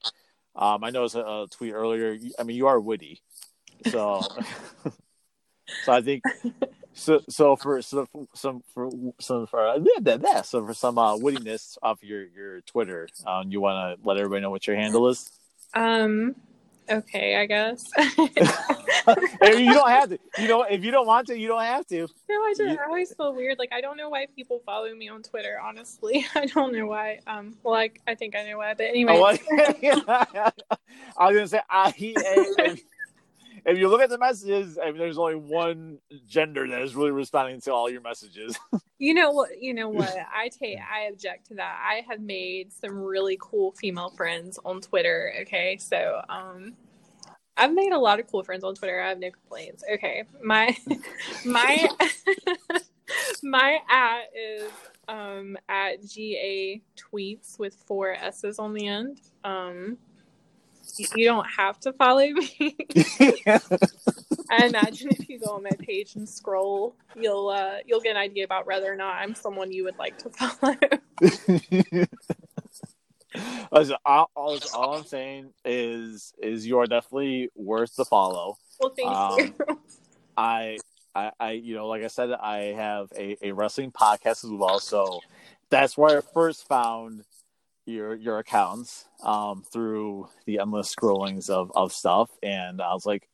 Um, 0.55 0.83
I 0.83 0.89
noticed 0.89 1.15
a, 1.15 1.25
a 1.25 1.47
tweet 1.51 1.73
earlier. 1.73 2.17
I 2.39 2.43
mean, 2.43 2.55
you 2.57 2.67
are 2.67 2.79
witty, 2.79 3.21
so 3.87 4.21
so 5.83 5.93
I 5.93 6.01
think 6.01 6.23
so. 6.93 7.21
So 7.29 7.55
for 7.55 7.81
for 7.81 8.07
some 8.33 8.63
for 8.73 8.89
some 9.19 9.47
for 9.47 9.67
uh, 9.67 9.79
that 10.01 10.21
that 10.21 10.45
so 10.45 10.65
for 10.65 10.73
some 10.73 10.97
uh, 10.97 11.15
wittiness 11.15 11.77
off 11.83 12.03
your 12.03 12.25
your 12.27 12.61
Twitter, 12.61 13.07
um, 13.27 13.51
you 13.51 13.61
want 13.61 13.99
to 14.01 14.07
let 14.07 14.17
everybody 14.17 14.41
know 14.41 14.49
what 14.49 14.65
your 14.65 14.75
handle 14.75 15.07
is. 15.09 15.29
Um. 15.73 16.35
Okay, 16.89 17.35
I 17.37 17.45
guess. 17.45 17.83
You 19.43 19.71
don't 19.71 19.89
have 19.89 20.09
to. 20.09 20.17
You 20.39 20.47
know, 20.47 20.63
if 20.63 20.83
you 20.83 20.89
don't 20.89 21.05
want 21.05 21.27
to, 21.27 21.37
you 21.37 21.47
don't 21.47 21.61
have 21.61 21.85
to. 21.87 22.07
No, 22.27 22.35
I 22.43 22.53
just 22.57 22.79
I 22.79 22.85
always 22.85 23.13
feel 23.13 23.35
weird. 23.35 23.59
Like 23.59 23.71
I 23.71 23.79
don't 23.79 23.97
know 23.97 24.09
why 24.09 24.25
people 24.35 24.61
follow 24.65 24.91
me 24.95 25.09
on 25.09 25.21
Twitter. 25.21 25.59
Honestly, 25.63 26.25
I 26.35 26.47
don't 26.47 26.73
know 26.73 26.87
why. 26.87 27.19
Um, 27.27 27.55
well, 27.61 27.75
I, 27.75 27.91
I 28.07 28.15
think 28.15 28.35
I 28.35 28.43
know 28.49 28.57
why. 28.57 28.73
But 28.73 28.85
anyway, 28.87 29.13
Oh. 29.15 29.25
I 30.07 31.31
was 31.31 31.35
gonna 31.35 31.47
say, 31.47 31.61
I, 31.69 31.93
if, 33.65 33.77
you 33.77 33.89
look 33.89 34.01
at 34.01 34.09
the 34.09 34.17
messages, 34.17 34.77
I 34.81 34.87
mean, 34.87 34.97
there's 34.97 35.17
only 35.17 35.35
one 35.35 35.99
gender 36.27 36.67
that 36.67 36.81
is 36.81 36.95
really 36.95 37.11
responding 37.11 37.61
to 37.61 37.73
all 37.73 37.89
your 37.89 38.01
messages. 38.01 38.57
you 38.99 39.13
know 39.13 39.31
what? 39.31 39.61
You 39.61 39.73
know 39.73 39.89
what? 39.89 40.15
I 40.33 40.49
take. 40.49 40.77
I 40.79 41.07
object 41.11 41.47
to 41.47 41.55
that. 41.55 41.79
I 41.81 42.03
have 42.09 42.21
made 42.21 42.71
some 42.71 42.97
really 42.97 43.37
cool 43.39 43.71
female 43.71 44.09
friends 44.09 44.59
on 44.63 44.81
Twitter. 44.81 45.33
Okay, 45.41 45.77
so 45.77 46.21
um, 46.29 46.73
I've 47.57 47.73
made 47.73 47.91
a 47.91 47.99
lot 47.99 48.19
of 48.19 48.27
cool 48.27 48.43
friends 48.43 48.63
on 48.63 48.75
Twitter. 48.75 49.01
I 49.01 49.09
have 49.09 49.19
no 49.19 49.31
complaints. 49.31 49.83
Okay, 49.93 50.23
my 50.43 50.75
my 51.45 51.87
my 53.43 53.79
at 53.89 54.23
is 54.35 54.71
um 55.07 55.57
at 55.69 56.01
ga 56.01 56.81
tweets 56.97 57.59
with 57.59 57.75
four 57.85 58.13
s's 58.13 58.59
on 58.59 58.73
the 58.73 58.87
end. 58.87 59.21
Um, 59.43 59.97
you- 61.15 61.25
don't 61.25 61.47
have 61.57 61.79
to 61.81 61.93
follow 61.93 62.27
me. 62.27 62.75
I 64.49 64.67
imagine 64.67 65.09
if 65.11 65.27
you 65.29 65.39
go 65.39 65.51
on 65.55 65.63
my 65.63 65.71
page 65.79 66.15
and 66.15 66.27
scroll, 66.29 66.95
you'll 67.15 67.49
uh, 67.49 67.77
you'll 67.85 67.99
get 68.01 68.11
an 68.11 68.17
idea 68.17 68.43
about 68.45 68.65
whether 68.67 68.91
or 68.91 68.95
not 68.95 69.15
I'm 69.15 69.33
someone 69.35 69.71
you 69.71 69.83
would 69.85 69.97
like 69.97 70.17
to 70.19 70.29
follow. 70.29 70.75
All, 73.71 74.57
all 74.73 74.95
I'm 74.95 75.03
saying 75.03 75.51
is, 75.65 76.33
is 76.41 76.65
you 76.65 76.79
are 76.79 76.85
definitely 76.85 77.49
worth 77.55 77.93
the 77.95 78.05
follow. 78.05 78.57
well, 78.79 78.93
thank 78.95 79.09
Um, 79.09 79.37
you. 79.39 79.79
I, 80.37 80.77
I, 81.13 81.31
I, 81.39 81.51
you 81.51 81.75
know, 81.75 81.87
like 81.87 82.03
I 82.03 82.07
said, 82.07 82.31
I 82.31 82.57
have 82.75 83.11
a, 83.17 83.35
a 83.41 83.51
wrestling 83.51 83.91
podcast 83.91 84.45
as 84.45 84.51
well, 84.51 84.79
so 84.79 85.19
that's 85.69 85.97
where 85.97 86.19
I 86.19 86.21
first 86.33 86.65
found 86.67 87.23
your 87.85 88.15
your 88.15 88.39
accounts 88.39 89.05
um, 89.23 89.63
through 89.71 90.29
the 90.45 90.59
endless 90.59 90.89
scrollings 90.89 91.49
of 91.49 91.71
of 91.75 91.91
stuff, 91.91 92.29
and 92.41 92.81
I 92.81 92.93
was 92.93 93.05
like, 93.05 93.27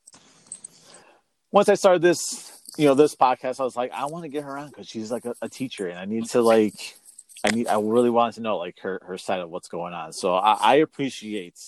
once 1.52 1.70
I 1.70 1.76
started 1.76 2.02
this, 2.02 2.62
you 2.78 2.86
know, 2.86 2.94
this 2.94 3.16
podcast, 3.16 3.60
I 3.60 3.64
was 3.64 3.76
like, 3.76 3.92
I 3.92 4.06
want 4.06 4.24
to 4.24 4.30
get 4.30 4.44
her 4.44 4.58
on 4.58 4.68
because 4.68 4.88
she's 4.88 5.12
like 5.12 5.26
a, 5.26 5.36
a 5.42 5.50
teacher, 5.50 5.88
and 5.88 6.00
I 6.00 6.06
need 6.06 6.26
to 6.30 6.42
like, 6.42 6.98
I 7.44 7.50
need, 7.52 7.68
I 7.68 7.80
really 7.80 8.10
wanted 8.10 8.36
to 8.36 8.42
know 8.42 8.58
like 8.58 8.80
her 8.82 9.02
her 9.06 9.18
side 9.18 9.40
of 9.40 9.50
what's 9.50 9.68
going 9.68 9.94
on. 9.94 10.14
So 10.14 10.36
I, 10.36 10.54
I 10.60 10.76
appreciate 10.76 11.60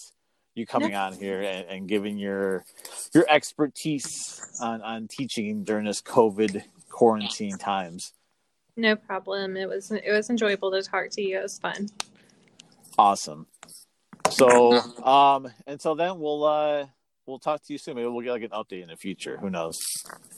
you 0.55 0.65
coming 0.65 0.93
on 0.93 1.13
here 1.13 1.41
and, 1.41 1.67
and 1.67 1.87
giving 1.87 2.17
your 2.17 2.63
your 3.13 3.25
expertise 3.29 4.41
on 4.61 4.81
on 4.81 5.07
teaching 5.07 5.63
during 5.63 5.85
this 5.85 6.01
COVID 6.01 6.63
quarantine 6.89 7.57
times. 7.57 8.13
No 8.75 8.95
problem. 8.95 9.57
It 9.57 9.67
was 9.67 9.91
it 9.91 10.11
was 10.11 10.29
enjoyable 10.29 10.71
to 10.71 10.81
talk 10.81 11.09
to 11.11 11.21
you. 11.21 11.39
It 11.39 11.43
was 11.43 11.59
fun. 11.59 11.89
Awesome. 12.97 13.47
So 14.29 14.79
um 15.03 15.51
until 15.67 15.95
then 15.95 16.19
we'll 16.19 16.43
uh 16.43 16.85
we'll 17.25 17.39
talk 17.39 17.63
to 17.63 17.73
you 17.73 17.79
soon. 17.79 17.95
Maybe 17.95 18.07
we'll 18.07 18.21
get 18.21 18.31
like 18.31 18.43
an 18.43 18.49
update 18.49 18.81
in 18.83 18.89
the 18.89 18.97
future. 18.97 19.37
Who 19.37 19.49
knows? 19.49 19.79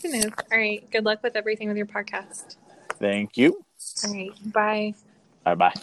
Who 0.01 0.11
knows? 0.11 0.31
All 0.51 0.57
right. 0.57 0.89
Good 0.91 1.05
luck 1.05 1.23
with 1.23 1.35
everything 1.35 1.67
with 1.67 1.77
your 1.77 1.85
podcast. 1.85 2.55
Thank 2.99 3.37
you. 3.37 3.63
All 4.03 4.13
right. 4.13 4.53
Bye. 4.53 4.93
Bye 5.43 5.55
bye. 5.55 5.73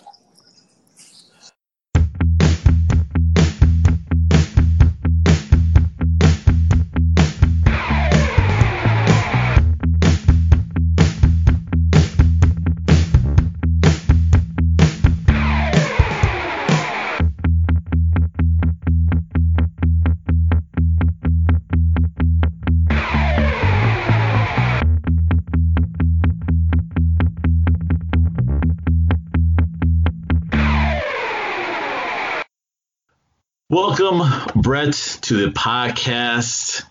Welcome, 33.93 34.63
Brett, 34.63 34.95
to 35.21 35.35
the 35.35 35.53
podcast. 35.53 36.83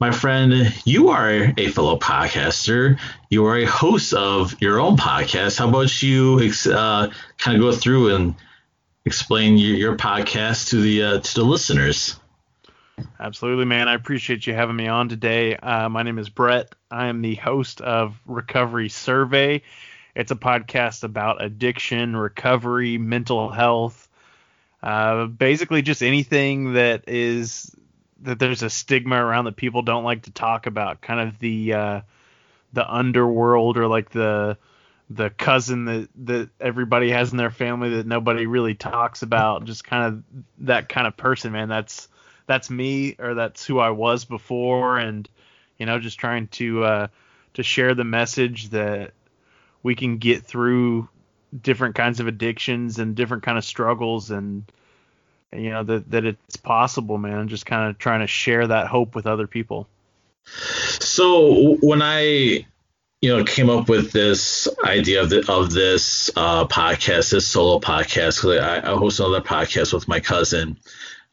My 0.00 0.10
friend, 0.10 0.74
you 0.86 1.10
are 1.10 1.52
a 1.54 1.68
fellow 1.68 1.98
podcaster. 1.98 2.98
You 3.28 3.44
are 3.44 3.58
a 3.58 3.66
host 3.66 4.14
of 4.14 4.56
your 4.62 4.80
own 4.80 4.96
podcast. 4.96 5.58
How 5.58 5.68
about 5.68 6.02
you 6.02 6.40
uh, 6.72 7.10
kind 7.36 7.56
of 7.58 7.60
go 7.60 7.72
through 7.72 8.14
and 8.14 8.34
explain 9.04 9.58
your, 9.58 9.76
your 9.76 9.96
podcast 9.96 10.70
to 10.70 10.80
the 10.80 11.02
uh, 11.02 11.20
to 11.20 11.34
the 11.34 11.44
listeners? 11.44 12.18
Absolutely, 13.20 13.66
man. 13.66 13.86
I 13.88 13.92
appreciate 13.92 14.46
you 14.46 14.54
having 14.54 14.76
me 14.76 14.88
on 14.88 15.10
today. 15.10 15.56
Uh, 15.56 15.90
my 15.90 16.04
name 16.04 16.18
is 16.18 16.30
Brett. 16.30 16.74
I 16.90 17.08
am 17.08 17.20
the 17.20 17.34
host 17.34 17.82
of 17.82 18.18
Recovery 18.24 18.88
Survey. 18.88 19.60
It's 20.14 20.32
a 20.32 20.36
podcast 20.36 21.04
about 21.04 21.44
addiction, 21.44 22.16
recovery, 22.16 22.96
mental 22.96 23.50
health, 23.50 24.05
uh, 24.86 25.26
basically 25.26 25.82
just 25.82 26.00
anything 26.00 26.74
that 26.74 27.08
is 27.08 27.74
that 28.20 28.38
there's 28.38 28.62
a 28.62 28.70
stigma 28.70 29.16
around 29.16 29.46
that 29.46 29.56
people 29.56 29.82
don't 29.82 30.04
like 30.04 30.22
to 30.22 30.30
talk 30.30 30.66
about. 30.66 31.00
Kind 31.00 31.28
of 31.28 31.40
the 31.40 31.72
uh, 31.72 32.00
the 32.72 32.88
underworld 32.88 33.78
or 33.78 33.88
like 33.88 34.10
the 34.10 34.56
the 35.10 35.30
cousin 35.30 35.86
that 35.86 36.08
that 36.26 36.50
everybody 36.60 37.10
has 37.10 37.32
in 37.32 37.36
their 37.36 37.50
family 37.50 37.96
that 37.96 38.06
nobody 38.06 38.46
really 38.46 38.76
talks 38.76 39.22
about. 39.22 39.64
Just 39.64 39.82
kind 39.82 40.06
of 40.06 40.44
that 40.58 40.88
kind 40.88 41.08
of 41.08 41.16
person, 41.16 41.50
man. 41.50 41.68
That's 41.68 42.06
that's 42.46 42.70
me 42.70 43.16
or 43.18 43.34
that's 43.34 43.66
who 43.66 43.80
I 43.80 43.90
was 43.90 44.24
before, 44.24 44.98
and 44.98 45.28
you 45.78 45.86
know, 45.86 45.98
just 45.98 46.20
trying 46.20 46.46
to 46.48 46.84
uh, 46.84 47.06
to 47.54 47.64
share 47.64 47.96
the 47.96 48.04
message 48.04 48.68
that 48.68 49.14
we 49.82 49.96
can 49.96 50.18
get 50.18 50.44
through 50.44 51.08
different 51.62 51.94
kinds 51.94 52.20
of 52.20 52.26
addictions 52.26 52.98
and 52.98 53.14
different 53.14 53.42
kind 53.42 53.58
of 53.58 53.64
struggles 53.64 54.30
and 54.30 54.64
you 55.52 55.70
know 55.70 55.82
that 55.82 56.10
that 56.10 56.24
it's 56.24 56.56
possible 56.56 57.18
man. 57.18 57.48
Just 57.48 57.66
kind 57.66 57.90
of 57.90 57.98
trying 57.98 58.20
to 58.20 58.26
share 58.26 58.66
that 58.66 58.88
hope 58.88 59.14
with 59.14 59.26
other 59.26 59.46
people. 59.46 59.88
So 60.44 61.76
when 61.80 62.02
i 62.02 62.66
you 63.22 63.36
know 63.36 63.44
came 63.44 63.70
up 63.70 63.88
with 63.88 64.12
this 64.12 64.68
idea 64.84 65.22
of 65.22 65.30
the, 65.30 65.50
of 65.50 65.72
this 65.72 66.30
uh, 66.36 66.66
podcast 66.66 67.30
this 67.30 67.46
solo 67.46 67.80
podcast 67.80 68.60
I, 68.60 68.78
I 68.78 68.96
host 68.96 69.20
another 69.20 69.40
podcast 69.40 69.92
with 69.92 70.06
my 70.06 70.20
cousin 70.20 70.76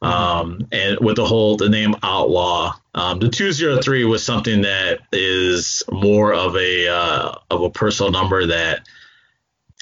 um, 0.03 0.67
and 0.71 0.99
with 0.99 1.15
the 1.15 1.25
whole 1.25 1.55
the 1.55 1.69
name 1.69 1.95
outlaw. 2.03 2.73
Um, 2.93 3.19
the 3.19 3.29
203 3.29 4.05
was 4.05 4.23
something 4.23 4.61
that 4.61 4.99
is 5.11 5.81
more 5.91 6.33
of 6.33 6.55
a 6.55 6.87
uh, 6.89 7.35
of 7.49 7.61
a 7.61 7.69
personal 7.69 8.11
number 8.11 8.47
that 8.47 8.87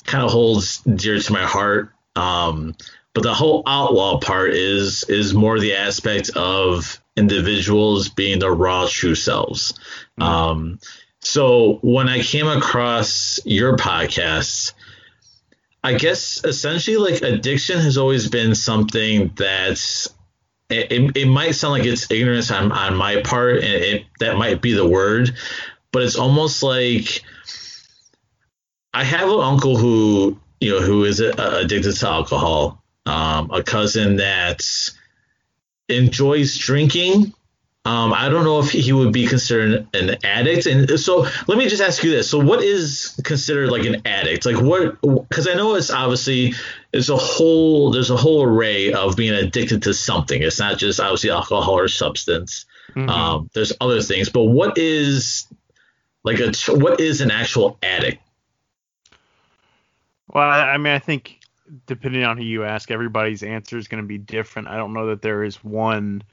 kind 0.06 0.24
of 0.24 0.32
holds 0.32 0.80
dear 0.80 1.20
to 1.20 1.34
my 1.34 1.46
heart 1.46 1.94
um, 2.16 2.76
but 3.14 3.24
the 3.24 3.34
whole 3.34 3.64
outlaw 3.66 4.20
part 4.20 4.52
is 4.52 5.04
is 5.06 5.34
more 5.34 5.60
the 5.60 5.76
aspect 5.76 6.30
of 6.36 7.02
individuals 7.18 8.10
being 8.10 8.40
their 8.40 8.54
raw 8.54 8.88
true 8.90 9.16
selves. 9.16 9.74
Mm-hmm. 10.20 10.24
Um, 10.24 10.80
so 11.20 11.80
when 11.82 12.10
I 12.10 12.22
came 12.22 12.48
across 12.48 13.40
your 13.46 13.76
podcast, 13.78 14.74
I 15.84 15.94
guess 15.96 16.44
essentially 16.44 16.98
like 16.98 17.22
addiction 17.22 17.80
has 17.80 17.98
always 17.98 18.30
been 18.30 18.56
something 18.56 19.32
that's 19.36 20.08
it, 20.70 21.18
it 21.18 21.28
might 21.28 21.52
sound 21.52 21.74
like 21.74 21.86
it's 21.86 22.10
ignorance 22.10 22.50
on, 22.50 22.72
on 22.72 22.96
my 22.96 23.22
part 23.22 23.58
and 23.58 23.66
it, 23.66 24.06
that 24.20 24.38
might 24.38 24.62
be 24.62 24.72
the 24.72 24.88
word, 24.88 25.36
but 25.92 26.04
it's 26.04 26.16
almost 26.16 26.64
like 26.64 27.24
I 28.94 29.04
have 29.04 29.30
an 29.30 29.40
uncle 29.40 29.78
who 29.78 30.40
you 30.60 30.72
know 30.72 30.82
who 30.82 31.06
is 31.06 31.20
addicted 31.20 31.94
to 31.94 32.08
alcohol 32.08 32.82
um, 33.06 33.52
a 33.52 33.64
cousin 33.64 34.18
that 34.18 34.62
enjoys 35.90 36.58
drinking. 36.58 37.34
Um, 37.84 38.14
I 38.14 38.30
don't 38.30 38.44
know 38.44 38.60
if 38.60 38.70
he 38.70 38.94
would 38.94 39.12
be 39.12 39.26
considered 39.26 39.88
an 39.96 40.18
addict. 40.24 40.68
And 40.68 41.00
so 41.00 41.26
let 41.48 41.58
me 41.58 41.68
just 41.68 41.82
ask 41.82 42.04
you 42.04 42.12
this. 42.12 42.30
So 42.30 42.38
what 42.38 42.64
is 42.64 43.20
considered 43.24 43.72
like 43.72 43.86
an 43.86 44.04
addict? 44.06 44.46
Like 44.46 44.62
what, 44.62 45.02
cause 45.32 45.48
I 45.48 45.56
know 45.56 45.74
it's 45.74 45.90
obviously, 45.90 46.54
there's 46.92 47.10
a 47.10 47.18
whole, 47.18 47.90
there's 47.90 48.12
a 48.12 48.16
whole 48.16 48.44
array 48.44 48.94
of 48.94 49.16
being 49.16 49.34
addicted 49.34 49.82
to 49.84 49.96
something. 49.96 50.44
It's 50.44 50.60
not 50.60 50.78
just 50.78 51.00
obviously 51.00 51.32
alcohol 51.32 51.74
or 51.74 51.88
substance. 51.88 52.66
Mm-hmm. 52.92 53.10
Um, 53.10 53.50
there's 53.54 53.74
other 53.82 54.04
things, 54.04 54.30
but 54.30 54.44
what 54.44 54.78
is 54.78 55.48
like 56.24 56.40
a, 56.40 56.52
what 56.68 57.00
is 57.00 57.22
an 57.22 57.32
actual 57.32 57.80
addict? 57.82 58.22
Well, 60.34 60.50
I 60.50 60.78
mean, 60.78 60.94
I 60.94 61.00
think 61.00 61.40
depending 61.86 62.24
on 62.24 62.38
who 62.38 62.44
you 62.44 62.64
ask, 62.64 62.90
everybody's 62.92 63.44
answer 63.44 63.78
is 63.78 63.88
going 63.88 64.04
to 64.04 64.08
be 64.08 64.18
different. 64.18 64.68
I 64.68 64.78
don't 64.78 64.94
know 64.94 65.08
that 65.08 65.22
there 65.22 65.44
is 65.44 65.64
one 65.64 66.24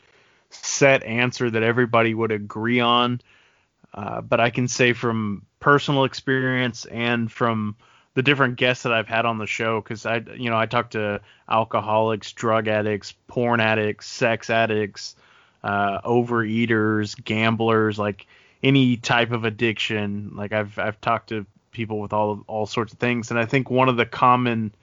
set 0.50 1.02
answer 1.02 1.50
that 1.50 1.62
everybody 1.62 2.14
would 2.14 2.32
agree 2.32 2.80
on. 2.80 3.20
Uh, 3.94 4.20
but 4.20 4.40
I 4.40 4.50
can 4.50 4.68
say 4.68 4.92
from 4.92 5.42
personal 5.60 6.04
experience 6.04 6.84
and 6.86 7.30
from 7.30 7.76
the 8.14 8.22
different 8.22 8.56
guests 8.56 8.82
that 8.84 8.92
I've 8.92 9.08
had 9.08 9.26
on 9.26 9.38
the 9.38 9.46
show, 9.46 9.80
because 9.80 10.06
I, 10.06 10.18
you 10.36 10.50
know, 10.50 10.58
I 10.58 10.66
talk 10.66 10.90
to 10.90 11.20
alcoholics, 11.48 12.32
drug 12.32 12.68
addicts, 12.68 13.14
porn 13.26 13.60
addicts, 13.60 14.06
sex 14.06 14.50
addicts, 14.50 15.16
uh, 15.64 16.00
overeaters, 16.02 17.22
gamblers, 17.24 17.98
like 17.98 18.26
any 18.62 18.96
type 18.96 19.30
of 19.32 19.44
addiction. 19.44 20.32
Like 20.34 20.52
I've 20.52 20.78
I've 20.78 21.00
talked 21.00 21.30
to 21.30 21.46
people 21.78 22.00
with 22.00 22.12
all 22.12 22.44
all 22.48 22.66
sorts 22.66 22.92
of 22.92 22.98
things, 22.98 23.30
and 23.30 23.38
I 23.38 23.46
think 23.46 23.70
one 23.70 23.88
of 23.88 23.96
the 23.96 24.04
common 24.04 24.74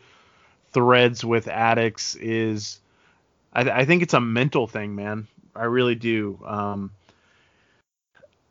threads 0.72 1.24
with 1.24 1.48
addicts 1.48 2.16
is 2.16 2.80
I, 3.54 3.62
I, 3.70 3.86
think 3.86 4.04
it's 4.04 4.14
a 4.14 4.20
mental 4.20 4.68
thing, 4.68 4.96
man. 4.96 5.28
I 5.56 5.66
really 5.66 5.96
do. 5.96 6.40
Um, 6.46 6.92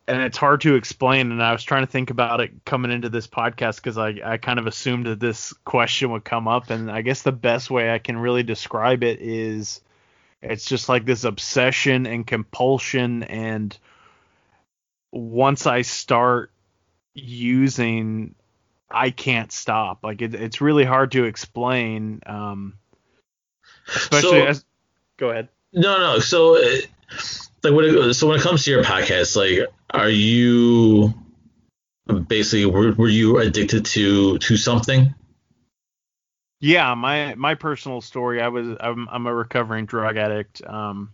and 0.06 0.22
it's 0.22 0.38
hard 0.38 0.62
to 0.62 0.74
explain. 0.74 1.32
And 1.32 1.42
I 1.42 1.52
was 1.52 1.62
trying 1.62 1.84
to 1.84 1.90
think 1.90 2.10
about 2.10 2.40
it 2.40 2.64
coming 2.64 2.90
into 2.90 3.10
this 3.10 3.26
podcast 3.26 3.76
because 3.76 3.98
I, 3.98 4.14
I 4.24 4.36
kind 4.38 4.58
of 4.58 4.66
assumed 4.66 5.06
that 5.06 5.20
this 5.20 5.52
question 5.64 6.10
would 6.10 6.24
come 6.24 6.48
up. 6.48 6.70
And 6.70 6.90
I 6.90 7.02
guess 7.02 7.22
the 7.22 7.32
best 7.32 7.70
way 7.70 7.92
I 7.92 7.98
can 7.98 8.16
really 8.16 8.42
describe 8.42 9.02
it 9.02 9.20
is 9.20 9.82
it's 10.40 10.66
just 10.66 10.88
like 10.88 11.04
this 11.04 11.24
obsession 11.24 12.06
and 12.06 12.26
compulsion. 12.26 13.22
And 13.22 13.76
once 15.12 15.66
I 15.66 15.82
start 15.82 16.50
using 17.14 18.34
I 18.90 19.10
can't 19.10 19.50
stop. 19.50 20.04
Like 20.04 20.22
it, 20.22 20.34
it's 20.34 20.60
really 20.60 20.84
hard 20.84 21.12
to 21.12 21.24
explain. 21.24 22.20
Um, 22.26 22.74
especially 23.88 24.40
so, 24.40 24.46
as. 24.46 24.64
Go 25.16 25.30
ahead. 25.30 25.48
No, 25.72 25.98
no. 25.98 26.18
So, 26.18 26.56
uh, 26.56 26.76
like, 27.62 27.72
what? 27.72 27.84
It, 27.84 28.14
so 28.14 28.28
when 28.28 28.38
it 28.38 28.42
comes 28.42 28.64
to 28.64 28.70
your 28.70 28.82
podcast, 28.82 29.36
like, 29.36 29.68
are 29.90 30.08
you 30.08 31.14
basically 32.28 32.66
were, 32.66 32.92
were 32.92 33.08
you 33.08 33.38
addicted 33.38 33.84
to 33.86 34.38
to 34.38 34.56
something? 34.56 35.14
Yeah, 36.60 36.94
my 36.94 37.34
my 37.34 37.54
personal 37.54 38.00
story. 38.00 38.40
I 38.40 38.48
was 38.48 38.76
I'm, 38.80 39.08
I'm 39.08 39.26
a 39.26 39.34
recovering 39.34 39.86
drug 39.86 40.16
addict. 40.16 40.64
Um, 40.64 41.12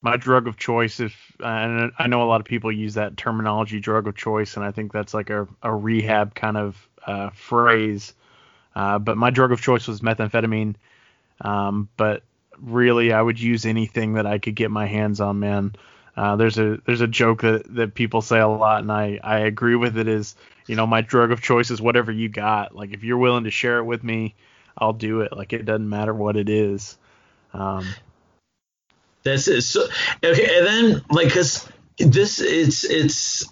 my 0.00 0.16
drug 0.16 0.46
of 0.46 0.56
choice 0.56 1.00
if 1.00 1.32
and 1.40 1.92
i 1.98 2.06
know 2.06 2.22
a 2.22 2.24
lot 2.24 2.40
of 2.40 2.46
people 2.46 2.70
use 2.70 2.94
that 2.94 3.16
terminology 3.16 3.80
drug 3.80 4.06
of 4.06 4.16
choice 4.16 4.56
and 4.56 4.64
i 4.64 4.70
think 4.70 4.92
that's 4.92 5.12
like 5.12 5.30
a, 5.30 5.46
a 5.62 5.74
rehab 5.74 6.34
kind 6.34 6.56
of 6.56 6.88
uh, 7.06 7.30
phrase. 7.30 8.12
Uh, 8.76 8.98
but 8.98 9.16
my 9.16 9.30
drug 9.30 9.50
of 9.50 9.60
choice 9.60 9.88
was 9.88 10.00
methamphetamine. 10.00 10.74
Um, 11.40 11.88
but 11.96 12.22
really 12.60 13.12
i 13.12 13.22
would 13.22 13.38
use 13.38 13.64
anything 13.64 14.14
that 14.14 14.26
i 14.26 14.38
could 14.38 14.56
get 14.56 14.70
my 14.70 14.86
hands 14.86 15.20
on 15.20 15.38
man. 15.38 15.72
Uh, 16.16 16.34
there's 16.34 16.58
a 16.58 16.80
there's 16.84 17.00
a 17.00 17.06
joke 17.06 17.42
that, 17.42 17.62
that 17.72 17.94
people 17.94 18.20
say 18.20 18.40
a 18.40 18.48
lot 18.48 18.82
and 18.82 18.90
I, 18.90 19.20
I 19.22 19.38
agree 19.40 19.76
with 19.76 19.96
it 19.96 20.08
is 20.08 20.34
you 20.66 20.74
know 20.74 20.86
my 20.86 21.00
drug 21.00 21.30
of 21.30 21.40
choice 21.40 21.70
is 21.70 21.80
whatever 21.80 22.10
you 22.10 22.28
got. 22.28 22.74
Like 22.74 22.92
if 22.92 23.04
you're 23.04 23.18
willing 23.18 23.44
to 23.44 23.50
share 23.52 23.78
it 23.78 23.84
with 23.84 24.02
me 24.02 24.34
i'll 24.76 24.92
do 24.92 25.20
it. 25.20 25.36
Like 25.36 25.52
it 25.52 25.64
doesn't 25.64 25.88
matter 25.88 26.14
what 26.14 26.36
it 26.36 26.48
is. 26.48 26.96
Um, 27.52 27.86
that's 29.28 29.48
it. 29.48 29.62
So 29.62 29.88
okay, 30.24 30.58
and 30.58 30.66
then 30.66 31.02
like 31.10 31.28
because 31.28 31.68
this 31.98 32.40
it's 32.40 32.84
it's 32.84 33.46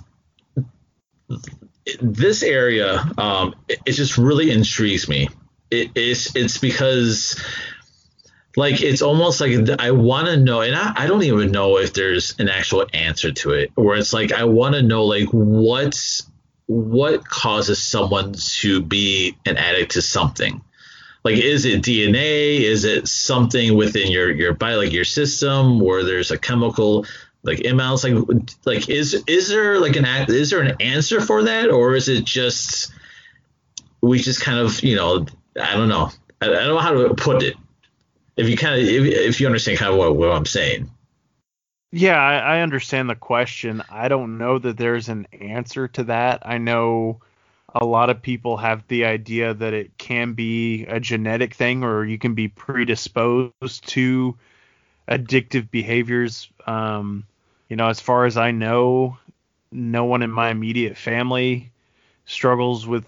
this 2.01 2.43
area 2.43 3.05
um 3.18 3.55
it, 3.68 3.79
it 3.87 3.93
just 3.93 4.18
really 4.18 4.51
intrigues 4.51 5.09
me. 5.09 5.29
It, 5.70 5.91
it's 5.95 6.35
it's 6.37 6.59
because 6.59 7.43
like 8.57 8.81
it's 8.81 9.03
almost 9.03 9.41
like 9.41 9.68
I 9.79 9.91
want 9.91 10.29
to 10.29 10.37
know, 10.37 10.62
and 10.62 10.74
I, 10.74 10.93
I 10.97 11.07
don't 11.07 11.22
even 11.22 11.51
know 11.51 11.77
if 11.77 11.93
there's 11.93 12.35
an 12.39 12.49
actual 12.49 12.87
answer 12.95 13.31
to 13.31 13.51
it. 13.51 13.70
Where 13.74 13.97
it's 13.97 14.12
like 14.12 14.33
I 14.33 14.45
want 14.45 14.74
to 14.74 14.83
know 14.83 15.05
like 15.05 15.29
what 15.29 15.99
what 16.66 17.29
causes 17.29 17.83
someone 17.83 18.33
to 18.33 18.81
be 18.81 19.37
an 19.47 19.57
addict 19.57 19.93
to 19.93 20.03
something 20.03 20.62
like 21.27 21.37
is 21.37 21.64
it 21.64 21.83
dna 21.83 22.61
is 22.61 22.85
it 22.85 23.07
something 23.07 23.77
within 23.77 24.11
your 24.11 24.31
your 24.31 24.55
body 24.55 24.77
like 24.77 24.93
your 24.93 25.05
system 25.05 25.81
where 25.81 26.05
there's 26.05 26.31
a 26.31 26.39
chemical 26.39 27.05
like 27.47 27.61
imbalance? 27.61 28.05
Like 28.05 28.14
like 28.64 28.89
is 28.91 29.22
is 29.27 29.49
there 29.49 29.79
like 29.79 29.97
an 29.97 30.05
is 30.29 30.51
there 30.51 30.61
an 30.61 30.77
answer 30.81 31.20
for 31.20 31.45
that? 31.45 31.70
Or 31.70 31.95
is 31.95 32.09
it 32.09 32.24
just 32.24 32.93
we 34.03 34.18
just 34.18 34.41
kind 34.41 34.59
of 34.59 34.83
you 34.83 34.97
know 34.97 35.27
i 35.61 35.74
don't 35.74 35.89
know. 35.89 36.11
I, 36.43 36.47
I 36.47 36.49
don't 36.49 36.74
know 36.74 36.79
how 36.79 36.93
to 36.93 37.14
put 37.14 37.43
it. 37.43 37.57
If 38.37 38.49
you 38.49 38.57
kind 38.57 38.81
of 38.81 38.87
if, 38.87 39.05
if 39.05 39.41
you 39.41 39.47
understand 39.47 39.79
kind 39.79 39.93
of 39.93 39.99
what, 39.99 40.16
what 40.16 40.31
i'm 40.31 40.45
saying. 40.45 40.91
Yeah 41.93 42.20
I, 42.20 42.57
I 42.57 42.61
understand 42.61 43.09
the 43.09 43.14
question. 43.14 43.83
I 43.89 44.09
don't 44.09 44.37
know 44.37 44.59
that 44.59 44.77
there's 44.77 45.09
an 45.09 45.27
answer 45.33 45.89
to 45.89 46.05
that. 46.05 46.43
I 46.45 46.59
know 46.59 47.20
a 47.79 47.85
lot 47.85 48.09
of 48.09 48.22
people 48.22 48.57
have 48.57 48.83
the 48.89 49.05
idea 49.05 49.53
that 49.53 49.74
it 49.74 49.99
can 49.99 50.33
be 50.33 50.87
a 50.87 50.99
genetic 50.99 51.55
thing 51.55 51.85
or 51.85 52.05
you 52.05 52.18
can 52.18 52.35
be 52.35 52.49
predisposed 52.49 53.87
to 53.89 54.37
addictive 55.07 55.70
behaviors. 55.70 56.49
Um, 56.66 57.24
you 57.68 57.77
know, 57.77 57.89
as 57.89 58.01
far 58.01 58.24
as 58.24 58.39
I 58.39 58.51
know, 58.51 59.18
no 59.70 60.05
one 60.07 60.22
in 60.22 60.31
my 60.31 60.49
immediate 60.49 60.97
family 60.97 61.70
struggles 62.24 62.87
with 62.87 63.05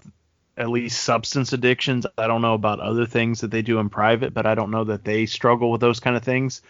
at 0.55 0.69
least 0.69 1.01
substance 1.01 1.51
addictions. 1.51 2.05
I 2.17 2.27
don't 2.27 2.43
know 2.43 2.53
about 2.53 2.79
other 2.79 3.07
things 3.07 3.41
that 3.41 3.49
they 3.49 3.63
do 3.63 3.79
in 3.79 3.89
private, 3.89 4.35
but 4.35 4.45
I 4.45 4.53
don't 4.53 4.71
know 4.71 4.83
that 4.83 5.03
they 5.03 5.25
struggle 5.25 5.71
with 5.71 5.81
those 5.81 5.99
kind 5.99 6.15
of 6.15 6.23
things. 6.23 6.61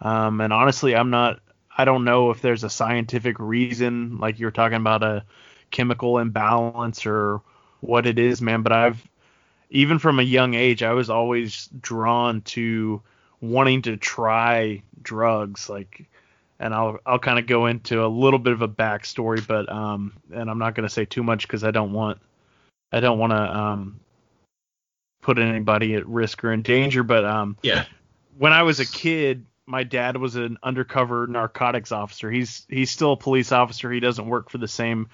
Um, 0.00 0.42
and 0.42 0.52
honestly, 0.52 0.94
I'm 0.94 1.10
not. 1.10 1.40
I 1.76 1.86
don't 1.86 2.04
know 2.04 2.30
if 2.30 2.42
there's 2.42 2.64
a 2.64 2.70
scientific 2.70 3.38
reason, 3.38 4.18
like 4.18 4.38
you're 4.38 4.50
talking 4.50 4.76
about 4.76 5.02
a 5.02 5.24
chemical 5.70 6.18
imbalance 6.18 7.06
or 7.06 7.40
what 7.80 8.06
it 8.06 8.18
is, 8.18 8.42
man. 8.42 8.62
But 8.62 8.72
I've 8.72 9.08
even 9.70 9.98
from 9.98 10.18
a 10.18 10.24
young 10.24 10.54
age, 10.54 10.82
I 10.82 10.92
was 10.92 11.10
always 11.10 11.68
drawn 11.80 12.42
to 12.42 13.02
wanting 13.40 13.82
to 13.82 13.96
try 13.96 14.82
drugs 15.02 15.68
like 15.68 16.06
and 16.58 16.74
I'll 16.74 16.98
I'll 17.06 17.18
kind 17.18 17.38
of 17.38 17.46
go 17.46 17.66
into 17.66 18.04
a 18.04 18.06
little 18.06 18.38
bit 18.38 18.52
of 18.52 18.62
a 18.62 18.68
backstory, 18.68 19.44
but 19.46 19.70
um, 19.72 20.12
and 20.32 20.50
I'm 20.50 20.58
not 20.58 20.74
going 20.74 20.86
to 20.86 20.92
say 20.92 21.06
too 21.06 21.22
much 21.22 21.46
because 21.46 21.64
I 21.64 21.70
don't 21.70 21.92
want 21.92 22.18
I 22.92 23.00
don't 23.00 23.18
want 23.18 23.32
to 23.32 23.56
um 23.58 24.00
put 25.22 25.38
anybody 25.38 25.94
at 25.94 26.06
risk 26.06 26.44
or 26.44 26.52
in 26.52 26.62
danger. 26.62 27.02
But 27.02 27.24
um, 27.24 27.56
Yeah. 27.62 27.84
when 28.38 28.52
I 28.52 28.62
was 28.62 28.80
a 28.80 28.86
kid, 28.86 29.46
my 29.66 29.84
dad 29.84 30.16
was 30.16 30.36
an 30.36 30.58
undercover 30.62 31.26
narcotics 31.26 31.92
officer. 31.92 32.30
He's 32.30 32.66
he's 32.68 32.90
still 32.90 33.12
a 33.12 33.16
police 33.16 33.52
officer. 33.52 33.90
He 33.90 34.00
doesn't 34.00 34.26
work 34.28 34.50
for 34.50 34.58
the 34.58 34.68
same 34.68 35.08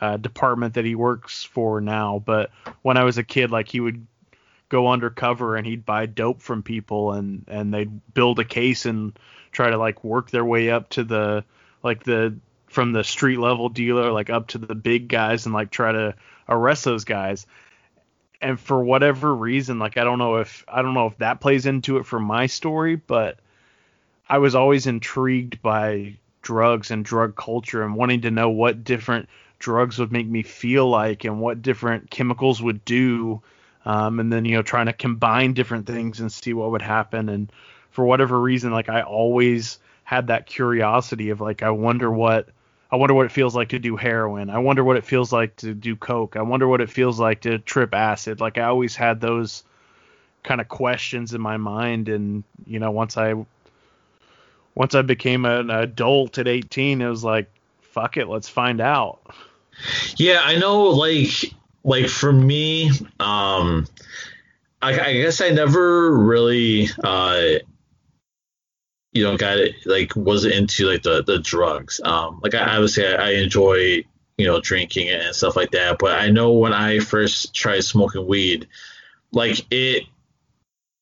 uh, 0.00 0.16
department 0.16 0.74
that 0.74 0.84
he 0.84 0.94
works 0.94 1.44
for 1.44 1.80
now. 1.80 2.22
But 2.24 2.50
when 2.82 2.96
I 2.96 3.04
was 3.04 3.18
a 3.18 3.24
kid, 3.24 3.50
like 3.50 3.68
he 3.68 3.80
would 3.80 4.06
go 4.68 4.88
undercover 4.88 5.56
and 5.56 5.66
he'd 5.66 5.86
buy 5.86 6.06
dope 6.06 6.42
from 6.42 6.62
people 6.62 7.12
and 7.12 7.44
and 7.48 7.72
they'd 7.72 8.12
build 8.12 8.38
a 8.38 8.44
case 8.44 8.86
and 8.86 9.16
try 9.52 9.70
to 9.70 9.78
like 9.78 10.02
work 10.02 10.30
their 10.30 10.44
way 10.44 10.70
up 10.70 10.88
to 10.88 11.04
the 11.04 11.44
like 11.82 12.02
the 12.02 12.34
from 12.66 12.92
the 12.92 13.04
street 13.04 13.38
level 13.38 13.68
dealer 13.68 14.10
like 14.10 14.30
up 14.30 14.48
to 14.48 14.58
the 14.58 14.74
big 14.74 15.06
guys 15.06 15.46
and 15.46 15.54
like 15.54 15.70
try 15.70 15.92
to 15.92 16.14
arrest 16.48 16.84
those 16.84 17.04
guys 17.04 17.46
and 18.40 18.58
for 18.58 18.82
whatever 18.82 19.32
reason 19.32 19.78
like 19.78 19.96
i 19.96 20.02
don't 20.02 20.18
know 20.18 20.36
if 20.36 20.64
i 20.66 20.82
don't 20.82 20.94
know 20.94 21.06
if 21.06 21.16
that 21.18 21.40
plays 21.40 21.66
into 21.66 21.98
it 21.98 22.04
for 22.06 22.18
my 22.18 22.46
story 22.46 22.96
but 22.96 23.38
i 24.28 24.38
was 24.38 24.56
always 24.56 24.88
intrigued 24.88 25.62
by 25.62 26.16
drugs 26.42 26.90
and 26.90 27.04
drug 27.04 27.36
culture 27.36 27.84
and 27.84 27.94
wanting 27.94 28.22
to 28.22 28.30
know 28.30 28.50
what 28.50 28.82
different 28.82 29.28
drugs 29.64 29.98
would 29.98 30.12
make 30.12 30.26
me 30.26 30.42
feel 30.42 30.86
like 30.86 31.24
and 31.24 31.40
what 31.40 31.62
different 31.62 32.10
chemicals 32.10 32.60
would 32.60 32.84
do 32.84 33.40
um, 33.86 34.20
and 34.20 34.30
then 34.30 34.44
you 34.44 34.56
know 34.56 34.62
trying 34.62 34.84
to 34.86 34.92
combine 34.92 35.54
different 35.54 35.86
things 35.86 36.20
and 36.20 36.30
see 36.30 36.52
what 36.52 36.70
would 36.70 36.82
happen. 36.82 37.30
And 37.30 37.50
for 37.90 38.04
whatever 38.04 38.38
reason 38.38 38.72
like 38.72 38.90
i 38.90 39.00
always 39.00 39.78
had 40.02 40.26
that 40.26 40.44
curiosity 40.44 41.30
of 41.30 41.40
like 41.40 41.62
i 41.62 41.70
wonder 41.70 42.10
what 42.10 42.48
i 42.90 42.96
wonder 42.96 43.14
what 43.14 43.24
it 43.24 43.32
feels 43.32 43.54
like 43.56 43.70
to 43.70 43.78
do 43.78 43.96
heroin. 43.96 44.50
I 44.50 44.58
wonder 44.58 44.84
what 44.84 44.98
it 44.98 45.04
feels 45.06 45.32
like 45.32 45.56
to 45.56 45.72
do 45.72 45.96
coke. 45.96 46.36
I 46.36 46.42
wonder 46.42 46.68
what 46.68 46.82
it 46.82 46.90
feels 46.90 47.18
like 47.18 47.40
to 47.42 47.58
trip 47.58 47.94
acid. 47.94 48.38
Like 48.38 48.58
i 48.58 48.64
always 48.64 48.94
had 48.94 49.18
those 49.18 49.64
kind 50.42 50.60
of 50.60 50.68
questions 50.68 51.32
in 51.32 51.40
my 51.40 51.56
mind. 51.56 52.10
And 52.10 52.44
you 52.66 52.80
know 52.80 52.90
once 52.90 53.16
i 53.16 53.32
once 54.74 54.94
i 54.94 55.00
became 55.00 55.46
an 55.46 55.70
adult 55.70 56.36
at 56.36 56.48
18 56.48 57.00
it 57.00 57.08
was 57.08 57.24
like 57.24 57.48
fuck 57.80 58.16
it 58.16 58.26
let's 58.26 58.48
find 58.48 58.80
out 58.80 59.20
Yeah, 60.16 60.40
I 60.42 60.56
know. 60.56 60.84
Like, 60.84 61.52
like 61.82 62.08
for 62.08 62.32
me, 62.32 62.90
um, 63.20 63.86
I, 64.80 65.00
I 65.00 65.12
guess 65.14 65.40
I 65.40 65.50
never 65.50 66.16
really, 66.16 66.88
uh, 67.02 67.58
you 69.12 69.22
know, 69.22 69.36
got 69.36 69.58
it. 69.58 69.74
Like, 69.86 70.14
was 70.16 70.44
into 70.44 70.86
like 70.90 71.02
the 71.02 71.22
the 71.22 71.38
drugs. 71.38 72.00
Um, 72.04 72.40
like 72.42 72.54
I 72.54 72.74
obviously 72.74 73.06
I, 73.06 73.28
I 73.28 73.30
enjoy 73.32 74.04
you 74.36 74.46
know 74.46 74.60
drinking 74.60 75.08
and 75.08 75.34
stuff 75.34 75.56
like 75.56 75.70
that. 75.72 75.98
But 75.98 76.18
I 76.18 76.30
know 76.30 76.52
when 76.52 76.72
I 76.72 76.98
first 76.98 77.54
tried 77.54 77.84
smoking 77.84 78.26
weed, 78.26 78.68
like 79.32 79.64
it 79.70 80.04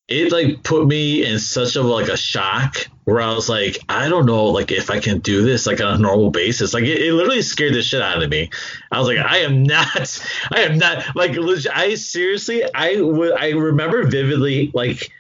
it 0.09 0.32
like 0.32 0.62
put 0.62 0.86
me 0.86 1.24
in 1.24 1.38
such 1.38 1.76
of 1.76 1.86
like 1.86 2.09
a 2.09 2.16
shock 2.16 2.76
where 3.05 3.20
I 3.20 3.34
was 3.34 3.48
like, 3.48 3.78
I 3.88 4.09
don't 4.09 4.26
know, 4.26 4.46
like 4.46 4.70
if 4.70 4.90
I 4.90 5.00
can 5.00 5.20
do 5.20 5.42
this 5.42 5.66
like 5.66 5.80
on 5.80 5.94
a 5.94 5.98
normal 5.98 6.30
basis. 6.30 6.74
Like 6.74 6.84
it, 6.84 7.03
it 7.03 7.12
literally 7.12 7.42
scared 7.42 7.74
the 7.74 7.82
shit 7.82 8.03
out 8.03 8.22
of 8.22 8.30
me. 8.30 8.50
I 8.90 8.98
was 8.98 9.09
like, 9.09 9.18
I 9.18 9.38
am 9.38 9.62
not, 9.62 10.22
I 10.53 10.61
am 10.61 10.78
not 10.78 11.16
like 11.16 11.36
I 11.72 11.94
seriously, 11.94 12.62
I 12.74 13.00
would, 13.00 13.32
I 13.32 13.50
remember 13.50 14.07
vividly 14.07 14.70
like, 14.74 15.11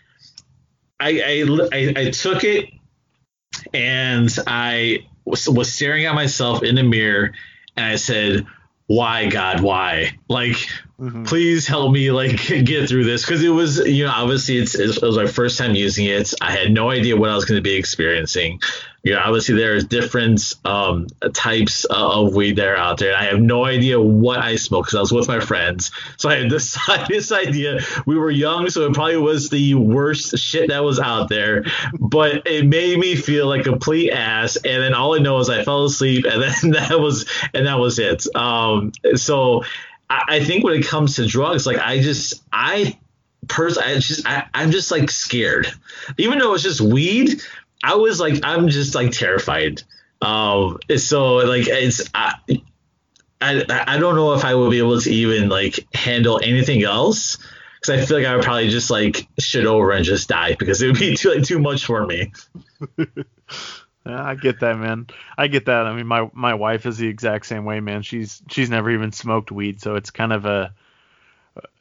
I, 1.00 1.20
I, 1.20 1.68
I, 1.72 1.94
I 1.96 2.10
took 2.10 2.44
it 2.44 2.70
and 3.74 4.30
I 4.46 5.06
was, 5.24 5.48
was 5.48 5.72
staring 5.72 6.06
at 6.06 6.14
myself 6.14 6.62
in 6.62 6.74
the 6.74 6.82
mirror 6.82 7.32
and 7.76 7.86
I 7.86 7.96
said, 7.96 8.46
why 8.86 9.28
God, 9.28 9.60
why? 9.60 10.12
Like, 10.28 10.56
Mhm. 11.00 11.26
please 11.26 11.66
help 11.66 11.92
me 11.92 12.12
like 12.12 12.36
get 12.64 12.88
through 12.88 13.04
this 13.04 13.24
because 13.24 13.42
it 13.42 13.48
was 13.48 13.78
you 13.78 14.04
know 14.04 14.12
obviously 14.14 14.58
it's, 14.58 14.76
it 14.76 15.02
was 15.02 15.16
my 15.16 15.26
first 15.26 15.58
time 15.58 15.74
using 15.74 16.04
it 16.06 16.32
i 16.40 16.52
had 16.52 16.70
no 16.70 16.90
idea 16.90 17.16
what 17.16 17.28
i 17.28 17.34
was 17.34 17.44
going 17.44 17.58
to 17.58 17.62
be 17.62 17.74
experiencing 17.74 18.60
you 19.02 19.12
know 19.12 19.20
obviously 19.20 19.54
there's 19.54 19.84
different 19.84 20.54
um, 20.64 21.08
types 21.32 21.84
of 21.86 22.34
weed 22.34 22.56
that 22.56 22.68
are 22.68 22.76
out 22.76 22.98
there. 22.98 23.16
I 23.16 23.24
have 23.24 23.40
no 23.40 23.64
idea 23.64 24.00
what 24.00 24.38
i 24.38 24.56
smoked 24.56 24.88
because 24.88 24.96
i 24.96 25.00
was 25.00 25.12
with 25.12 25.28
my 25.28 25.40
friends. 25.40 25.90
So 26.16 26.28
i 26.28 26.36
had 26.36 26.50
this, 27.08 27.32
idea. 27.32 27.80
We 28.06 28.16
were 28.16 28.30
young 28.30 28.70
so 28.70 28.86
it 28.86 28.94
probably 28.94 29.16
was 29.16 29.50
the 29.50 29.74
worst 29.74 30.38
shit 30.38 30.68
that 30.68 30.84
was 30.84 31.00
out 31.00 31.28
there. 31.28 31.64
But 31.98 32.46
it 32.46 32.66
made 32.66 32.98
me 32.98 33.16
feel 33.16 33.46
like 33.46 33.62
a 33.62 33.64
complete 33.64 34.10
ass. 34.10 34.56
And 34.56 34.82
then 34.82 34.94
all 34.94 35.14
i 35.14 35.18
know 35.18 35.38
is 35.38 35.48
i 35.48 35.64
fell 35.64 35.84
asleep 35.84 36.24
and 36.24 36.42
then 36.62 36.70
that 36.72 36.98
was 37.00 37.28
and 37.54 37.66
that 37.66 37.78
was 37.78 37.98
it. 37.98 38.24
Um 38.36 38.92
so 39.14 39.64
I, 40.08 40.24
I 40.28 40.44
think 40.44 40.64
when 40.64 40.74
it 40.74 40.86
comes 40.86 41.16
to 41.16 41.26
drugs, 41.26 41.66
like 41.66 41.78
I 41.78 42.00
just 42.00 42.42
I 42.52 42.98
personally 43.48 43.94
I 43.94 43.98
just 43.98 44.26
I, 44.26 44.46
I'm 44.54 44.70
just 44.70 44.90
like 44.90 45.10
scared. 45.10 45.72
Even 46.18 46.38
though 46.38 46.54
it's 46.54 46.62
just 46.62 46.80
weed, 46.80 47.42
I 47.82 47.96
was 47.96 48.20
like 48.20 48.40
I'm 48.42 48.68
just 48.68 48.94
like 48.94 49.12
terrified. 49.12 49.82
Um 50.20 50.78
so 50.96 51.36
like 51.36 51.66
it's 51.68 52.08
I 52.14 52.34
I, 53.40 53.64
I 53.86 53.98
don't 53.98 54.14
know 54.14 54.34
if 54.34 54.44
I 54.44 54.54
would 54.54 54.70
be 54.70 54.78
able 54.78 55.00
to 55.00 55.10
even 55.10 55.48
like 55.48 55.86
handle 55.94 56.40
anything 56.42 56.84
else 56.84 57.38
because 57.74 58.00
I 58.00 58.06
feel 58.06 58.18
like 58.18 58.26
I 58.26 58.36
would 58.36 58.44
probably 58.44 58.68
just 58.68 58.90
like 58.90 59.26
shit 59.38 59.66
over 59.66 59.90
and 59.90 60.04
just 60.04 60.28
die 60.28 60.54
because 60.56 60.80
it 60.80 60.86
would 60.86 60.98
be 60.98 61.16
too 61.16 61.30
like 61.34 61.42
too 61.42 61.58
much 61.58 61.84
for 61.84 62.06
me. 62.06 62.32
I 64.06 64.34
get 64.34 64.60
that, 64.60 64.78
man. 64.78 65.06
I 65.38 65.46
get 65.46 65.66
that. 65.66 65.86
I 65.86 65.94
mean, 65.94 66.06
my 66.06 66.30
my 66.32 66.54
wife 66.54 66.86
is 66.86 66.98
the 66.98 67.06
exact 67.08 67.46
same 67.46 67.64
way, 67.64 67.80
man. 67.80 68.02
She's 68.02 68.42
she's 68.48 68.70
never 68.70 68.90
even 68.90 69.12
smoked 69.12 69.52
weed, 69.52 69.80
so 69.80 69.94
it's 69.96 70.10
kind 70.10 70.32
of 70.32 70.44
a 70.44 70.74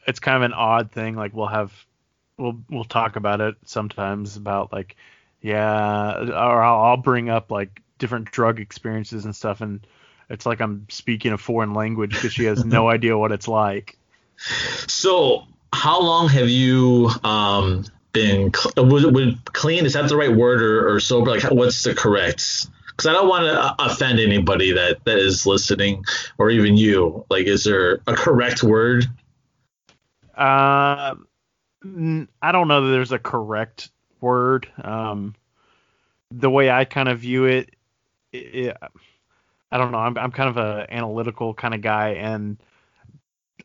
it's 0.07 0.19
kind 0.19 0.37
of 0.37 0.43
an 0.43 0.53
odd 0.53 0.91
thing. 0.91 1.15
Like 1.15 1.33
we'll 1.33 1.47
have 1.47 1.71
we'll 2.37 2.59
we'll 2.69 2.83
talk 2.83 3.15
about 3.15 3.41
it 3.41 3.55
sometimes 3.65 4.37
about 4.37 4.71
like 4.71 4.95
yeah, 5.41 6.17
or 6.17 6.63
I'll, 6.63 6.81
I'll 6.81 6.97
bring 6.97 7.29
up 7.29 7.51
like 7.51 7.81
different 7.97 8.31
drug 8.31 8.59
experiences 8.59 9.25
and 9.25 9.35
stuff, 9.35 9.61
and 9.61 9.85
it's 10.29 10.45
like 10.45 10.61
I'm 10.61 10.85
speaking 10.89 11.33
a 11.33 11.37
foreign 11.37 11.73
language 11.73 12.13
because 12.13 12.33
she 12.33 12.45
has 12.45 12.63
no 12.63 12.89
idea 12.95 13.17
what 13.17 13.31
it's 13.31 13.47
like. 13.47 13.97
So, 14.87 15.47
how 15.73 16.01
long 16.01 16.29
have 16.29 16.49
you 16.49 17.09
um, 17.23 17.85
been 18.13 18.53
cl- 18.53 18.87
would, 18.87 19.13
would 19.13 19.53
clean? 19.53 19.85
Is 19.85 19.93
that 19.93 20.07
the 20.09 20.17
right 20.17 20.33
word 20.35 20.61
or, 20.61 20.93
or 20.93 20.99
sober? 20.99 21.31
Like, 21.31 21.43
what's 21.43 21.83
the 21.83 21.95
correct? 21.95 22.67
Because 22.89 23.07
I 23.07 23.13
don't 23.13 23.27
want 23.27 23.45
to 23.45 23.83
offend 23.83 24.19
anybody 24.19 24.73
that 24.73 25.03
that 25.05 25.17
is 25.17 25.47
listening, 25.47 26.05
or 26.37 26.51
even 26.51 26.77
you. 26.77 27.25
Like, 27.29 27.47
is 27.47 27.63
there 27.63 28.01
a 28.05 28.13
correct 28.13 28.61
word? 28.63 29.05
Uh, 30.37 31.15
I 31.83 32.51
don't 32.51 32.67
know 32.67 32.85
that 32.85 32.91
there's 32.91 33.11
a 33.11 33.19
correct 33.19 33.89
word. 34.22 34.67
Um, 34.82 35.36
the 36.32 36.49
way 36.49 36.69
I 36.69 36.86
kind 36.86 37.09
of 37.09 37.19
view 37.19 37.45
it, 37.45 37.76
it, 38.32 38.78
I 39.72 39.78
don't 39.78 39.91
know. 39.91 39.99
I'm 39.99 40.17
I'm 40.17 40.32
kind 40.32 40.49
of 40.49 40.57
a 40.57 40.88
analytical 40.89 41.53
kind 41.53 41.74
of 41.74 41.82
guy, 41.82 42.09
and 42.11 42.57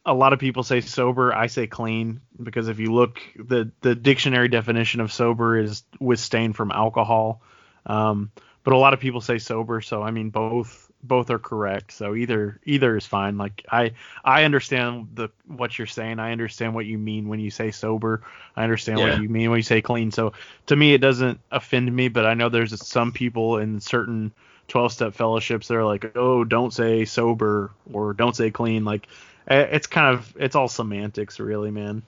a 0.05 0.15
lot 0.15 0.33
of 0.33 0.39
people 0.39 0.63
say 0.63 0.81
sober. 0.81 1.33
I 1.33 1.47
say 1.47 1.67
clean 1.67 2.21
because 2.41 2.69
if 2.69 2.79
you 2.79 2.93
look, 2.93 3.21
the 3.37 3.71
the 3.81 3.95
dictionary 3.95 4.49
definition 4.49 5.01
of 5.01 5.13
sober 5.13 5.59
is 5.59 5.83
withstain 6.01 6.53
from 6.53 6.71
alcohol. 6.71 7.43
Um, 7.85 8.33
but 8.65 8.73
a 8.73 8.79
lot 8.79 8.95
of 8.95 9.01
people 9.01 9.21
say 9.21 9.39
sober, 9.39 9.81
so 9.81 10.03
I 10.03 10.11
mean 10.11 10.31
both 10.31 10.86
both 11.03 11.31
are 11.31 11.39
correct. 11.39 11.93
So 11.93 12.15
either 12.15 12.61
either 12.65 12.97
is 12.97 13.07
fine. 13.07 13.39
Like 13.39 13.65
I 13.71 13.93
I 14.25 14.45
understand 14.45 15.09
the 15.15 15.29
what 15.47 15.79
you're 15.79 15.87
saying. 15.87 16.19
I 16.19 16.33
understand 16.33 16.75
what 16.75 16.87
you 16.87 16.99
mean 16.99 17.29
when 17.29 17.41
you 17.41 17.51
say 17.51 17.71
sober. 17.71 18.23
I 18.57 18.65
understand 18.65 18.99
Yeah. 18.99 19.11
what 19.11 19.21
you 19.21 19.29
mean 19.29 19.51
when 19.51 19.59
you 19.59 19.63
say 19.63 19.83
clean. 19.83 20.11
So 20.11 20.33
to 20.67 20.77
me 20.77 20.95
it 20.95 21.01
doesn't 21.01 21.41
offend 21.51 21.95
me, 21.95 22.09
but 22.09 22.27
I 22.27 22.35
know 22.35 22.49
there's 22.49 22.87
some 22.87 23.13
people 23.13 23.59
in 23.59 23.81
certain 23.81 24.33
12 24.69 24.93
step 24.93 25.15
fellowships 25.15 25.69
that 25.69 25.77
are 25.77 25.85
like, 25.85 26.17
"Oh, 26.17 26.43
don't 26.45 26.73
say 26.73 27.05
sober 27.05 27.71
or 27.93 28.13
don't 28.15 28.35
say 28.35 28.51
clean." 28.51 28.85
Like 28.85 29.07
eh, 29.47 29.67
it's 29.71 29.87
kind 29.87 30.15
of 30.15 30.35
it's 30.39 30.57
all 30.57 30.69
semantics 30.69 31.39
really, 31.39 31.71
man. 31.71 32.03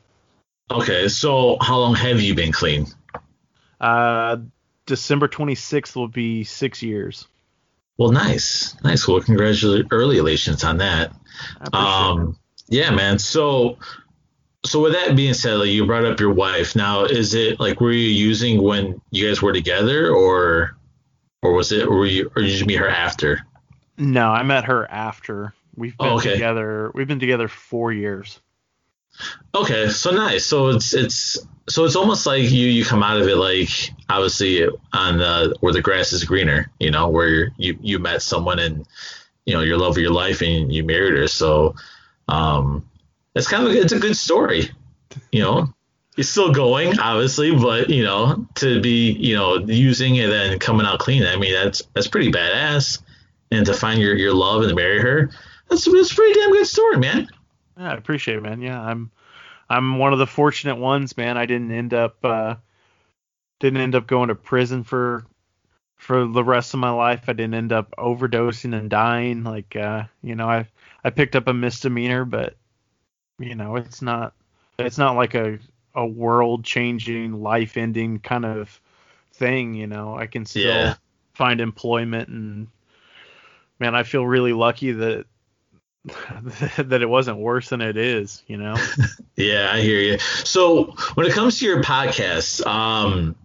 Okay, 0.71 1.09
so 1.09 1.57
how 1.61 1.79
long 1.79 1.95
have 1.95 2.21
you 2.21 2.35
been 2.35 2.53
clean? 2.53 2.87
Uh 3.81 4.39
December 4.87 5.29
26th 5.29 5.95
will 5.95 6.09
be 6.09 6.45
6 6.45 6.83
years. 6.83 7.29
Well, 7.99 8.13
nice, 8.13 8.77
nice. 8.85 9.07
Well, 9.09 9.21
congratulations 9.21 9.89
early 9.91 10.19
elations 10.19 10.65
on 10.65 10.79
that. 10.79 11.13
I 11.61 11.65
appreciate 11.67 11.83
it. 11.83 12.21
Um, 12.23 12.39
yeah, 12.69 12.91
man. 12.91 13.19
So, 13.19 13.79
so 14.65 14.81
with 14.81 14.93
that 14.93 15.17
being 15.17 15.35
said, 15.35 15.55
like 15.55 15.69
you 15.69 15.85
brought 15.85 16.05
up 16.05 16.21
your 16.21 16.33
wife. 16.33 16.77
Now, 16.77 17.05
is 17.05 17.35
it 17.35 17.59
like 17.59 17.81
were 17.81 17.93
you 17.93 18.09
using 18.09 18.63
when 18.63 19.01
you 19.11 19.27
guys 19.29 19.43
were 19.43 19.53
together, 19.53 20.11
or, 20.11 20.77
or 21.43 21.53
was 21.53 21.73
it, 21.73 21.87
or 21.87 21.97
were 21.99 22.07
you, 22.07 22.31
or 22.37 22.43
did 22.43 22.59
you 22.59 22.67
meet 22.67 22.79
her 22.79 22.89
after? 22.89 23.45
No, 23.97 24.31
I 24.31 24.43
met 24.45 24.65
her 24.67 24.89
after. 24.91 25.55
We've 25.75 25.97
been 25.99 26.07
Oh, 26.09 26.17
okay. 26.19 26.35
together. 26.35 26.91
We've 26.95 27.09
been 27.09 27.21
together 27.21 27.49
four 27.49 27.93
years. 27.93 28.41
Okay, 29.55 29.89
so 29.89 30.11
nice. 30.11 30.47
So 30.47 30.69
it's 30.69 30.95
it's 30.95 31.39
so 31.69 31.85
it's 31.85 31.97
almost 31.97 32.27
like 32.27 32.51
you 32.51 32.67
you 32.69 32.85
come 32.85 33.03
out 33.03 33.21
of 33.21 33.27
it 33.29 33.37
like 33.37 33.69
obviously 34.09 34.67
on 34.93 35.21
uh, 35.21 35.53
where 35.61 35.73
the 35.73 35.83
grass 35.83 36.13
is 36.13 36.25
greener, 36.25 36.71
you 36.79 36.91
know, 36.91 37.09
where 37.09 37.51
you 37.57 37.79
you 37.81 37.99
met 37.99 38.23
someone 38.23 38.59
and 38.59 38.87
you 39.47 39.55
know 39.55 39.61
your 39.61 39.79
love 39.79 39.93
of 39.93 39.99
your 39.99 40.13
life 40.13 40.43
and 40.43 40.73
you 40.73 40.85
married 40.85 41.15
her. 41.15 41.29
So 41.29 41.75
um, 42.29 42.89
it's 43.35 43.49
kind 43.49 43.67
of 43.67 43.75
it's 43.75 43.93
a 43.93 43.99
good 43.99 44.17
story, 44.17 44.71
you 45.33 45.43
know. 45.43 45.69
It's 46.17 46.29
still 46.29 46.53
going, 46.53 46.99
obviously, 46.99 47.55
but 47.55 47.91
you 47.91 48.03
know, 48.03 48.47
to 48.57 48.81
be 48.81 49.13
you 49.13 49.37
know 49.37 49.59
using 49.59 50.17
it 50.17 50.31
and 50.31 50.61
coming 50.61 50.87
out 50.87 50.99
clean. 50.99 51.25
I 51.25 51.37
mean, 51.37 51.55
that's 51.55 51.83
that's 51.95 52.09
pretty 52.09 52.33
badass. 52.33 53.01
And 53.51 53.65
to 53.67 53.73
find 53.73 54.01
your 54.01 54.17
your 54.17 54.35
love 54.35 54.63
and 54.63 54.71
to 54.71 54.75
marry 54.75 55.01
her, 55.01 55.31
that's 55.69 55.85
that's 55.91 56.13
a 56.13 56.15
pretty 56.15 56.39
damn 56.39 56.53
good 56.53 56.67
story, 56.67 56.99
man. 56.99 57.29
Yeah, 57.79 57.93
I 57.93 57.95
appreciate 57.95 58.39
it, 58.39 58.43
man. 58.43 58.61
Yeah, 58.61 58.81
I'm 58.81 59.11
I'm 59.69 59.99
one 59.99 60.13
of 60.13 60.19
the 60.19 60.27
fortunate 60.27 60.77
ones, 60.77 61.17
man. 61.17 61.37
I 61.39 61.47
didn't 61.47 61.73
end 61.73 61.95
up 61.95 62.25
uh, 62.25 62.57
didn't 63.61 63.81
end 63.81 63.95
up 63.95 64.07
going 64.07 64.29
to 64.29 64.35
prison 64.35 64.85
for 64.85 65.25
for 65.97 66.27
the 66.27 66.45
rest 66.45 66.75
of 66.75 66.81
my 66.81 66.91
life. 66.91 67.25
I 67.29 67.33
didn't 67.33 67.55
end 67.55 67.73
up 67.73 67.95
overdosing 67.99 68.77
and 68.79 68.91
dying. 68.91 69.45
Like 69.45 69.77
uh, 69.77 70.05
you 70.23 70.35
know, 70.37 70.49
I 70.49 70.69
I 71.05 71.11
picked 71.11 71.37
up 71.37 71.49
a 71.49 71.55
misdemeanor, 71.55 72.25
but 72.25 72.57
you 73.39 73.55
know, 73.55 73.77
it's 73.77 74.03
not 74.03 74.35
it's 74.79 74.99
not 74.99 75.17
like 75.17 75.35
a 75.35 75.59
a 75.95 76.07
world 76.07 76.65
changing, 76.65 77.43
life 77.43 77.77
ending 77.77 78.21
kind 78.21 78.45
of 78.47 78.81
thing. 79.35 79.75
You 79.75 79.87
know, 79.87 80.17
I 80.17 80.27
can 80.27 80.47
still 80.47 80.65
Yeah. 80.65 80.95
find 81.35 81.61
employment 81.61 82.29
and 82.29 82.69
man, 83.79 83.95
I 83.95 84.03
feel 84.03 84.27
really 84.27 84.53
lucky 84.53 84.93
that 84.93 85.27
that 86.79 87.03
it 87.03 87.09
wasn't 87.09 87.39
worse 87.39 87.69
than 87.69 87.81
it 87.81 87.97
is. 87.97 88.43
You 88.47 88.57
know. 88.59 88.77
Yeah, 89.37 89.71
I 89.73 89.81
hear 89.83 90.01
you. 90.01 90.19
So 90.19 90.97
when 91.15 91.25
it 91.25 91.33
comes 91.33 91.61
to 91.61 91.65
your 91.65 91.81
podcast, 91.81 92.67
um, 92.67 93.37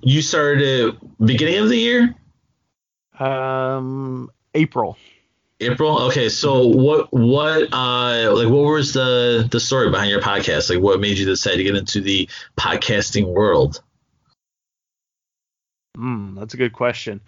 you 0.00 0.22
started 0.22 0.96
beginning 1.22 1.58
of 1.58 1.68
the 1.68 1.76
year, 1.76 2.14
Um, 3.18 4.30
April. 4.54 4.96
April. 5.60 5.98
Okay, 6.04 6.30
so 6.30 6.66
what 6.66 7.12
what 7.12 7.72
uh 7.74 8.32
like 8.34 8.48
what 8.48 8.64
was 8.64 8.94
the 8.94 9.46
the 9.50 9.60
story 9.60 9.90
behind 9.90 10.08
your 10.10 10.22
podcast? 10.22 10.70
Like 10.70 10.80
what 10.80 10.98
made 10.98 11.18
you 11.18 11.26
decide 11.26 11.56
to 11.56 11.62
get 11.62 11.76
into 11.76 12.00
the 12.00 12.26
podcasting 12.56 13.26
world? 13.26 13.82
Mm, 15.96 16.38
that's 16.38 16.54
a 16.54 16.56
good 16.56 16.72
question. 16.72 17.20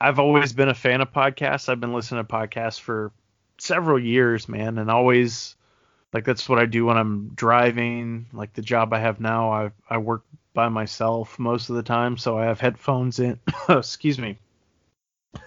I've 0.00 0.18
always 0.18 0.52
been 0.52 0.68
a 0.68 0.74
fan 0.74 1.00
of 1.00 1.12
podcasts. 1.12 1.68
I've 1.68 1.80
been 1.80 1.94
listening 1.94 2.24
to 2.24 2.30
podcasts 2.30 2.80
for 2.80 3.12
several 3.58 3.98
years, 3.98 4.48
man, 4.48 4.78
and 4.78 4.90
always 4.90 5.56
like 6.12 6.24
that's 6.24 6.48
what 6.48 6.58
I 6.58 6.66
do 6.66 6.86
when 6.86 6.96
I'm 6.96 7.30
driving. 7.34 8.26
Like 8.32 8.54
the 8.54 8.62
job 8.62 8.92
I 8.92 9.00
have 9.00 9.20
now, 9.20 9.52
I 9.52 9.70
I 9.88 9.98
work 9.98 10.24
by 10.54 10.68
myself 10.68 11.38
most 11.38 11.68
of 11.68 11.76
the 11.76 11.82
time, 11.82 12.16
so 12.16 12.38
I 12.38 12.46
have 12.46 12.60
headphones 12.60 13.18
in. 13.20 13.38
oh, 13.68 13.78
Excuse 13.78 14.18
me. 14.18 14.38
I'm 15.34 15.42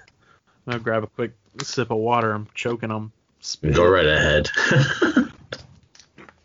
gonna 0.66 0.80
grab 0.80 1.04
a 1.04 1.08
quick 1.08 1.34
sip 1.64 1.90
of 1.92 1.98
water. 1.98 2.32
I'm 2.32 2.48
choking 2.54 2.92
on 2.92 3.12
spit. 3.40 3.74
Go 3.74 3.90
right 3.90 4.06
ahead. 4.06 4.50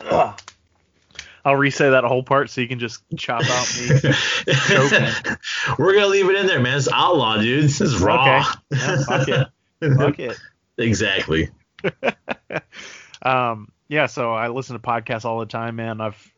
I'll 1.46 1.56
re-say 1.56 1.90
that 1.90 2.04
whole 2.04 2.22
part 2.22 2.48
so 2.48 2.62
you 2.62 2.68
can 2.68 2.78
just 2.78 3.02
chop 3.18 3.42
out 3.44 3.78
me. 3.78 4.00
Joking. 4.68 5.36
We're 5.78 5.92
gonna 5.92 6.06
leave 6.06 6.30
it 6.30 6.36
in 6.36 6.46
there, 6.46 6.58
man. 6.60 6.78
It's 6.78 6.88
outlaw, 6.90 7.36
dude. 7.36 7.64
This 7.64 7.82
is 7.82 7.98
raw. 7.98 8.40
Okay. 8.40 8.80
Yeah, 8.80 9.02
fuck 9.06 9.28
it. 9.28 9.48
Fuck 9.98 10.18
it. 10.18 10.38
Exactly. 10.79 11.51
um 13.22 13.68
yeah 13.89 14.07
so 14.07 14.33
i 14.33 14.49
listen 14.49 14.75
to 14.75 14.81
podcasts 14.83 15.25
all 15.25 15.41
the 15.41 15.47
time 15.47 15.77
man. 15.77 16.01
I've 16.01 16.33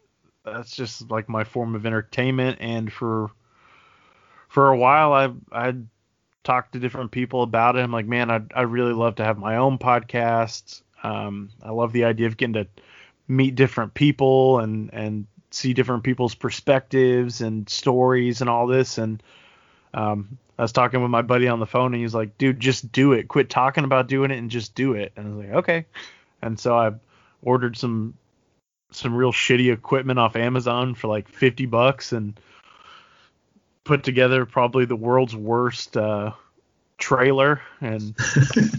that's 0.45 0.74
just 0.74 1.11
like 1.11 1.28
my 1.28 1.45
form 1.45 1.74
of 1.74 1.87
entertainment. 1.87 2.59
And 2.61 2.93
for 2.93 3.30
for 4.49 4.68
a 4.68 4.76
while 4.76 5.12
i 5.12 5.32
i 5.53 5.74
talked 6.45 6.72
to 6.72 6.78
different 6.78 7.11
people 7.11 7.43
about 7.43 7.76
it. 7.76 7.80
I'm 7.80 7.93
like 7.93 8.07
man 8.07 8.30
i 8.30 8.41
i 8.55 8.62
really 8.62 8.93
love 8.93 9.16
to 9.16 9.24
have 9.24 9.39
my 9.39 9.57
own 9.57 9.78
podcast. 9.78 10.82
Um 11.03 11.51
i 11.62 11.70
love 11.70 11.93
the 11.93 12.05
idea 12.05 12.26
of 12.26 12.37
getting 12.37 12.55
to 12.55 12.66
meet 13.28 13.55
different 13.55 13.95
people 13.95 14.61
and 14.61 14.91
and 14.93 15.26
see 15.51 15.72
different 15.72 16.05
people's 16.05 16.34
perspectives 16.34 17.41
and 17.41 17.68
stories 17.68 18.41
and 18.41 18.51
all 18.51 18.66
this. 18.66 18.99
And 18.99 19.22
um 19.95 20.39
I 20.59 20.62
was 20.62 20.72
talking 20.72 21.02
with 21.02 21.11
my 21.11 21.22
buddy 21.22 21.48
on 21.48 21.61
the 21.61 21.66
phone 21.66 21.92
and 21.92 22.02
he's 22.02 22.14
like, 22.14 22.38
dude, 22.38 22.61
just 22.61 22.90
do 22.90 23.12
it. 23.12 23.28
Quit 23.28 23.50
talking 23.50 23.84
about 23.84 24.09
doing 24.09 24.30
it 24.30 24.38
and 24.38 24.50
just 24.50 24.74
do 24.74 24.94
it. 24.94 25.12
And 25.16 25.26
I 25.26 25.30
was 25.30 25.46
like, 25.46 25.54
okay. 25.57 25.86
And 26.40 26.59
so 26.59 26.76
I 26.76 26.92
ordered 27.42 27.76
some 27.76 28.14
some 28.92 29.14
real 29.14 29.32
shitty 29.32 29.72
equipment 29.72 30.18
off 30.18 30.36
Amazon 30.36 30.94
for 30.94 31.09
like 31.09 31.28
50 31.28 31.66
bucks 31.66 32.12
and 32.12 32.38
put 33.84 34.04
together 34.04 34.46
probably 34.46 34.84
the 34.84 34.96
world's 34.96 35.36
worst 35.36 35.96
uh, 35.96 36.32
trailer 36.96 37.61
and 37.80 38.16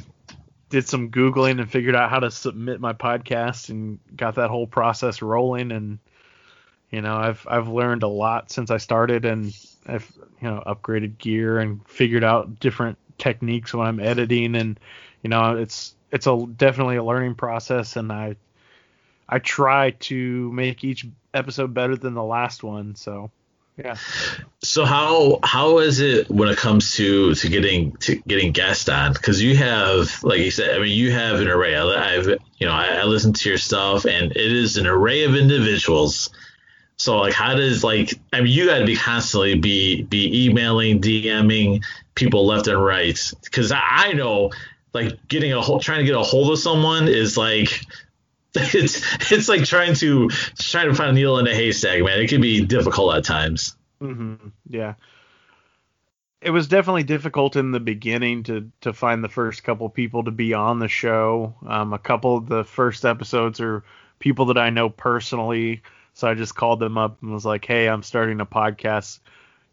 did 0.69 0.87
some 0.87 1.11
googling 1.11 1.59
and 1.59 1.69
figured 1.69 1.95
out 1.95 2.09
how 2.09 2.19
to 2.19 2.31
submit 2.31 2.79
my 2.79 2.93
podcast 2.93 3.69
and 3.69 3.99
got 4.15 4.35
that 4.35 4.49
whole 4.49 4.67
process 4.67 5.21
rolling 5.21 5.71
and 5.71 5.99
you 6.89 7.01
know 7.01 7.15
I've 7.15 7.45
I've 7.49 7.67
learned 7.67 8.03
a 8.03 8.07
lot 8.07 8.51
since 8.51 8.71
I 8.71 8.77
started 8.77 9.25
and 9.25 9.53
I've 9.87 10.11
you 10.41 10.49
know 10.49 10.63
upgraded 10.65 11.17
gear 11.17 11.59
and 11.59 11.85
figured 11.87 12.23
out 12.23 12.59
different 12.59 12.97
techniques 13.17 13.73
when 13.73 13.87
I'm 13.87 13.99
editing 13.99 14.55
and 14.55 14.79
you 15.23 15.29
know 15.29 15.57
it's 15.57 15.95
it's 16.11 16.27
a 16.27 16.45
definitely 16.55 16.97
a 16.97 17.03
learning 17.03 17.35
process 17.35 17.95
and 17.95 18.11
I 18.11 18.35
I 19.27 19.39
try 19.39 19.91
to 19.91 20.51
make 20.51 20.83
each 20.83 21.05
episode 21.33 21.73
better 21.73 21.95
than 21.95 22.13
the 22.13 22.23
last 22.23 22.63
one 22.63 22.95
so 22.95 23.31
yeah 23.77 23.95
So 24.63 24.85
how 24.85 25.39
how 25.43 25.79
is 25.79 25.99
it 25.99 26.29
when 26.29 26.49
it 26.49 26.57
comes 26.57 26.95
to 26.95 27.35
to 27.35 27.49
getting 27.49 27.91
to 27.97 28.15
getting 28.27 28.51
guests 28.51 28.89
on? 28.89 29.13
Because 29.13 29.41
you 29.41 29.55
have, 29.55 30.23
like 30.23 30.39
you 30.39 30.49
said, 30.51 30.75
I 30.75 30.79
mean, 30.79 30.97
you 30.97 31.11
have 31.11 31.39
an 31.39 31.47
array. 31.47 31.75
I- 31.75 32.15
I've 32.15 32.25
you 32.27 32.65
know 32.67 32.71
I, 32.73 32.87
I 33.01 33.03
listen 33.03 33.33
to 33.33 33.49
your 33.49 33.57
stuff, 33.59 34.05
and 34.05 34.31
it 34.31 34.51
is 34.51 34.77
an 34.77 34.87
array 34.87 35.23
of 35.25 35.35
individuals. 35.35 36.29
So 36.97 37.17
like, 37.19 37.33
how 37.33 37.55
does 37.55 37.83
like 37.83 38.13
I 38.33 38.41
mean, 38.41 38.51
you 38.51 38.65
got 38.65 38.79
to 38.79 38.85
be 38.85 38.95
constantly 38.95 39.55
be 39.55 40.03
be 40.03 40.45
emailing, 40.45 40.99
DMing 41.01 41.83
people 42.15 42.45
left 42.47 42.67
and 42.67 42.83
right. 42.83 43.19
Because 43.43 43.71
I, 43.71 43.81
I 43.81 44.13
know 44.13 44.51
like 44.93 45.27
getting 45.27 45.53
a 45.53 45.61
whole 45.61 45.79
trying 45.79 45.99
to 45.99 46.05
get 46.05 46.15
a 46.15 46.23
hold 46.23 46.51
of 46.51 46.59
someone 46.59 47.07
is 47.07 47.37
like. 47.37 47.81
It's 48.59 49.31
it's 49.31 49.47
like 49.47 49.65
trying 49.65 49.93
to 49.95 50.29
trying 50.57 50.87
to 50.87 50.95
find 50.95 51.11
a 51.11 51.13
needle 51.13 51.37
in 51.37 51.45
a 51.45 51.53
haystack, 51.53 52.01
man. 52.01 52.19
It 52.19 52.27
can 52.27 52.41
be 52.41 52.65
difficult 52.65 53.15
at 53.15 53.23
times. 53.23 53.75
hmm 53.99 54.33
Yeah. 54.67 54.95
It 56.41 56.49
was 56.51 56.67
definitely 56.67 57.03
difficult 57.03 57.55
in 57.55 57.71
the 57.71 57.79
beginning 57.79 58.43
to 58.43 58.71
to 58.81 58.93
find 58.93 59.23
the 59.23 59.29
first 59.29 59.63
couple 59.63 59.87
people 59.89 60.23
to 60.23 60.31
be 60.31 60.55
on 60.55 60.79
the 60.79 60.87
show. 60.87 61.53
Um, 61.67 61.93
a 61.93 61.99
couple 61.99 62.37
of 62.37 62.47
the 62.47 62.63
first 62.63 63.05
episodes 63.05 63.59
are 63.59 63.83
people 64.17 64.45
that 64.45 64.57
I 64.57 64.71
know 64.71 64.89
personally, 64.89 65.83
so 66.17 66.27
I 66.27 66.33
just 66.33 66.55
called 66.55 66.79
them 66.79 66.97
up 66.97 67.21
and 67.21 67.31
was 67.31 67.45
like, 67.45 67.63
"Hey, 67.63 67.87
I'm 67.87 68.01
starting 68.01 68.41
a 68.41 68.45
podcast. 68.45 69.19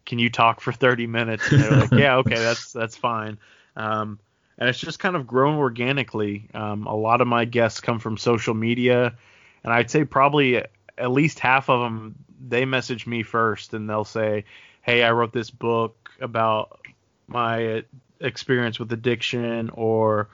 Can 0.05 0.19
you 0.19 0.29
talk 0.29 0.61
for 0.61 0.71
30 0.71 1.07
minutes?" 1.07 1.51
And 1.51 1.59
they're 1.59 1.71
like, 1.71 1.91
"Yeah, 1.91 2.17
okay, 2.17 2.35
that's 2.35 2.71
that's 2.71 2.95
fine." 2.95 3.39
Um, 3.75 4.19
and 4.59 4.69
it's 4.69 4.77
just 4.77 4.99
kind 4.99 5.15
of 5.15 5.25
grown 5.25 5.57
organically. 5.57 6.47
Um, 6.53 6.85
a 6.85 6.95
lot 6.95 7.21
of 7.21 7.27
my 7.27 7.45
guests 7.45 7.79
come 7.79 7.97
from 7.97 8.17
social 8.17 8.53
media, 8.53 9.15
and 9.63 9.73
I'd 9.73 9.89
say 9.89 10.05
probably 10.05 10.57
at 10.57 11.11
least 11.11 11.39
half 11.39 11.67
of 11.67 11.81
them 11.81 12.13
they 12.47 12.63
message 12.63 13.07
me 13.07 13.23
first 13.23 13.73
and 13.73 13.89
they'll 13.89 14.05
say, 14.05 14.45
"Hey, 14.83 15.01
I 15.01 15.13
wrote 15.13 15.33
this 15.33 15.49
book 15.49 16.11
about 16.21 16.79
my 17.27 17.83
experience 18.19 18.77
with 18.77 18.93
addiction," 18.93 19.71
or, 19.71 20.29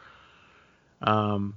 um, 1.01 1.55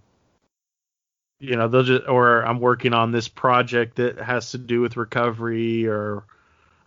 you 1.38 1.56
know, 1.56 1.68
they'll 1.68 1.82
just, 1.82 2.08
or 2.08 2.42
I'm 2.42 2.60
working 2.60 2.94
on 2.94 3.10
this 3.10 3.28
project 3.28 3.96
that 3.96 4.18
has 4.18 4.52
to 4.52 4.58
do 4.58 4.80
with 4.80 4.96
recovery, 4.96 5.86
or 5.86 6.24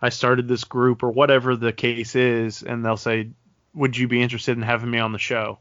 I 0.00 0.08
started 0.08 0.48
this 0.48 0.64
group, 0.64 1.02
or 1.02 1.10
whatever 1.10 1.56
the 1.56 1.72
case 1.72 2.16
is, 2.16 2.62
and 2.62 2.84
they'll 2.84 2.96
say, 2.96 3.30
"Would 3.74 3.96
you 3.96 4.08
be 4.08 4.22
interested 4.22 4.56
in 4.56 4.62
having 4.62 4.90
me 4.90 4.98
on 4.98 5.12
the 5.12 5.18
show?" 5.18 5.58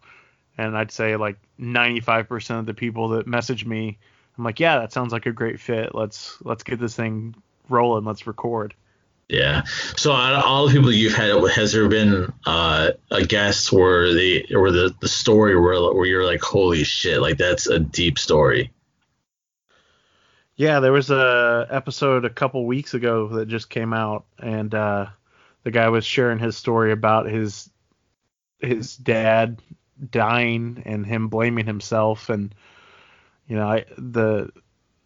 And 0.57 0.75
I'd 0.75 0.91
say 0.91 1.15
like 1.15 1.37
95% 1.59 2.59
of 2.59 2.65
the 2.65 2.73
people 2.73 3.09
that 3.09 3.27
message 3.27 3.65
me, 3.65 3.97
I'm 4.37 4.43
like, 4.43 4.59
"Yeah, 4.59 4.79
that 4.79 4.93
sounds 4.93 5.13
like 5.13 5.25
a 5.25 5.31
great 5.31 5.59
fit. 5.59 5.93
Let's 5.93 6.37
let's 6.41 6.63
get 6.63 6.79
this 6.79 6.95
thing 6.95 7.35
rolling. 7.69 8.05
Let's 8.05 8.25
record." 8.27 8.73
Yeah. 9.29 9.63
So 9.97 10.13
out 10.13 10.35
of 10.35 10.43
all 10.45 10.67
the 10.67 10.73
people 10.73 10.91
you've 10.91 11.13
had, 11.13 11.35
has 11.49 11.73
there 11.73 11.89
been 11.89 12.31
uh, 12.45 12.91
a 13.11 13.25
guest 13.25 13.71
where 13.73 14.13
the 14.13 14.55
or 14.55 14.71
the, 14.71 14.95
the 15.01 15.09
story 15.09 15.59
where 15.59 15.93
where 15.93 16.05
you're 16.05 16.25
like, 16.25 16.41
holy 16.41 16.83
shit, 16.85 17.21
like 17.21 17.37
that's 17.37 17.67
a 17.67 17.77
deep 17.77 18.17
story. 18.17 18.71
Yeah, 20.57 20.79
there 20.79 20.91
was 20.91 21.11
a 21.11 21.67
episode 21.69 22.25
a 22.25 22.31
couple 22.31 22.65
weeks 22.65 22.95
ago 22.95 23.27
that 23.29 23.47
just 23.47 23.69
came 23.69 23.93
out, 23.93 24.25
and 24.39 24.73
uh, 24.73 25.05
the 25.63 25.69
guy 25.69 25.87
was 25.89 26.03
sharing 26.03 26.39
his 26.39 26.57
story 26.57 26.91
about 26.91 27.27
his 27.27 27.69
his 28.59 28.97
dad 28.97 29.61
dying 30.09 30.81
and 30.85 31.05
him 31.05 31.27
blaming 31.27 31.67
himself, 31.67 32.29
and 32.29 32.55
you 33.47 33.55
know, 33.55 33.67
I, 33.67 33.85
the 33.99 34.49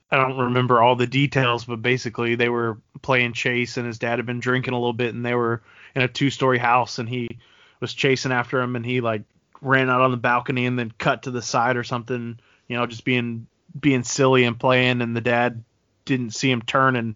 I 0.09 0.15
don't 0.15 0.37
remember 0.37 0.81
all 0.81 0.95
the 0.95 1.05
details, 1.05 1.65
but 1.65 1.81
basically 1.81 2.35
they 2.35 2.49
were 2.49 2.77
playing 3.01 3.33
chase, 3.33 3.75
and 3.75 3.85
his 3.85 3.99
dad 3.99 4.19
had 4.19 4.25
been 4.25 4.39
drinking 4.39 4.73
a 4.73 4.79
little 4.79 4.93
bit, 4.93 5.13
and 5.13 5.25
they 5.25 5.35
were 5.35 5.61
in 5.95 6.01
a 6.01 6.07
two-story 6.07 6.59
house, 6.59 6.97
and 6.97 7.09
he 7.09 7.39
was 7.81 7.93
chasing 7.93 8.31
after 8.31 8.61
him, 8.61 8.77
and 8.77 8.85
he 8.85 9.01
like 9.01 9.23
ran 9.59 9.89
out 9.89 9.99
on 9.99 10.11
the 10.11 10.17
balcony 10.17 10.65
and 10.65 10.79
then 10.79 10.93
cut 10.97 11.23
to 11.23 11.31
the 11.31 11.41
side 11.41 11.75
or 11.75 11.83
something, 11.83 12.39
you 12.69 12.77
know, 12.77 12.85
just 12.85 13.03
being 13.03 13.47
being 13.79 14.03
silly 14.03 14.43
and 14.43 14.59
playing, 14.59 15.01
and 15.01 15.15
the 15.15 15.21
dad 15.21 15.63
didn't 16.05 16.31
see 16.31 16.51
him 16.51 16.61
turn 16.61 16.95
and 16.95 17.15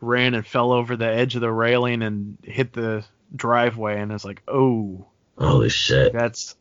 ran 0.00 0.34
and 0.34 0.46
fell 0.46 0.72
over 0.72 0.96
the 0.96 1.06
edge 1.06 1.34
of 1.34 1.40
the 1.40 1.50
railing 1.50 2.02
and 2.02 2.38
hit 2.42 2.72
the 2.72 3.04
driveway, 3.34 4.00
and 4.00 4.12
it's 4.12 4.24
like, 4.24 4.42
oh, 4.48 5.06
holy 5.38 5.68
shit, 5.68 6.12
that's, 6.12 6.56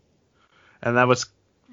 and 0.82 0.98
that 0.98 1.08
was 1.08 1.28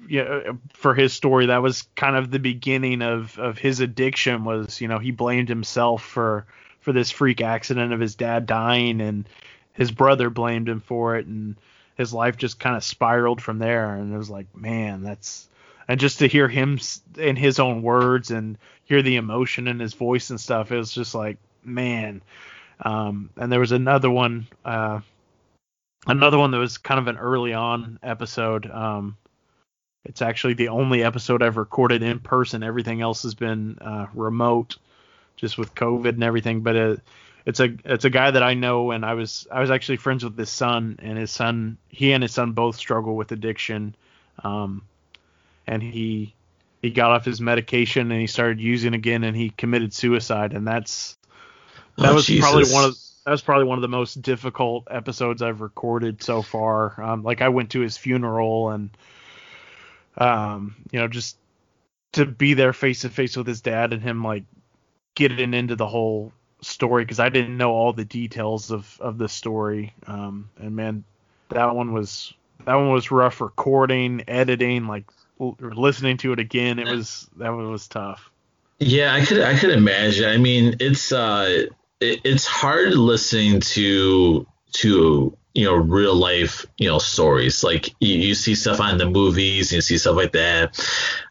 yeah, 0.07 0.51
for 0.73 0.93
his 0.93 1.13
story, 1.13 1.47
that 1.47 1.61
was 1.61 1.87
kind 1.95 2.15
of 2.15 2.31
the 2.31 2.39
beginning 2.39 3.01
of 3.01 3.37
of 3.39 3.57
his 3.57 3.79
addiction. 3.79 4.43
Was 4.43 4.81
you 4.81 4.87
know 4.87 4.99
he 4.99 5.11
blamed 5.11 5.49
himself 5.49 6.03
for 6.03 6.45
for 6.81 6.93
this 6.93 7.11
freak 7.11 7.41
accident 7.41 7.93
of 7.93 7.99
his 7.99 8.15
dad 8.15 8.45
dying, 8.45 9.01
and 9.01 9.27
his 9.73 9.91
brother 9.91 10.29
blamed 10.29 10.69
him 10.69 10.81
for 10.81 11.15
it, 11.15 11.25
and 11.25 11.55
his 11.95 12.13
life 12.13 12.37
just 12.37 12.59
kind 12.59 12.75
of 12.75 12.83
spiraled 12.83 13.41
from 13.41 13.59
there. 13.59 13.95
And 13.95 14.13
it 14.13 14.17
was 14.17 14.29
like, 14.29 14.55
man, 14.55 15.01
that's 15.01 15.47
and 15.87 15.99
just 15.99 16.19
to 16.19 16.27
hear 16.27 16.47
him 16.47 16.79
in 17.17 17.35
his 17.35 17.59
own 17.59 17.81
words 17.81 18.31
and 18.31 18.57
hear 18.85 19.01
the 19.01 19.17
emotion 19.17 19.67
in 19.67 19.79
his 19.79 19.93
voice 19.93 20.29
and 20.29 20.39
stuff, 20.39 20.71
it 20.71 20.77
was 20.77 20.91
just 20.91 21.15
like, 21.15 21.37
man. 21.63 22.21
Um, 22.81 23.29
and 23.37 23.51
there 23.51 23.59
was 23.59 23.71
another 23.71 24.09
one, 24.09 24.47
uh, 24.63 24.99
another 26.07 26.37
one 26.37 26.51
that 26.51 26.57
was 26.57 26.77
kind 26.77 26.99
of 26.99 27.07
an 27.07 27.17
early 27.17 27.53
on 27.53 27.99
episode. 28.03 28.69
Um, 28.69 29.17
it's 30.05 30.21
actually 30.21 30.53
the 30.53 30.69
only 30.69 31.03
episode 31.03 31.41
I've 31.41 31.57
recorded 31.57 32.03
in 32.03 32.19
person. 32.19 32.63
Everything 32.63 33.01
else 33.01 33.23
has 33.23 33.33
been 33.33 33.77
uh, 33.79 34.07
remote, 34.13 34.77
just 35.35 35.57
with 35.57 35.73
COVID 35.73 36.09
and 36.09 36.23
everything. 36.23 36.61
But 36.61 36.75
it, 36.75 36.99
it's 37.45 37.59
a 37.59 37.75
it's 37.83 38.05
a 38.05 38.09
guy 38.09 38.31
that 38.31 38.43
I 38.43 38.53
know, 38.53 38.91
and 38.91 39.03
I 39.03 39.15
was 39.15 39.47
I 39.51 39.61
was 39.61 39.71
actually 39.71 39.97
friends 39.97 40.23
with 40.23 40.37
his 40.37 40.49
son, 40.49 40.99
and 41.01 41.17
his 41.17 41.31
son 41.31 41.77
he 41.89 42.11
and 42.11 42.23
his 42.23 42.33
son 42.33 42.51
both 42.51 42.75
struggle 42.75 43.15
with 43.15 43.31
addiction, 43.31 43.95
um, 44.43 44.83
and 45.67 45.81
he 45.81 46.35
he 46.81 46.91
got 46.91 47.11
off 47.11 47.25
his 47.25 47.41
medication 47.41 48.11
and 48.11 48.21
he 48.21 48.27
started 48.27 48.59
using 48.59 48.93
again, 48.93 49.23
and 49.23 49.35
he 49.35 49.49
committed 49.49 49.93
suicide, 49.93 50.53
and 50.53 50.67
that's 50.67 51.17
that 51.97 52.11
oh, 52.11 52.15
was 52.15 52.25
Jesus. 52.25 52.43
probably 52.43 52.71
one 52.71 52.83
of 52.85 52.95
that 53.25 53.31
was 53.31 53.41
probably 53.41 53.65
one 53.65 53.77
of 53.77 53.81
the 53.81 53.87
most 53.87 54.21
difficult 54.21 54.87
episodes 54.91 55.41
I've 55.41 55.61
recorded 55.61 56.21
so 56.21 56.41
far. 56.41 57.01
Um, 57.01 57.23
like 57.23 57.41
I 57.41 57.49
went 57.49 57.71
to 57.71 57.79
his 57.79 57.97
funeral 57.97 58.69
and 58.69 58.89
um, 60.17 60.75
you 60.91 60.99
know, 60.99 61.07
just 61.07 61.37
to 62.13 62.25
be 62.25 62.53
there 62.53 62.71
face 62.71 63.01
to 63.01 63.09
face 63.09 63.35
with 63.35 63.47
his 63.47 63.61
dad 63.61 63.93
and 63.93 64.01
him 64.01 64.23
like 64.23 64.43
getting 65.15 65.53
into 65.53 65.75
the 65.75 65.87
whole 65.87 66.31
story 66.61 67.03
because 67.03 67.19
I 67.19 67.29
didn't 67.29 67.57
know 67.57 67.71
all 67.71 67.93
the 67.93 68.05
details 68.05 68.71
of 68.71 68.97
of 69.01 69.17
the 69.17 69.27
story. 69.27 69.93
Um, 70.07 70.49
and 70.57 70.75
man, 70.75 71.03
that 71.49 71.75
one 71.75 71.93
was 71.93 72.33
that 72.65 72.75
one 72.75 72.91
was 72.91 73.11
rough 73.11 73.41
recording, 73.41 74.23
editing, 74.27 74.87
like 74.87 75.05
listening 75.39 76.17
to 76.17 76.33
it 76.33 76.39
again. 76.39 76.79
It 76.79 76.87
was 76.87 77.29
that 77.37 77.49
one 77.49 77.71
was 77.71 77.87
tough. 77.87 78.29
Yeah, 78.79 79.13
I 79.13 79.25
could 79.25 79.41
I 79.41 79.57
could 79.57 79.71
imagine. 79.71 80.29
I 80.29 80.37
mean, 80.37 80.75
it's 80.79 81.11
uh, 81.11 81.65
it, 82.01 82.21
it's 82.23 82.45
hard 82.45 82.93
listening 82.93 83.61
to 83.61 84.47
to 84.73 85.37
you 85.53 85.65
know 85.65 85.75
real 85.75 86.13
life 86.13 86.65
you 86.77 86.87
know 86.87 86.99
stories 86.99 87.63
like 87.63 87.89
you, 88.01 88.15
you 88.15 88.35
see 88.35 88.53
stuff 88.53 88.81
on 88.81 88.97
the 88.97 89.09
movies 89.09 89.71
you 89.71 89.81
see 89.81 89.97
stuff 89.97 90.15
like 90.15 90.33
that 90.33 90.77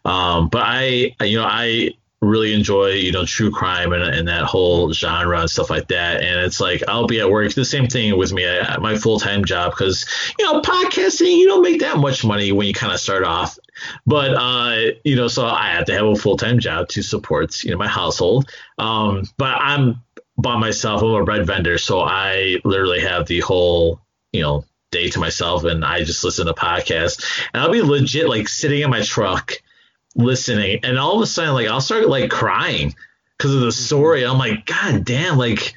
um, 0.03 0.49
but 0.49 0.63
i 0.65 1.15
you 1.21 1.37
know 1.37 1.45
i 1.45 1.91
really 2.21 2.53
enjoy 2.53 2.87
you 2.87 3.11
know 3.11 3.23
true 3.23 3.51
crime 3.51 3.93
and, 3.93 4.01
and 4.03 4.27
that 4.27 4.43
whole 4.43 4.91
genre 4.91 5.39
and 5.39 5.49
stuff 5.49 5.69
like 5.69 5.87
that 5.89 6.23
and 6.23 6.39
it's 6.39 6.59
like 6.59 6.81
i'll 6.87 7.05
be 7.05 7.19
at 7.19 7.29
work 7.29 7.53
the 7.53 7.63
same 7.63 7.85
thing 7.85 8.17
with 8.17 8.33
me 8.33 8.43
at 8.43 8.81
my 8.81 8.95
full-time 8.95 9.45
job 9.45 9.71
because 9.71 10.05
you 10.39 10.45
know 10.45 10.59
podcasting 10.61 11.37
you 11.37 11.47
don't 11.47 11.61
make 11.61 11.81
that 11.81 11.97
much 11.97 12.25
money 12.25 12.51
when 12.51 12.65
you 12.65 12.73
kind 12.73 12.91
of 12.91 12.99
start 12.99 13.23
off 13.23 13.59
but 14.05 14.33
uh 14.35 14.91
you 15.03 15.15
know 15.15 15.27
so 15.27 15.45
i 15.45 15.69
have 15.69 15.85
to 15.85 15.93
have 15.93 16.05
a 16.05 16.15
full-time 16.15 16.59
job 16.59 16.87
to 16.89 17.01
support 17.01 17.63
you 17.63 17.71
know 17.71 17.77
my 17.77 17.87
household. 17.87 18.49
Um 18.77 19.23
but 19.37 19.53
i'm 19.59 20.01
by 20.37 20.57
myself. 20.57 21.01
I'm 21.01 21.09
a 21.09 21.23
bread 21.23 21.45
vendor. 21.45 21.77
So 21.77 22.01
i 22.01 22.57
literally 22.63 23.01
have 23.01 23.27
the 23.27 23.39
whole 23.39 24.01
you 24.31 24.41
know 24.41 24.65
day 24.91 25.09
to 25.09 25.19
myself 25.19 25.63
and 25.63 25.83
I 25.83 26.03
just 26.03 26.23
listen 26.23 26.47
to 26.47 26.53
podcasts. 26.53 27.43
And 27.53 27.61
I'll 27.61 27.71
be 27.71 27.81
legit 27.81 28.29
like 28.29 28.47
sitting 28.47 28.81
in 28.81 28.89
my 28.89 29.01
truck 29.01 29.53
listening. 30.15 30.79
And 30.83 30.97
all 30.97 31.15
of 31.15 31.21
a 31.21 31.27
sudden 31.27 31.53
like 31.53 31.67
I'll 31.67 31.81
start 31.81 32.07
like 32.07 32.29
crying 32.29 32.95
because 33.37 33.53
of 33.53 33.61
the 33.61 33.67
mm-hmm. 33.67 33.83
story. 33.83 34.25
I'm 34.25 34.37
like, 34.37 34.65
God 34.65 35.03
damn, 35.03 35.37
like 35.37 35.73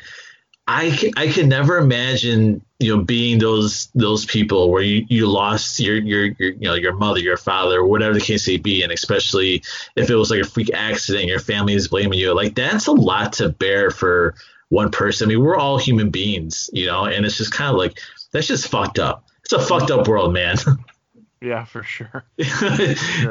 I 0.68 1.12
I 1.16 1.28
can 1.28 1.48
never 1.48 1.78
imagine 1.78 2.64
you 2.78 2.96
know 2.96 3.02
being 3.02 3.38
those 3.38 3.88
those 3.94 4.24
people 4.24 4.70
where 4.70 4.82
you, 4.82 5.04
you 5.08 5.26
lost 5.26 5.80
your, 5.80 5.96
your 5.96 6.26
your 6.26 6.52
you 6.52 6.60
know 6.60 6.74
your 6.74 6.94
mother 6.94 7.18
your 7.18 7.36
father 7.36 7.84
whatever 7.84 8.14
the 8.14 8.20
case 8.20 8.46
may 8.46 8.58
be 8.58 8.82
and 8.82 8.92
especially 8.92 9.64
if 9.96 10.10
it 10.10 10.14
was 10.14 10.30
like 10.30 10.42
a 10.42 10.44
freak 10.44 10.70
accident 10.72 11.26
your 11.26 11.40
family 11.40 11.74
is 11.74 11.88
blaming 11.88 12.18
you 12.18 12.32
like 12.34 12.54
that's 12.54 12.86
a 12.86 12.92
lot 12.92 13.32
to 13.32 13.48
bear 13.48 13.90
for 13.90 14.34
one 14.68 14.90
person 14.90 15.26
I 15.26 15.28
mean 15.30 15.42
we're 15.42 15.56
all 15.56 15.78
human 15.78 16.10
beings 16.10 16.70
you 16.72 16.86
know 16.86 17.06
and 17.06 17.24
it's 17.24 17.38
just 17.38 17.52
kind 17.52 17.70
of 17.70 17.76
like 17.76 17.98
that's 18.32 18.46
just 18.46 18.68
fucked 18.68 18.98
up. 18.98 19.26
It's 19.44 19.52
a 19.52 19.60
fucked 19.60 19.90
up 19.90 20.06
world, 20.06 20.32
man. 20.32 20.56
yeah, 21.40 21.64
for 21.64 21.82
sure. 21.82 22.24
sure. 22.40 22.72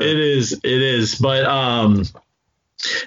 It 0.01 0.19
is. 0.19 0.53
It 0.53 0.63
is. 0.63 1.15
But 1.15 1.45
um, 1.45 2.03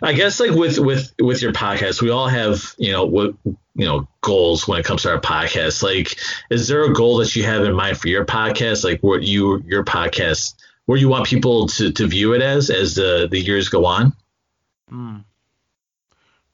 I 0.03 0.13
guess 0.13 0.39
like 0.41 0.53
with 0.53 0.79
with 0.79 1.13
with 1.21 1.43
your 1.43 1.53
podcast, 1.53 2.03
we 2.03 2.11
all 2.11 2.29
have 2.29 2.75
you 2.79 2.93
know 2.93 3.05
what 3.05 3.35
you 3.81 3.87
know 3.87 4.07
goals 4.21 4.69
when 4.69 4.79
it 4.79 4.85
comes 4.85 5.03
to 5.03 5.11
our 5.11 5.21
podcast. 5.21 5.83
Like, 5.83 6.19
is 6.51 6.69
there 6.69 6.85
a 6.85 6.93
goal 6.93 7.17
that 7.19 7.35
you 7.35 7.45
have 7.45 7.65
in 7.65 7.75
mind 7.75 7.97
for 7.97 8.09
your 8.09 8.27
podcast? 8.27 8.85
Like, 8.85 9.01
what 9.01 9.23
you 9.23 9.63
your 9.67 9.85
podcast, 9.85 10.55
where 10.85 10.99
you 10.99 11.09
want 11.09 11.27
people 11.27 11.67
to 11.69 11.91
to 11.91 12.07
view 12.07 12.35
it 12.35 12.43
as 12.43 12.69
as 12.69 12.95
the 12.95 13.27
the 13.31 13.41
years 13.41 13.71
go 13.71 13.87
on? 13.87 14.13
Hmm. 14.89 15.19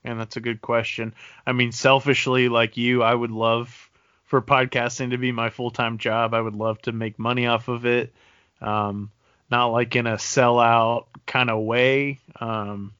And 0.04 0.20
that's 0.20 0.36
a 0.36 0.40
good 0.40 0.60
question. 0.60 1.14
I 1.44 1.52
mean, 1.52 1.72
selfishly, 1.72 2.48
like 2.48 2.76
you, 2.76 3.02
I 3.02 3.12
would 3.12 3.32
love 3.32 3.90
for 4.22 4.40
podcasting 4.40 5.10
to 5.10 5.18
be 5.18 5.32
my 5.32 5.50
full 5.50 5.72
time 5.72 5.98
job. 5.98 6.32
I 6.32 6.40
would 6.40 6.54
love 6.54 6.80
to 6.82 6.92
make 6.92 7.18
money 7.18 7.46
off 7.46 7.66
of 7.66 7.86
it. 7.86 8.14
Um, 8.60 9.10
not 9.50 9.66
like 9.66 9.96
in 9.96 10.06
a 10.06 10.14
sellout 10.14 11.06
kind 11.26 11.50
of 11.50 11.62
way. 11.62 12.20
Um, 12.40 12.94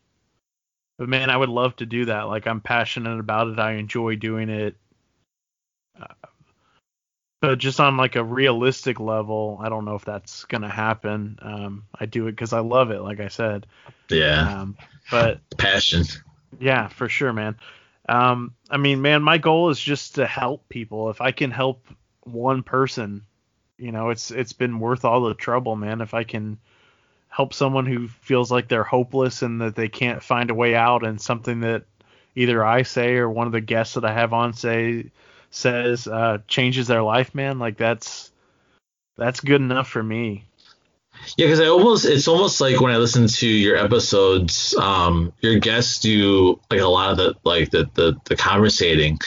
but 0.99 1.09
man, 1.09 1.31
I 1.31 1.37
would 1.37 1.49
love 1.49 1.77
to 1.77 1.87
do 1.87 2.07
that. 2.07 2.23
Like 2.23 2.47
I'm 2.47 2.61
passionate 2.61 3.19
about 3.19 3.49
it. 3.49 3.59
I 3.59 3.73
enjoy 3.73 4.17
doing 4.17 4.49
it. 4.49 4.77
Uh, 6.01 6.07
but 7.41 7.59
just 7.59 7.81
on 7.81 7.97
like 7.97 8.17
a 8.17 8.25
realistic 8.25 8.99
level, 8.99 9.59
I 9.63 9.69
don't 9.69 9.85
know 9.85 9.95
if 9.95 10.05
that's 10.05 10.45
gonna 10.45 10.71
happen. 10.71 11.39
Um, 11.43 11.85
I 11.95 12.07
do 12.07 12.27
it 12.27 12.33
because 12.33 12.53
I 12.53 12.61
love 12.61 12.91
it, 12.91 13.01
like 13.01 13.21
I 13.21 13.29
said. 13.29 13.67
Yeah. 14.09 14.61
Um, 14.61 14.77
but 15.11 15.41
passion. 15.59 16.05
Yeah, 16.59 16.89
for 16.89 17.09
sure, 17.09 17.33
man. 17.33 17.57
Um, 18.09 18.55
I 18.71 18.77
mean, 18.77 19.03
man, 19.03 19.23
my 19.23 19.39
goal 19.39 19.71
is 19.71 19.81
just 19.81 20.15
to 20.15 20.27
help 20.27 20.69
people. 20.69 21.11
If 21.11 21.21
I 21.21 21.33
can 21.33 21.51
help 21.51 21.87
one 22.23 22.63
person, 22.63 23.23
you 23.79 23.93
know, 23.93 24.11
it's 24.11 24.31
it's 24.31 24.53
been 24.53 24.81
worth 24.81 25.05
all 25.05 25.23
the 25.23 25.35
trouble, 25.35 25.77
man. 25.77 26.01
If 26.01 26.15
I 26.15 26.25
can 26.25 26.59
help 27.37 27.53
someone 27.53 27.85
who 27.85 28.09
feels 28.09 28.51
like 28.51 28.67
they're 28.67 28.83
hopeless 28.83 29.43
and 29.43 29.61
that 29.61 29.75
they 29.75 29.89
can't 29.89 30.23
find 30.23 30.49
a 30.49 30.55
way 30.55 30.75
out, 30.75 31.05
and 31.05 31.21
something 31.21 31.61
that 31.61 31.85
either 32.35 32.65
I 32.65 32.83
say 32.83 33.17
or 33.17 33.29
one 33.29 33.47
of 33.47 33.53
the 33.53 33.61
guests 33.61 33.95
that 33.95 34.07
I 34.07 34.13
have 34.15 34.33
on 34.33 34.55
say 34.55 35.11
says 35.51 36.07
uh, 36.07 36.39
changes 36.49 36.87
their 36.87 37.03
life, 37.03 37.35
man, 37.35 37.59
like 37.59 37.77
that's 37.77 38.33
that's 39.19 39.41
good 39.41 39.61
enough 39.61 39.87
for 39.87 40.03
me. 40.03 40.47
Yeah, 41.37 41.47
because 41.47 41.61
I 41.61 41.67
almost 41.67 42.07
it's 42.07 42.27
almost 42.27 42.59
like 42.59 42.81
when 42.81 42.93
I 42.93 42.97
listen 42.97 43.27
to 43.27 43.47
your 43.47 43.77
episodes, 43.77 44.75
um, 44.79 45.31
your 45.43 45.59
guests 45.59 46.01
do 46.01 46.59
like 46.71 46.81
a 46.81 46.89
lot 46.89 47.11
of 47.11 47.19
the 47.19 47.35
like 47.45 47.71
the 47.71 47.91
the, 47.93 48.19
the 48.25 48.37
conversating, 48.37 49.19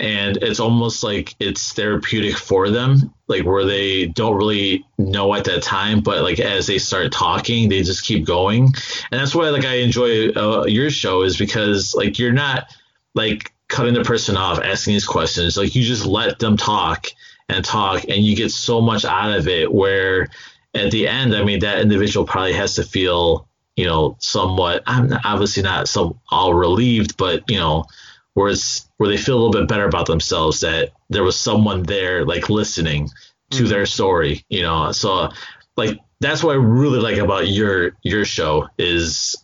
and 0.00 0.36
it's 0.38 0.60
almost 0.60 1.02
like 1.02 1.34
it's 1.40 1.72
therapeutic 1.72 2.36
for 2.36 2.70
them, 2.70 3.12
like 3.26 3.44
where 3.44 3.64
they 3.64 4.06
don't 4.06 4.36
really 4.36 4.84
know 4.98 5.34
at 5.34 5.44
that 5.44 5.62
time, 5.62 6.00
but 6.00 6.22
like 6.22 6.40
as 6.40 6.66
they 6.66 6.78
start 6.78 7.12
talking, 7.12 7.68
they 7.68 7.82
just 7.82 8.04
keep 8.04 8.24
going, 8.24 8.64
and 9.10 9.20
that's 9.20 9.34
why 9.34 9.48
like 9.50 9.64
I 9.64 9.76
enjoy 9.76 10.28
uh, 10.30 10.64
your 10.66 10.90
show 10.90 11.22
is 11.22 11.36
because 11.36 11.94
like 11.94 12.18
you're 12.18 12.32
not 12.32 12.72
like 13.14 13.52
cutting 13.68 13.94
the 13.94 14.04
person 14.04 14.36
off, 14.36 14.60
asking 14.60 14.94
these 14.94 15.06
questions, 15.06 15.56
like 15.56 15.74
you 15.74 15.82
just 15.82 16.06
let 16.06 16.38
them 16.38 16.56
talk 16.56 17.06
and 17.48 17.64
talk, 17.64 18.04
and 18.08 18.24
you 18.24 18.36
get 18.36 18.50
so 18.50 18.80
much 18.80 19.04
out 19.04 19.36
of 19.36 19.48
it 19.48 19.72
where 19.72 20.28
at 20.74 20.90
the 20.90 21.08
end, 21.08 21.34
I 21.34 21.44
mean, 21.44 21.60
that 21.60 21.80
individual 21.80 22.26
probably 22.26 22.52
has 22.52 22.74
to 22.76 22.82
feel, 22.82 23.48
you 23.76 23.86
know, 23.86 24.16
somewhat. 24.20 24.82
I'm 24.86 25.12
obviously 25.24 25.62
not 25.62 25.88
so 25.88 26.20
all 26.30 26.54
relieved, 26.54 27.16
but 27.16 27.42
you 27.48 27.58
know, 27.58 27.84
where 28.38 28.50
it's 28.50 28.88
where 28.98 29.08
they 29.08 29.16
feel 29.16 29.34
a 29.34 29.40
little 29.40 29.50
bit 29.50 29.66
better 29.66 29.84
about 29.84 30.06
themselves 30.06 30.60
that 30.60 30.92
there 31.10 31.24
was 31.24 31.36
someone 31.36 31.82
there, 31.82 32.24
like 32.24 32.48
listening 32.48 33.08
to 33.50 33.56
mm-hmm. 33.56 33.66
their 33.66 33.84
story, 33.84 34.44
you 34.48 34.62
know. 34.62 34.92
So, 34.92 35.30
like, 35.76 35.98
that's 36.20 36.44
what 36.44 36.52
I 36.52 36.54
really 36.54 37.00
like 37.00 37.16
about 37.16 37.48
your 37.48 37.96
your 38.02 38.24
show 38.24 38.68
is 38.78 39.34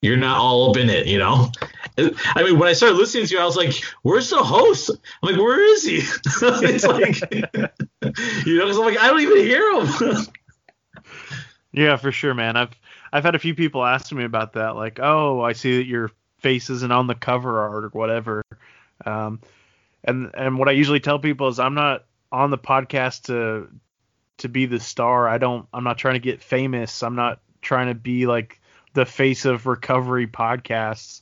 you're 0.00 0.16
not 0.16 0.38
all 0.38 0.70
up 0.70 0.78
in 0.78 0.88
it, 0.88 1.06
you 1.06 1.18
know. 1.18 1.52
I 1.98 2.42
mean, 2.42 2.58
when 2.58 2.70
I 2.70 2.72
started 2.72 2.96
listening 2.96 3.26
to 3.26 3.34
you, 3.34 3.40
I 3.40 3.44
was 3.44 3.56
like, 3.56 3.74
"Where's 4.00 4.30
the 4.30 4.42
host?" 4.42 4.88
I'm 4.88 5.30
like, 5.32 5.38
"Where 5.38 5.60
is 5.60 5.84
he?" 5.84 5.96
it's 6.42 6.86
like, 6.86 7.20
you 7.34 8.56
know, 8.56 8.64
because 8.64 8.78
I'm 8.78 8.86
like, 8.86 8.98
I 8.98 9.08
don't 9.08 9.20
even 9.20 9.36
hear 9.36 9.70
him. 9.82 10.26
yeah, 11.72 11.96
for 11.96 12.10
sure, 12.10 12.32
man. 12.32 12.56
I've 12.56 12.70
I've 13.12 13.24
had 13.24 13.34
a 13.34 13.38
few 13.38 13.54
people 13.54 13.84
ask 13.84 14.10
me 14.12 14.24
about 14.24 14.54
that, 14.54 14.76
like, 14.76 14.98
"Oh, 14.98 15.42
I 15.42 15.52
see 15.52 15.76
that 15.76 15.86
your 15.86 16.10
face 16.40 16.70
isn't 16.70 16.92
on 16.92 17.06
the 17.06 17.14
cover 17.14 17.60
art 17.60 17.84
or 17.84 17.88
whatever." 17.88 18.44
Um, 19.04 19.40
and 20.04 20.30
and 20.34 20.58
what 20.58 20.68
I 20.68 20.72
usually 20.72 21.00
tell 21.00 21.18
people 21.18 21.48
is, 21.48 21.58
I'm 21.58 21.74
not 21.74 22.04
on 22.32 22.50
the 22.50 22.58
podcast 22.58 23.24
to 23.24 23.68
to 24.38 24.48
be 24.48 24.66
the 24.66 24.80
star. 24.80 25.28
I 25.28 25.38
don't. 25.38 25.66
I'm 25.72 25.84
not 25.84 25.98
trying 25.98 26.14
to 26.14 26.20
get 26.20 26.42
famous. 26.42 27.02
I'm 27.02 27.16
not 27.16 27.40
trying 27.62 27.88
to 27.88 27.94
be 27.94 28.26
like 28.26 28.60
the 28.94 29.06
face 29.06 29.44
of 29.44 29.66
recovery 29.66 30.26
podcasts. 30.26 31.20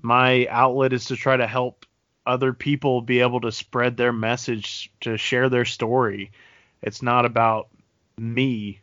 My 0.00 0.46
outlet 0.48 0.92
is 0.92 1.06
to 1.06 1.16
try 1.16 1.36
to 1.36 1.46
help 1.46 1.84
other 2.26 2.52
people 2.52 3.00
be 3.02 3.20
able 3.20 3.40
to 3.40 3.52
spread 3.52 3.96
their 3.96 4.12
message, 4.12 4.90
to 5.00 5.16
share 5.16 5.48
their 5.48 5.64
story. 5.64 6.30
It's 6.82 7.02
not 7.02 7.24
about 7.24 7.68
me. 8.16 8.80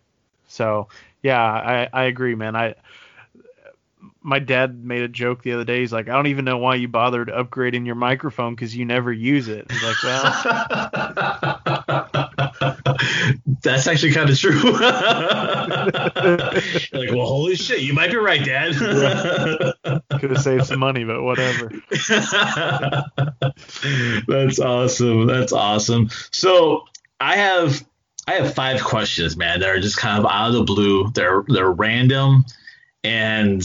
So 0.47 0.89
yeah, 1.21 1.41
I, 1.41 1.89
I 1.91 2.03
agree, 2.03 2.35
man. 2.35 2.55
I 2.55 2.75
my 4.21 4.39
dad 4.39 4.83
made 4.83 5.01
a 5.01 5.07
joke 5.07 5.43
the 5.43 5.53
other 5.53 5.63
day. 5.63 5.79
He's 5.79 5.93
like, 5.93 6.09
I 6.09 6.13
don't 6.13 6.27
even 6.27 6.45
know 6.45 6.57
why 6.57 6.75
you 6.75 6.87
bothered 6.87 7.29
upgrading 7.29 7.85
your 7.85 7.95
microphone 7.95 8.55
because 8.55 8.75
you 8.75 8.85
never 8.85 9.11
use 9.11 9.47
it. 9.47 9.71
He's 9.71 9.83
like, 9.83 10.03
well, 10.03 10.23
that's 13.63 13.87
actually 13.87 14.11
kind 14.11 14.29
of 14.29 14.37
true. 14.37 14.71
like, 16.93 17.11
well, 17.11 17.25
holy 17.25 17.55
shit, 17.55 17.81
you 17.81 17.93
might 17.93 18.11
be 18.11 18.17
right, 18.17 18.43
Dad. 18.43 18.75
Could 20.19 20.31
have 20.31 20.41
saved 20.41 20.65
some 20.65 20.79
money, 20.79 21.03
but 21.03 21.23
whatever. 21.23 21.71
that's 24.27 24.59
awesome. 24.59 25.27
That's 25.27 25.53
awesome. 25.53 26.09
So 26.31 26.85
I 27.19 27.37
have 27.37 27.85
I 28.27 28.33
have 28.33 28.53
five 28.53 28.83
questions, 28.83 29.37
man, 29.37 29.61
that 29.61 29.69
are 29.69 29.79
just 29.79 29.97
kind 29.97 30.19
of 30.19 30.29
out 30.29 30.49
of 30.49 30.53
the 30.53 30.63
blue. 30.63 31.09
They're 31.11 31.43
they're 31.47 31.71
random, 31.71 32.45
and 33.03 33.63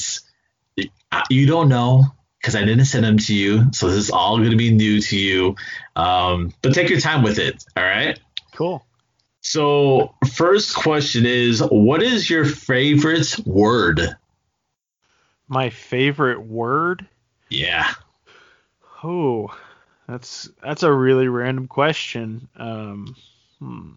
you 1.30 1.46
don't 1.46 1.68
know 1.68 2.04
because 2.40 2.56
I 2.56 2.64
didn't 2.64 2.86
send 2.86 3.04
them 3.04 3.18
to 3.18 3.34
you. 3.34 3.72
So 3.72 3.88
this 3.88 3.96
is 3.96 4.10
all 4.10 4.38
going 4.38 4.50
to 4.50 4.56
be 4.56 4.72
new 4.72 5.00
to 5.00 5.16
you. 5.16 5.56
Um, 5.94 6.52
but 6.62 6.74
take 6.74 6.88
your 6.88 7.00
time 7.00 7.22
with 7.22 7.38
it. 7.38 7.64
All 7.76 7.84
right. 7.84 8.18
Cool. 8.54 8.84
So, 9.44 10.14
first 10.34 10.74
question 10.74 11.26
is 11.26 11.60
what 11.60 12.00
is 12.00 12.30
your 12.30 12.44
favorite 12.44 13.36
word? 13.44 14.00
My 15.48 15.70
favorite 15.70 16.42
word? 16.42 17.06
Yeah. 17.50 17.92
Oh, 19.02 19.52
that's 20.06 20.48
that's 20.62 20.84
a 20.84 20.92
really 20.92 21.26
random 21.26 21.66
question. 21.66 22.48
Um, 22.56 23.16
hmm. 23.58 23.90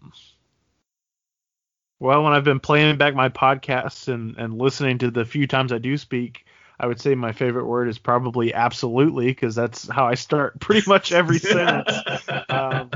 Well, 2.00 2.24
when 2.24 2.32
I've 2.32 2.44
been 2.44 2.60
playing 2.60 2.98
back 2.98 3.14
my 3.14 3.28
podcasts 3.28 4.08
and, 4.08 4.36
and 4.36 4.58
listening 4.58 4.98
to 4.98 5.10
the 5.10 5.24
few 5.24 5.46
times 5.46 5.72
I 5.72 5.78
do 5.78 5.96
speak, 5.96 6.44
I 6.78 6.86
would 6.86 7.00
say 7.00 7.14
my 7.14 7.32
favorite 7.32 7.66
word 7.66 7.88
is 7.88 7.98
probably 7.98 8.52
absolutely 8.52 9.26
because 9.26 9.54
that's 9.54 9.88
how 9.88 10.06
I 10.06 10.14
start 10.14 10.60
pretty 10.60 10.88
much 10.88 11.12
every 11.12 11.38
sentence. 11.40 11.90
Um, 12.48 12.90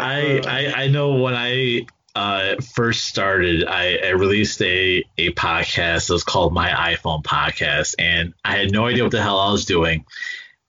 I, 0.00 0.40
I 0.46 0.72
I 0.76 0.88
know 0.88 1.16
when 1.16 1.34
I 1.34 1.86
uh, 2.18 2.56
first 2.74 3.04
started, 3.04 3.64
I, 3.64 3.98
I, 3.98 4.08
released 4.10 4.60
a, 4.60 5.04
a 5.18 5.30
podcast. 5.34 6.10
It 6.10 6.14
was 6.14 6.24
called 6.24 6.52
My 6.52 6.68
iPhone 6.70 7.22
Podcast, 7.22 7.94
and 7.96 8.34
I 8.44 8.56
had 8.56 8.72
no 8.72 8.86
idea 8.86 9.04
what 9.04 9.12
the 9.12 9.22
hell 9.22 9.38
I 9.38 9.52
was 9.52 9.64
doing. 9.64 10.04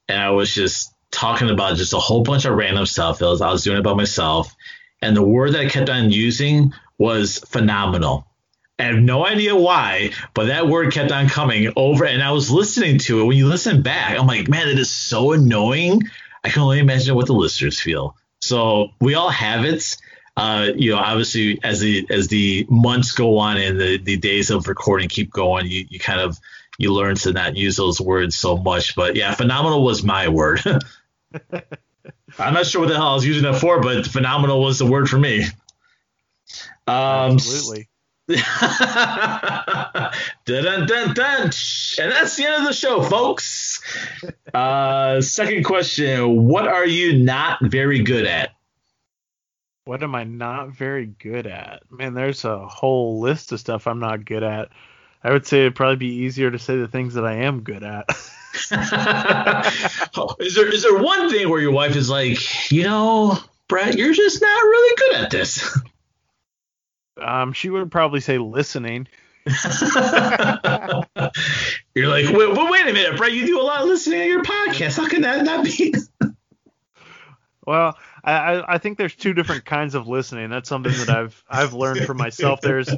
And 0.08 0.20
I 0.20 0.30
was 0.30 0.54
just 0.54 0.94
talking 1.10 1.50
about 1.50 1.76
just 1.76 1.92
a 1.92 1.98
whole 1.98 2.22
bunch 2.22 2.44
of 2.44 2.54
random 2.54 2.86
stuff. 2.86 3.20
Was, 3.20 3.40
I 3.40 3.50
was 3.50 3.64
doing 3.64 3.78
it 3.78 3.82
by 3.82 3.94
myself, 3.94 4.54
and 5.02 5.16
the 5.16 5.24
word 5.24 5.54
that 5.54 5.62
I 5.62 5.68
kept 5.68 5.90
on 5.90 6.12
using 6.12 6.72
was 6.98 7.38
phenomenal. 7.38 8.29
I 8.80 8.84
have 8.84 8.96
no 8.96 9.26
idea 9.26 9.54
why, 9.54 10.12
but 10.34 10.46
that 10.46 10.66
word 10.66 10.92
kept 10.92 11.12
on 11.12 11.28
coming 11.28 11.72
over, 11.76 12.06
and 12.06 12.22
I 12.22 12.32
was 12.32 12.50
listening 12.50 12.98
to 13.00 13.20
it. 13.20 13.24
When 13.24 13.36
you 13.36 13.46
listen 13.46 13.82
back, 13.82 14.18
I'm 14.18 14.26
like, 14.26 14.48
man, 14.48 14.68
it 14.68 14.78
is 14.78 14.90
so 14.90 15.32
annoying. 15.32 16.02
I 16.42 16.48
can 16.48 16.62
only 16.62 16.78
imagine 16.78 17.14
what 17.14 17.26
the 17.26 17.34
listeners 17.34 17.78
feel. 17.78 18.16
So 18.40 18.90
we 19.00 19.14
all 19.14 19.28
have 19.28 19.64
it. 19.64 19.96
Uh, 20.36 20.70
you 20.74 20.92
know, 20.92 20.96
obviously, 20.96 21.60
as 21.62 21.80
the 21.80 22.06
as 22.08 22.28
the 22.28 22.66
months 22.70 23.12
go 23.12 23.36
on 23.36 23.58
and 23.58 23.78
the, 23.78 23.98
the 23.98 24.16
days 24.16 24.48
of 24.50 24.66
recording 24.66 25.10
keep 25.10 25.30
going, 25.30 25.66
you, 25.66 25.84
you 25.90 25.98
kind 25.98 26.20
of 26.20 26.38
you 26.78 26.94
learn 26.94 27.16
to 27.16 27.32
not 27.34 27.56
use 27.56 27.76
those 27.76 28.00
words 28.00 28.38
so 28.38 28.56
much. 28.56 28.96
But 28.96 29.14
yeah, 29.16 29.34
phenomenal 29.34 29.84
was 29.84 30.02
my 30.02 30.28
word. 30.28 30.62
I'm 32.38 32.54
not 32.54 32.64
sure 32.64 32.80
what 32.80 32.88
the 32.88 32.96
hell 32.96 33.08
I 33.08 33.14
was 33.14 33.26
using 33.26 33.42
that 33.42 33.60
for, 33.60 33.80
but 33.80 34.06
phenomenal 34.06 34.62
was 34.62 34.78
the 34.78 34.86
word 34.86 35.10
for 35.10 35.18
me. 35.18 35.44
Um, 36.86 37.34
Absolutely. 37.34 37.89
dun, 40.44 40.86
dun, 40.86 41.14
dun, 41.14 41.42
and 41.42 42.12
that's 42.12 42.36
the 42.36 42.44
end 42.46 42.56
of 42.56 42.64
the 42.64 42.72
show, 42.72 43.02
folks. 43.02 43.82
Uh, 44.54 45.20
second 45.20 45.64
question: 45.64 46.46
What 46.46 46.68
are 46.68 46.86
you 46.86 47.24
not 47.24 47.58
very 47.62 48.02
good 48.02 48.26
at? 48.26 48.50
What 49.84 50.02
am 50.02 50.14
I 50.14 50.24
not 50.24 50.70
very 50.70 51.06
good 51.06 51.46
at? 51.46 51.82
Man, 51.90 52.14
there's 52.14 52.44
a 52.44 52.66
whole 52.66 53.20
list 53.20 53.52
of 53.52 53.60
stuff 53.60 53.86
I'm 53.86 53.98
not 53.98 54.24
good 54.24 54.44
at. 54.44 54.68
I 55.24 55.32
would 55.32 55.46
say 55.46 55.60
it'd 55.60 55.74
probably 55.74 55.96
be 55.96 56.06
easier 56.06 56.50
to 56.50 56.58
say 56.58 56.78
the 56.78 56.88
things 56.88 57.14
that 57.14 57.24
I 57.24 57.34
am 57.34 57.62
good 57.62 57.82
at. 57.82 58.08
is 60.40 60.54
there 60.54 60.72
is 60.72 60.82
there 60.82 60.98
one 60.98 61.30
thing 61.30 61.48
where 61.48 61.60
your 61.60 61.72
wife 61.72 61.96
is 61.96 62.08
like, 62.08 62.70
you 62.70 62.84
know, 62.84 63.38
Brett, 63.68 63.98
you're 63.98 64.14
just 64.14 64.40
not 64.40 64.62
really 64.62 64.96
good 64.96 65.16
at 65.16 65.30
this? 65.30 65.78
Um, 67.16 67.52
she 67.52 67.70
would 67.70 67.90
probably 67.90 68.20
say 68.20 68.38
listening. 68.38 69.08
You're 69.46 69.56
like, 72.08 72.28
wait, 72.28 72.70
wait 72.70 72.88
a 72.88 72.92
minute, 72.92 73.16
Brett. 73.16 73.32
You 73.32 73.46
do 73.46 73.60
a 73.60 73.62
lot 73.62 73.82
of 73.82 73.88
listening 73.88 74.20
to 74.20 74.26
your 74.26 74.42
podcast. 74.42 74.96
How 74.96 75.08
can 75.08 75.22
that 75.22 75.44
not 75.44 75.64
be? 75.64 75.94
well, 77.66 77.96
I, 78.22 78.62
I 78.66 78.78
think 78.78 78.98
there's 78.98 79.14
two 79.14 79.32
different 79.32 79.64
kinds 79.64 79.94
of 79.94 80.08
listening. 80.08 80.50
That's 80.50 80.68
something 80.68 80.92
that 80.92 81.08
I've 81.08 81.42
I've 81.48 81.72
learned 81.72 82.04
for 82.04 82.14
myself. 82.14 82.60
There's 82.60 82.90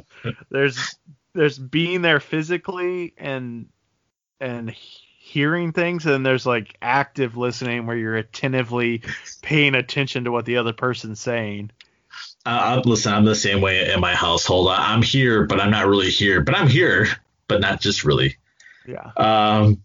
there's 0.49 0.97
there's 1.33 1.57
being 1.57 2.01
there 2.01 2.19
physically 2.19 3.13
and 3.17 3.67
and 4.39 4.69
hearing 4.69 5.71
things, 5.71 6.05
and 6.05 6.25
there's 6.25 6.45
like 6.45 6.75
active 6.81 7.37
listening 7.37 7.87
where 7.87 7.95
you're 7.95 8.17
attentively 8.17 9.01
paying 9.41 9.75
attention 9.75 10.25
to 10.25 10.31
what 10.31 10.45
the 10.45 10.57
other 10.57 10.73
person's 10.73 11.21
saying. 11.21 11.71
Uh, 12.45 12.81
listen, 12.85 13.13
I'm 13.13 13.25
the 13.25 13.35
same 13.35 13.61
way 13.61 13.91
in 13.91 13.99
my 14.01 14.15
household. 14.15 14.67
I'm 14.69 15.01
here, 15.01 15.45
but 15.45 15.61
I'm 15.61 15.71
not 15.71 15.87
really 15.87 16.09
here. 16.09 16.41
But 16.41 16.55
I'm 16.55 16.67
here, 16.67 17.07
but 17.47 17.61
not 17.61 17.79
just 17.79 18.03
really. 18.03 18.37
Yeah. 18.85 19.11
Um, 19.15 19.81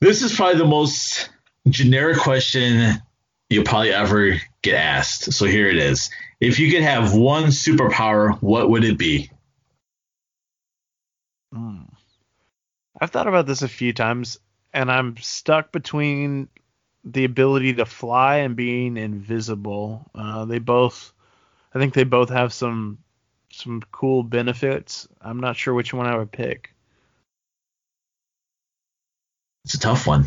this 0.00 0.22
is 0.22 0.34
probably 0.34 0.58
the 0.58 0.64
most 0.64 1.28
generic 1.68 2.18
question 2.18 3.02
you'll 3.50 3.64
probably 3.64 3.92
ever 3.92 4.40
get 4.62 4.74
asked. 4.74 5.32
So 5.32 5.44
here 5.44 5.68
it 5.68 5.76
is. 5.76 6.10
If 6.40 6.58
you 6.58 6.70
could 6.70 6.82
have 6.82 7.14
one 7.14 7.46
superpower, 7.46 8.40
what 8.40 8.70
would 8.70 8.84
it 8.84 8.96
be? 8.96 9.30
Hmm. 11.52 11.82
I've 12.98 13.10
thought 13.10 13.28
about 13.28 13.46
this 13.46 13.62
a 13.62 13.68
few 13.68 13.92
times, 13.92 14.38
and 14.72 14.90
I'm 14.90 15.16
stuck 15.18 15.72
between 15.72 16.48
the 17.04 17.24
ability 17.24 17.74
to 17.74 17.86
fly 17.86 18.36
and 18.36 18.56
being 18.56 18.96
invisible. 18.96 20.10
Uh, 20.14 20.44
they 20.44 20.58
both 20.58 21.12
I 21.74 21.78
think 21.78 21.94
they 21.94 22.04
both 22.04 22.30
have 22.30 22.52
some 22.52 22.98
some 23.52 23.82
cool 23.92 24.22
benefits. 24.22 25.08
I'm 25.20 25.40
not 25.40 25.56
sure 25.56 25.74
which 25.74 25.92
one 25.92 26.06
I 26.06 26.16
would 26.16 26.32
pick. 26.32 26.72
It's 29.64 29.74
a 29.74 29.78
tough 29.78 30.06
one. 30.06 30.26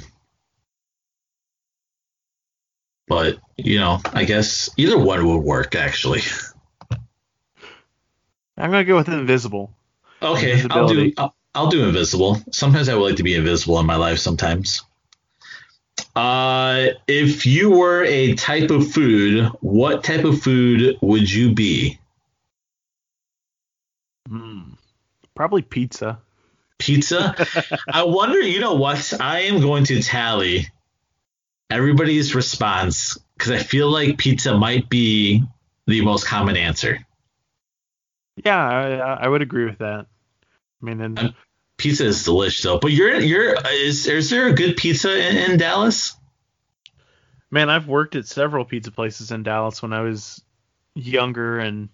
But, 3.08 3.38
you 3.58 3.80
know, 3.80 4.00
I 4.14 4.24
guess 4.24 4.70
either 4.78 4.98
one 4.98 5.26
would 5.26 5.44
work 5.44 5.76
actually. 5.76 6.22
I'm 8.58 8.72
going 8.72 8.86
to 8.86 8.88
go 8.88 8.96
with 8.96 9.10
invisible. 9.10 9.74
Okay, 10.22 10.62
I'll 10.70 10.88
do 10.88 11.12
I'll, 11.18 11.36
I'll 11.54 11.70
do 11.70 11.84
invisible. 11.84 12.38
Sometimes 12.52 12.88
I 12.88 12.96
would 12.96 13.04
like 13.04 13.18
to 13.18 13.24
be 13.24 13.36
invisible 13.36 13.80
in 13.80 13.86
my 13.86 13.96
life 13.96 14.20
sometimes. 14.20 14.84
Uh, 16.16 16.88
if 17.08 17.46
you 17.46 17.72
were 17.72 18.04
a 18.04 18.36
type 18.36 18.70
of 18.70 18.92
food, 18.92 19.48
what 19.62 20.04
type 20.04 20.26
of 20.26 20.42
food 20.42 20.98
would 21.02 21.32
you 21.32 21.54
be? 21.54 21.98
Mm, 24.30 24.78
probably 25.36 25.64
pizza. 25.64 26.20
Pizza? 26.78 27.36
I 27.92 28.04
wonder, 28.04 28.40
you 28.40 28.60
know 28.60 28.76
what? 28.76 29.14
I 29.20 29.42
am 29.42 29.60
going 29.60 29.86
to 29.86 30.02
tally 30.02 30.68
everybody's 31.70 32.36
response 32.36 33.18
because 33.38 33.52
I 33.52 33.58
feel 33.58 33.90
like 33.90 34.18
pizza 34.18 34.56
might 34.56 34.90
be 34.90 35.44
the 35.88 36.02
most 36.02 36.28
common 36.28 36.58
answer. 36.58 37.00
Yeah, 38.44 38.58
I, 38.58 39.26
I 39.26 39.28
would 39.28 39.42
agree 39.42 39.66
with 39.66 39.80
that. 39.80 40.06
I 40.82 40.86
mean, 40.86 41.02
and 41.02 41.34
pizza 41.84 42.06
is 42.06 42.24
delicious 42.24 42.64
though. 42.64 42.80
But 42.80 42.92
you're 42.92 43.20
you're 43.20 43.56
is 43.70 44.08
is 44.08 44.30
there 44.30 44.48
a 44.48 44.54
good 44.54 44.78
pizza 44.78 45.12
in, 45.14 45.52
in 45.52 45.58
Dallas? 45.58 46.16
Man, 47.52 47.70
I've 47.70 47.88
worked 47.88 48.16
at 48.16 48.26
several 48.26 48.64
pizza 48.64 48.90
places 48.90 49.32
in 49.32 49.44
Dallas 49.44 49.82
when 49.82 49.92
I 49.92 50.02
was 50.02 50.42
younger 50.96 51.60
and 51.60 51.90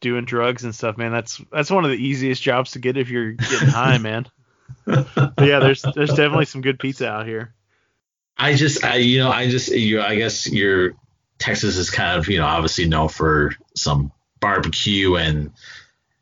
doing 0.00 0.24
drugs 0.24 0.62
and 0.62 0.74
stuff, 0.74 0.96
man. 0.96 1.10
That's 1.10 1.42
that's 1.50 1.70
one 1.70 1.84
of 1.84 1.90
the 1.90 1.96
easiest 1.96 2.40
jobs 2.40 2.70
to 2.72 2.78
get 2.78 2.96
if 2.96 3.10
you're 3.10 3.32
getting 3.32 3.68
high, 3.68 3.98
man. 3.98 4.26
But 4.84 5.34
yeah, 5.42 5.60
there's 5.60 5.82
there's 5.94 6.10
definitely 6.10 6.44
some 6.44 6.60
good 6.60 6.78
pizza 6.78 7.08
out 7.08 7.26
here. 7.26 7.52
I 8.36 8.54
just 8.54 8.84
I 8.84 8.96
you 8.96 9.18
know 9.18 9.30
I 9.30 9.48
just 9.48 9.70
you 9.70 10.00
I 10.00 10.16
guess 10.16 10.50
your 10.50 10.94
Texas 11.38 11.76
is 11.76 11.90
kind 11.90 12.18
of 12.18 12.28
you 12.28 12.38
know 12.38 12.46
obviously 12.46 12.88
known 12.88 13.08
for 13.08 13.52
some 13.74 14.12
barbecue 14.40 15.16
and 15.16 15.52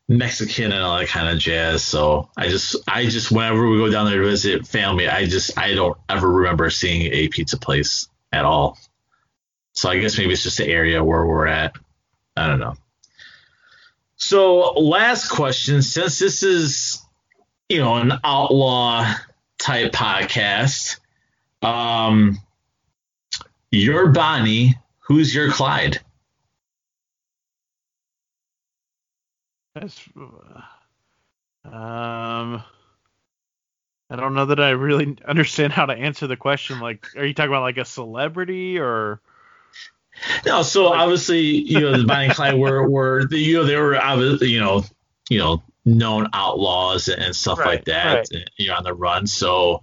Mexican 0.07 0.71
and 0.71 0.83
all 0.83 0.99
that 0.99 1.07
kind 1.07 1.29
of 1.29 1.39
jazz. 1.39 1.83
So 1.83 2.29
I 2.37 2.47
just 2.47 2.75
I 2.87 3.05
just 3.05 3.31
whenever 3.31 3.67
we 3.67 3.77
go 3.77 3.89
down 3.89 4.05
there 4.05 4.21
to 4.21 4.27
visit 4.27 4.67
family, 4.67 5.07
I 5.07 5.25
just 5.25 5.57
I 5.57 5.73
don't 5.73 5.97
ever 6.07 6.29
remember 6.29 6.69
seeing 6.69 7.11
a 7.11 7.27
pizza 7.27 7.57
place 7.57 8.07
at 8.31 8.45
all. 8.45 8.77
So 9.73 9.89
I 9.89 9.97
guess 9.99 10.17
maybe 10.17 10.33
it's 10.33 10.43
just 10.43 10.57
the 10.57 10.67
area 10.67 11.03
where 11.03 11.25
we're 11.25 11.47
at. 11.47 11.75
I 12.37 12.47
don't 12.47 12.59
know. 12.59 12.75
So 14.17 14.73
last 14.73 15.29
question, 15.29 15.81
since 15.81 16.19
this 16.19 16.43
is 16.43 17.01
you 17.67 17.79
know 17.79 17.95
an 17.95 18.13
outlaw 18.23 19.11
type 19.57 19.91
podcast, 19.91 20.99
um, 21.63 22.37
your 23.71 24.09
Bonnie, 24.09 24.75
who's 24.99 25.33
your 25.33 25.51
Clyde? 25.51 25.99
That's, 29.75 29.99
um, 31.65 32.63
I 34.09 34.15
don't 34.15 34.33
know 34.33 34.45
that 34.45 34.59
I 34.59 34.69
really 34.71 35.17
understand 35.27 35.73
how 35.73 35.85
to 35.87 35.93
answer 35.93 36.27
the 36.27 36.37
question. 36.37 36.79
Like, 36.79 37.07
are 37.17 37.25
you 37.25 37.33
talking 37.33 37.49
about 37.51 37.61
like 37.63 37.77
a 37.77 37.85
celebrity 37.85 38.79
or? 38.79 39.19
No, 40.45 40.61
so 40.61 40.87
obviously, 40.87 41.41
you 41.41 41.81
know, 41.81 41.97
the 41.97 42.05
Bonnie 42.05 42.25
and 42.27 42.33
Clyde 42.33 42.57
were 42.57 42.87
were 42.89 43.25
the, 43.25 43.37
you 43.37 43.57
know 43.57 43.65
they 43.65 43.75
were 43.75 43.97
obviously 44.01 44.47
you 44.49 44.61
know 44.61 44.83
you 45.29 45.39
know 45.39 45.61
known 45.83 46.29
outlaws 46.33 47.09
and 47.09 47.35
stuff 47.35 47.59
Right, 47.59 47.67
like 47.67 47.85
that. 47.85 48.27
right. 48.33 48.49
You're 48.57 48.75
on 48.75 48.83
the 48.85 48.93
run, 48.93 49.27
so 49.27 49.81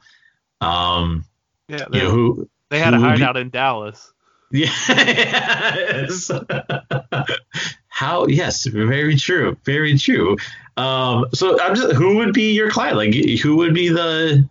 um, 0.62 1.26
Yeah, 1.68 1.80
you 1.80 1.86
they, 1.90 1.98
know 2.04 2.10
who 2.10 2.48
they 2.70 2.78
had 2.78 2.94
a 2.94 2.96
who 2.96 3.02
be- 3.02 3.08
hideout 3.10 3.36
in 3.36 3.50
Dallas. 3.50 4.10
Yes. 4.54 6.30
How? 7.92 8.26
Yes, 8.26 8.64
very 8.64 9.16
true, 9.16 9.54
very 9.64 9.98
true. 9.98 10.38
Um, 10.78 11.26
so 11.34 11.60
I'm 11.60 11.74
just, 11.74 11.92
who 11.92 12.16
would 12.16 12.32
be 12.32 12.54
your 12.54 12.70
Clyde? 12.70 12.96
Like, 12.96 13.14
who 13.14 13.56
would 13.56 13.74
be 13.74 13.90
the 13.90 14.48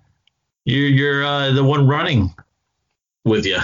your 0.64 0.88
your 0.88 1.26
uh, 1.26 1.52
the 1.52 1.64
one 1.64 1.88
running 1.88 2.36
with 3.26 3.48
you? 3.48 3.58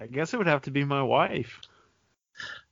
I 0.00 0.06
guess 0.06 0.32
it 0.32 0.36
would 0.36 0.46
have 0.46 0.62
to 0.62 0.70
be 0.70 0.84
my 0.84 1.02
wife. 1.02 1.60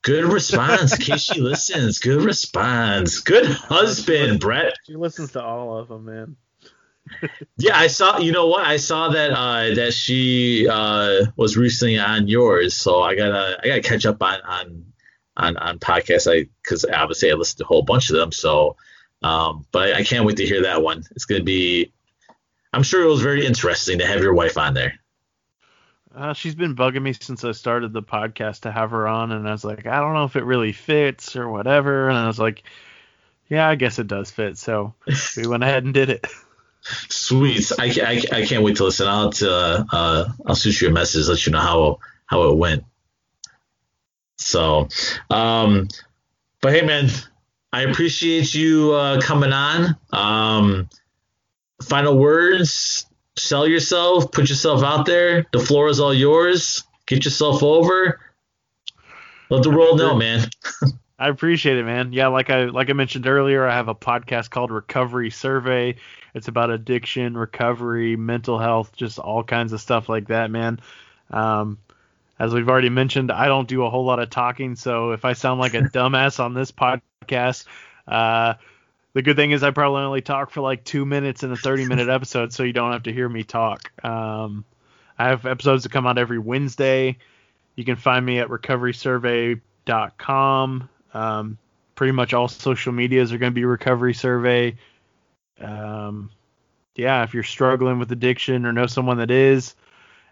Good 0.02 0.24
response, 0.24 0.96
in 0.96 1.00
case 1.00 1.22
she 1.22 1.40
listens. 1.52 1.98
Good 1.98 2.22
response. 2.22 3.18
Good 3.18 3.46
husband, 3.46 4.38
Brett. 4.38 4.74
She 4.86 4.94
listens 4.94 5.32
to 5.32 5.42
all 5.42 5.76
of 5.76 5.88
them, 5.88 6.04
man. 6.04 6.36
Yeah, 7.58 7.76
I 7.76 7.88
saw. 7.88 8.18
You 8.18 8.30
know 8.30 8.46
what? 8.46 8.64
I 8.64 8.76
saw 8.76 9.08
that 9.08 9.32
uh, 9.32 9.74
that 9.74 9.92
she 9.92 10.68
uh, 10.68 11.26
was 11.36 11.56
recently 11.56 11.98
on 11.98 12.28
yours, 12.28 12.76
so 12.76 13.00
I 13.02 13.14
gotta 13.14 13.58
I 13.62 13.66
gotta 13.66 13.80
catch 13.80 14.06
up 14.06 14.22
on 14.22 14.40
on 14.42 14.85
on, 15.36 15.56
on 15.56 15.78
podcasts. 15.78 16.30
I 16.30 16.48
because 16.62 16.84
obviously 16.84 17.30
I 17.30 17.34
listened 17.34 17.58
to 17.58 17.64
a 17.64 17.68
whole 17.68 17.82
bunch 17.82 18.10
of 18.10 18.16
them. 18.16 18.32
So, 18.32 18.76
um, 19.22 19.66
but 19.72 19.94
I, 19.94 19.98
I 19.98 20.04
can't 20.04 20.24
wait 20.24 20.36
to 20.38 20.46
hear 20.46 20.62
that 20.62 20.82
one. 20.82 21.04
It's 21.12 21.24
gonna 21.24 21.42
be. 21.42 21.92
I'm 22.72 22.82
sure 22.82 23.02
it 23.02 23.08
was 23.08 23.22
very 23.22 23.46
interesting 23.46 23.98
to 23.98 24.06
have 24.06 24.20
your 24.20 24.34
wife 24.34 24.58
on 24.58 24.74
there. 24.74 24.98
Uh, 26.14 26.32
she's 26.32 26.54
been 26.54 26.74
bugging 26.74 27.02
me 27.02 27.12
since 27.12 27.44
I 27.44 27.52
started 27.52 27.92
the 27.92 28.02
podcast 28.02 28.60
to 28.60 28.72
have 28.72 28.90
her 28.90 29.06
on, 29.06 29.32
and 29.32 29.46
I 29.46 29.52
was 29.52 29.64
like, 29.64 29.86
I 29.86 30.00
don't 30.00 30.14
know 30.14 30.24
if 30.24 30.36
it 30.36 30.44
really 30.44 30.72
fits 30.72 31.36
or 31.36 31.48
whatever. 31.48 32.08
And 32.08 32.16
I 32.16 32.26
was 32.26 32.38
like, 32.38 32.62
Yeah, 33.48 33.68
I 33.68 33.74
guess 33.74 33.98
it 33.98 34.06
does 34.06 34.30
fit. 34.30 34.58
So 34.58 34.94
we 35.36 35.46
went 35.46 35.62
ahead 35.62 35.84
and 35.84 35.92
did 35.92 36.10
it. 36.10 36.26
Sweet. 37.08 37.72
I, 37.78 37.86
I, 37.86 38.38
I 38.38 38.46
can't 38.46 38.62
wait 38.62 38.76
to 38.76 38.84
listen. 38.84 39.08
I'll 39.08 39.32
to, 39.32 39.50
uh, 39.50 39.84
uh, 39.92 40.28
I'll 40.46 40.54
shoot 40.54 40.80
you 40.80 40.88
a 40.88 40.92
message, 40.92 41.28
let 41.28 41.44
you 41.44 41.52
know 41.52 41.58
how 41.58 41.98
how 42.26 42.50
it 42.50 42.56
went. 42.56 42.84
So, 44.36 44.88
um, 45.30 45.88
but 46.60 46.72
hey, 46.72 46.82
man, 46.82 47.08
I 47.72 47.82
appreciate 47.82 48.54
you 48.54 48.92
uh, 48.92 49.20
coming 49.20 49.52
on. 49.52 49.96
Um, 50.12 50.88
final 51.82 52.18
words. 52.18 53.06
Sell 53.36 53.66
yourself. 53.66 54.32
Put 54.32 54.48
yourself 54.48 54.82
out 54.82 55.04
there. 55.04 55.46
The 55.52 55.58
floor 55.58 55.88
is 55.88 56.00
all 56.00 56.14
yours. 56.14 56.82
Get 57.06 57.24
yourself 57.24 57.62
over. 57.62 58.20
Let 59.50 59.62
the 59.62 59.70
world 59.70 59.98
know, 59.98 60.16
man. 60.16 60.48
I 61.18 61.28
appreciate 61.28 61.78
it, 61.78 61.84
man. 61.84 62.12
Yeah, 62.12 62.28
like 62.28 62.50
I 62.50 62.64
like 62.64 62.90
I 62.90 62.92
mentioned 62.92 63.26
earlier, 63.26 63.66
I 63.66 63.74
have 63.74 63.88
a 63.88 63.94
podcast 63.94 64.50
called 64.50 64.70
Recovery 64.70 65.30
Survey. 65.30 65.96
It's 66.34 66.48
about 66.48 66.70
addiction, 66.70 67.36
recovery, 67.36 68.16
mental 68.16 68.58
health, 68.58 68.94
just 68.94 69.18
all 69.18 69.42
kinds 69.42 69.72
of 69.72 69.80
stuff 69.80 70.08
like 70.08 70.28
that, 70.28 70.50
man. 70.50 70.80
Um, 71.30 71.78
as 72.38 72.52
we've 72.52 72.68
already 72.68 72.90
mentioned, 72.90 73.32
I 73.32 73.46
don't 73.46 73.68
do 73.68 73.84
a 73.84 73.90
whole 73.90 74.04
lot 74.04 74.18
of 74.18 74.28
talking, 74.30 74.76
so 74.76 75.12
if 75.12 75.24
I 75.24 75.32
sound 75.32 75.58
like 75.60 75.74
a 75.74 75.80
dumbass 75.82 76.38
on 76.38 76.54
this 76.54 76.70
podcast, 76.70 77.64
uh, 78.06 78.54
the 79.14 79.22
good 79.22 79.36
thing 79.36 79.52
is 79.52 79.62
I 79.62 79.70
probably 79.70 80.02
only 80.02 80.20
talk 80.20 80.50
for 80.50 80.60
like 80.60 80.84
two 80.84 81.06
minutes 81.06 81.42
in 81.42 81.50
a 81.50 81.56
30 81.56 81.86
minute 81.86 82.08
episode, 82.10 82.52
so 82.52 82.62
you 82.62 82.74
don't 82.74 82.92
have 82.92 83.04
to 83.04 83.12
hear 83.12 83.28
me 83.28 83.44
talk. 83.44 83.90
Um, 84.04 84.64
I 85.18 85.28
have 85.28 85.46
episodes 85.46 85.84
that 85.84 85.92
come 85.92 86.06
out 86.06 86.18
every 86.18 86.38
Wednesday. 86.38 87.16
You 87.74 87.84
can 87.84 87.96
find 87.96 88.26
me 88.26 88.40
at 88.40 88.48
recoverysurvey.com. 88.48 90.88
Um, 91.14 91.58
pretty 91.94 92.12
much 92.12 92.34
all 92.34 92.48
social 92.48 92.92
medias 92.92 93.32
are 93.32 93.38
going 93.38 93.52
to 93.52 93.54
be 93.54 93.64
recovery 93.64 94.12
survey. 94.12 94.76
Um, 95.60 96.30
yeah, 96.94 97.24
if 97.24 97.34
you're 97.34 97.42
struggling 97.42 97.98
with 97.98 98.12
addiction 98.12 98.66
or 98.66 98.72
know 98.72 98.86
someone 98.86 99.18
that 99.18 99.30
is, 99.30 99.74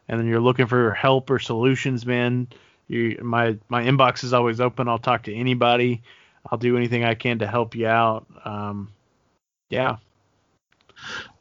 and 0.08 0.20
then 0.20 0.26
you're 0.26 0.40
looking 0.40 0.66
for 0.66 0.92
help 0.92 1.30
or 1.30 1.38
solutions, 1.38 2.04
man, 2.06 2.48
you, 2.88 3.18
my 3.22 3.56
my 3.68 3.82
inbox 3.84 4.24
is 4.24 4.32
always 4.32 4.60
open. 4.60 4.88
I'll 4.88 4.98
talk 4.98 5.24
to 5.24 5.34
anybody. 5.34 6.02
I'll 6.50 6.58
do 6.58 6.76
anything 6.76 7.04
I 7.04 7.14
can 7.14 7.38
to 7.38 7.46
help 7.46 7.74
you 7.74 7.86
out. 7.86 8.26
Um, 8.44 8.92
yeah, 9.70 9.96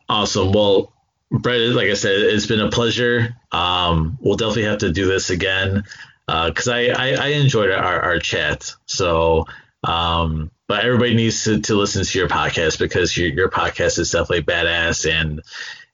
Awesome. 0.09 0.51
Well, 0.51 0.93
Brett, 1.31 1.61
like 1.71 1.89
I 1.89 1.93
said, 1.93 2.11
it's 2.11 2.45
been 2.45 2.59
a 2.59 2.69
pleasure. 2.69 3.35
Um, 3.51 4.17
we'll 4.21 4.37
definitely 4.37 4.65
have 4.65 4.79
to 4.79 4.91
do 4.91 5.07
this 5.07 5.29
again 5.29 5.83
because 6.27 6.67
I, 6.67 6.87
I, 6.87 7.13
I 7.19 7.27
enjoyed 7.29 7.71
our, 7.71 8.01
our 8.01 8.19
chat. 8.19 8.73
So, 8.85 9.45
um, 9.83 10.51
but 10.67 10.85
everybody 10.85 11.15
needs 11.15 11.43
to, 11.45 11.59
to 11.61 11.75
listen 11.75 12.03
to 12.03 12.19
your 12.19 12.27
podcast 12.27 12.79
because 12.79 13.15
your, 13.17 13.29
your 13.29 13.49
podcast 13.49 13.99
is 13.99 14.11
definitely 14.11 14.43
badass 14.43 15.09
and 15.11 15.39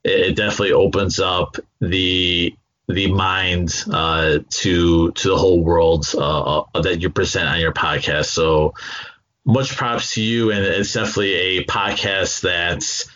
it, 0.04 0.20
it 0.20 0.36
definitely 0.36 0.74
opens 0.74 1.20
up 1.20 1.56
the 1.80 2.56
the 2.90 3.12
mind 3.12 3.86
uh, 3.92 4.40
to 4.50 5.12
to 5.12 5.30
the 5.30 5.38
whole 5.38 5.64
world 5.64 6.08
uh, 6.16 6.62
uh, 6.62 6.82
that 6.82 7.02
you 7.02 7.10
present 7.10 7.48
on 7.48 7.60
your 7.60 7.72
podcast. 7.72 8.26
So 8.26 8.74
much 9.46 9.78
props 9.78 10.16
to 10.16 10.22
you, 10.22 10.52
and 10.52 10.66
it's 10.66 10.94
definitely 10.94 11.34
a 11.36 11.66
podcast 11.66 12.42
that's 12.42 13.10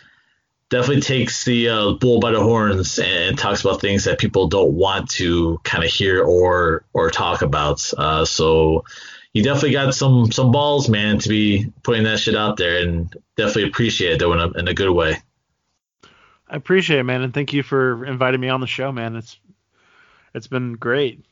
definitely 0.70 1.02
takes 1.02 1.44
the 1.44 1.68
uh, 1.68 1.92
bull 1.92 2.20
by 2.20 2.30
the 2.30 2.40
horns 2.40 2.98
and 3.00 3.36
talks 3.36 3.62
about 3.62 3.80
things 3.80 4.04
that 4.04 4.18
people 4.18 4.46
don't 4.48 4.74
want 4.74 5.10
to 5.10 5.58
kind 5.64 5.82
of 5.82 5.90
hear 5.90 6.22
or 6.22 6.84
or 6.92 7.10
talk 7.10 7.42
about. 7.42 7.92
Uh, 7.98 8.24
so 8.24 8.84
you 9.32 9.42
definitely 9.42 9.72
got 9.72 9.92
some 9.92 10.30
some 10.30 10.52
balls, 10.52 10.88
man, 10.88 11.18
to 11.18 11.28
be 11.28 11.72
putting 11.82 12.04
that 12.04 12.20
shit 12.20 12.36
out 12.36 12.56
there, 12.58 12.80
and 12.80 13.12
definitely 13.36 13.64
appreciate 13.64 14.12
it 14.12 14.18
though 14.20 14.32
in 14.34 14.38
a, 14.38 14.50
in 14.52 14.68
a 14.68 14.74
good 14.74 14.90
way. 14.90 15.16
I 16.48 16.56
appreciate 16.56 17.00
it, 17.00 17.04
man, 17.04 17.22
and 17.22 17.34
thank 17.34 17.52
you 17.52 17.64
for 17.64 18.04
inviting 18.04 18.40
me 18.40 18.48
on 18.48 18.60
the 18.60 18.68
show, 18.68 18.92
man. 18.92 19.16
It's 19.16 19.40
it's 20.34 20.46
been 20.48 20.74
great. 20.74 21.24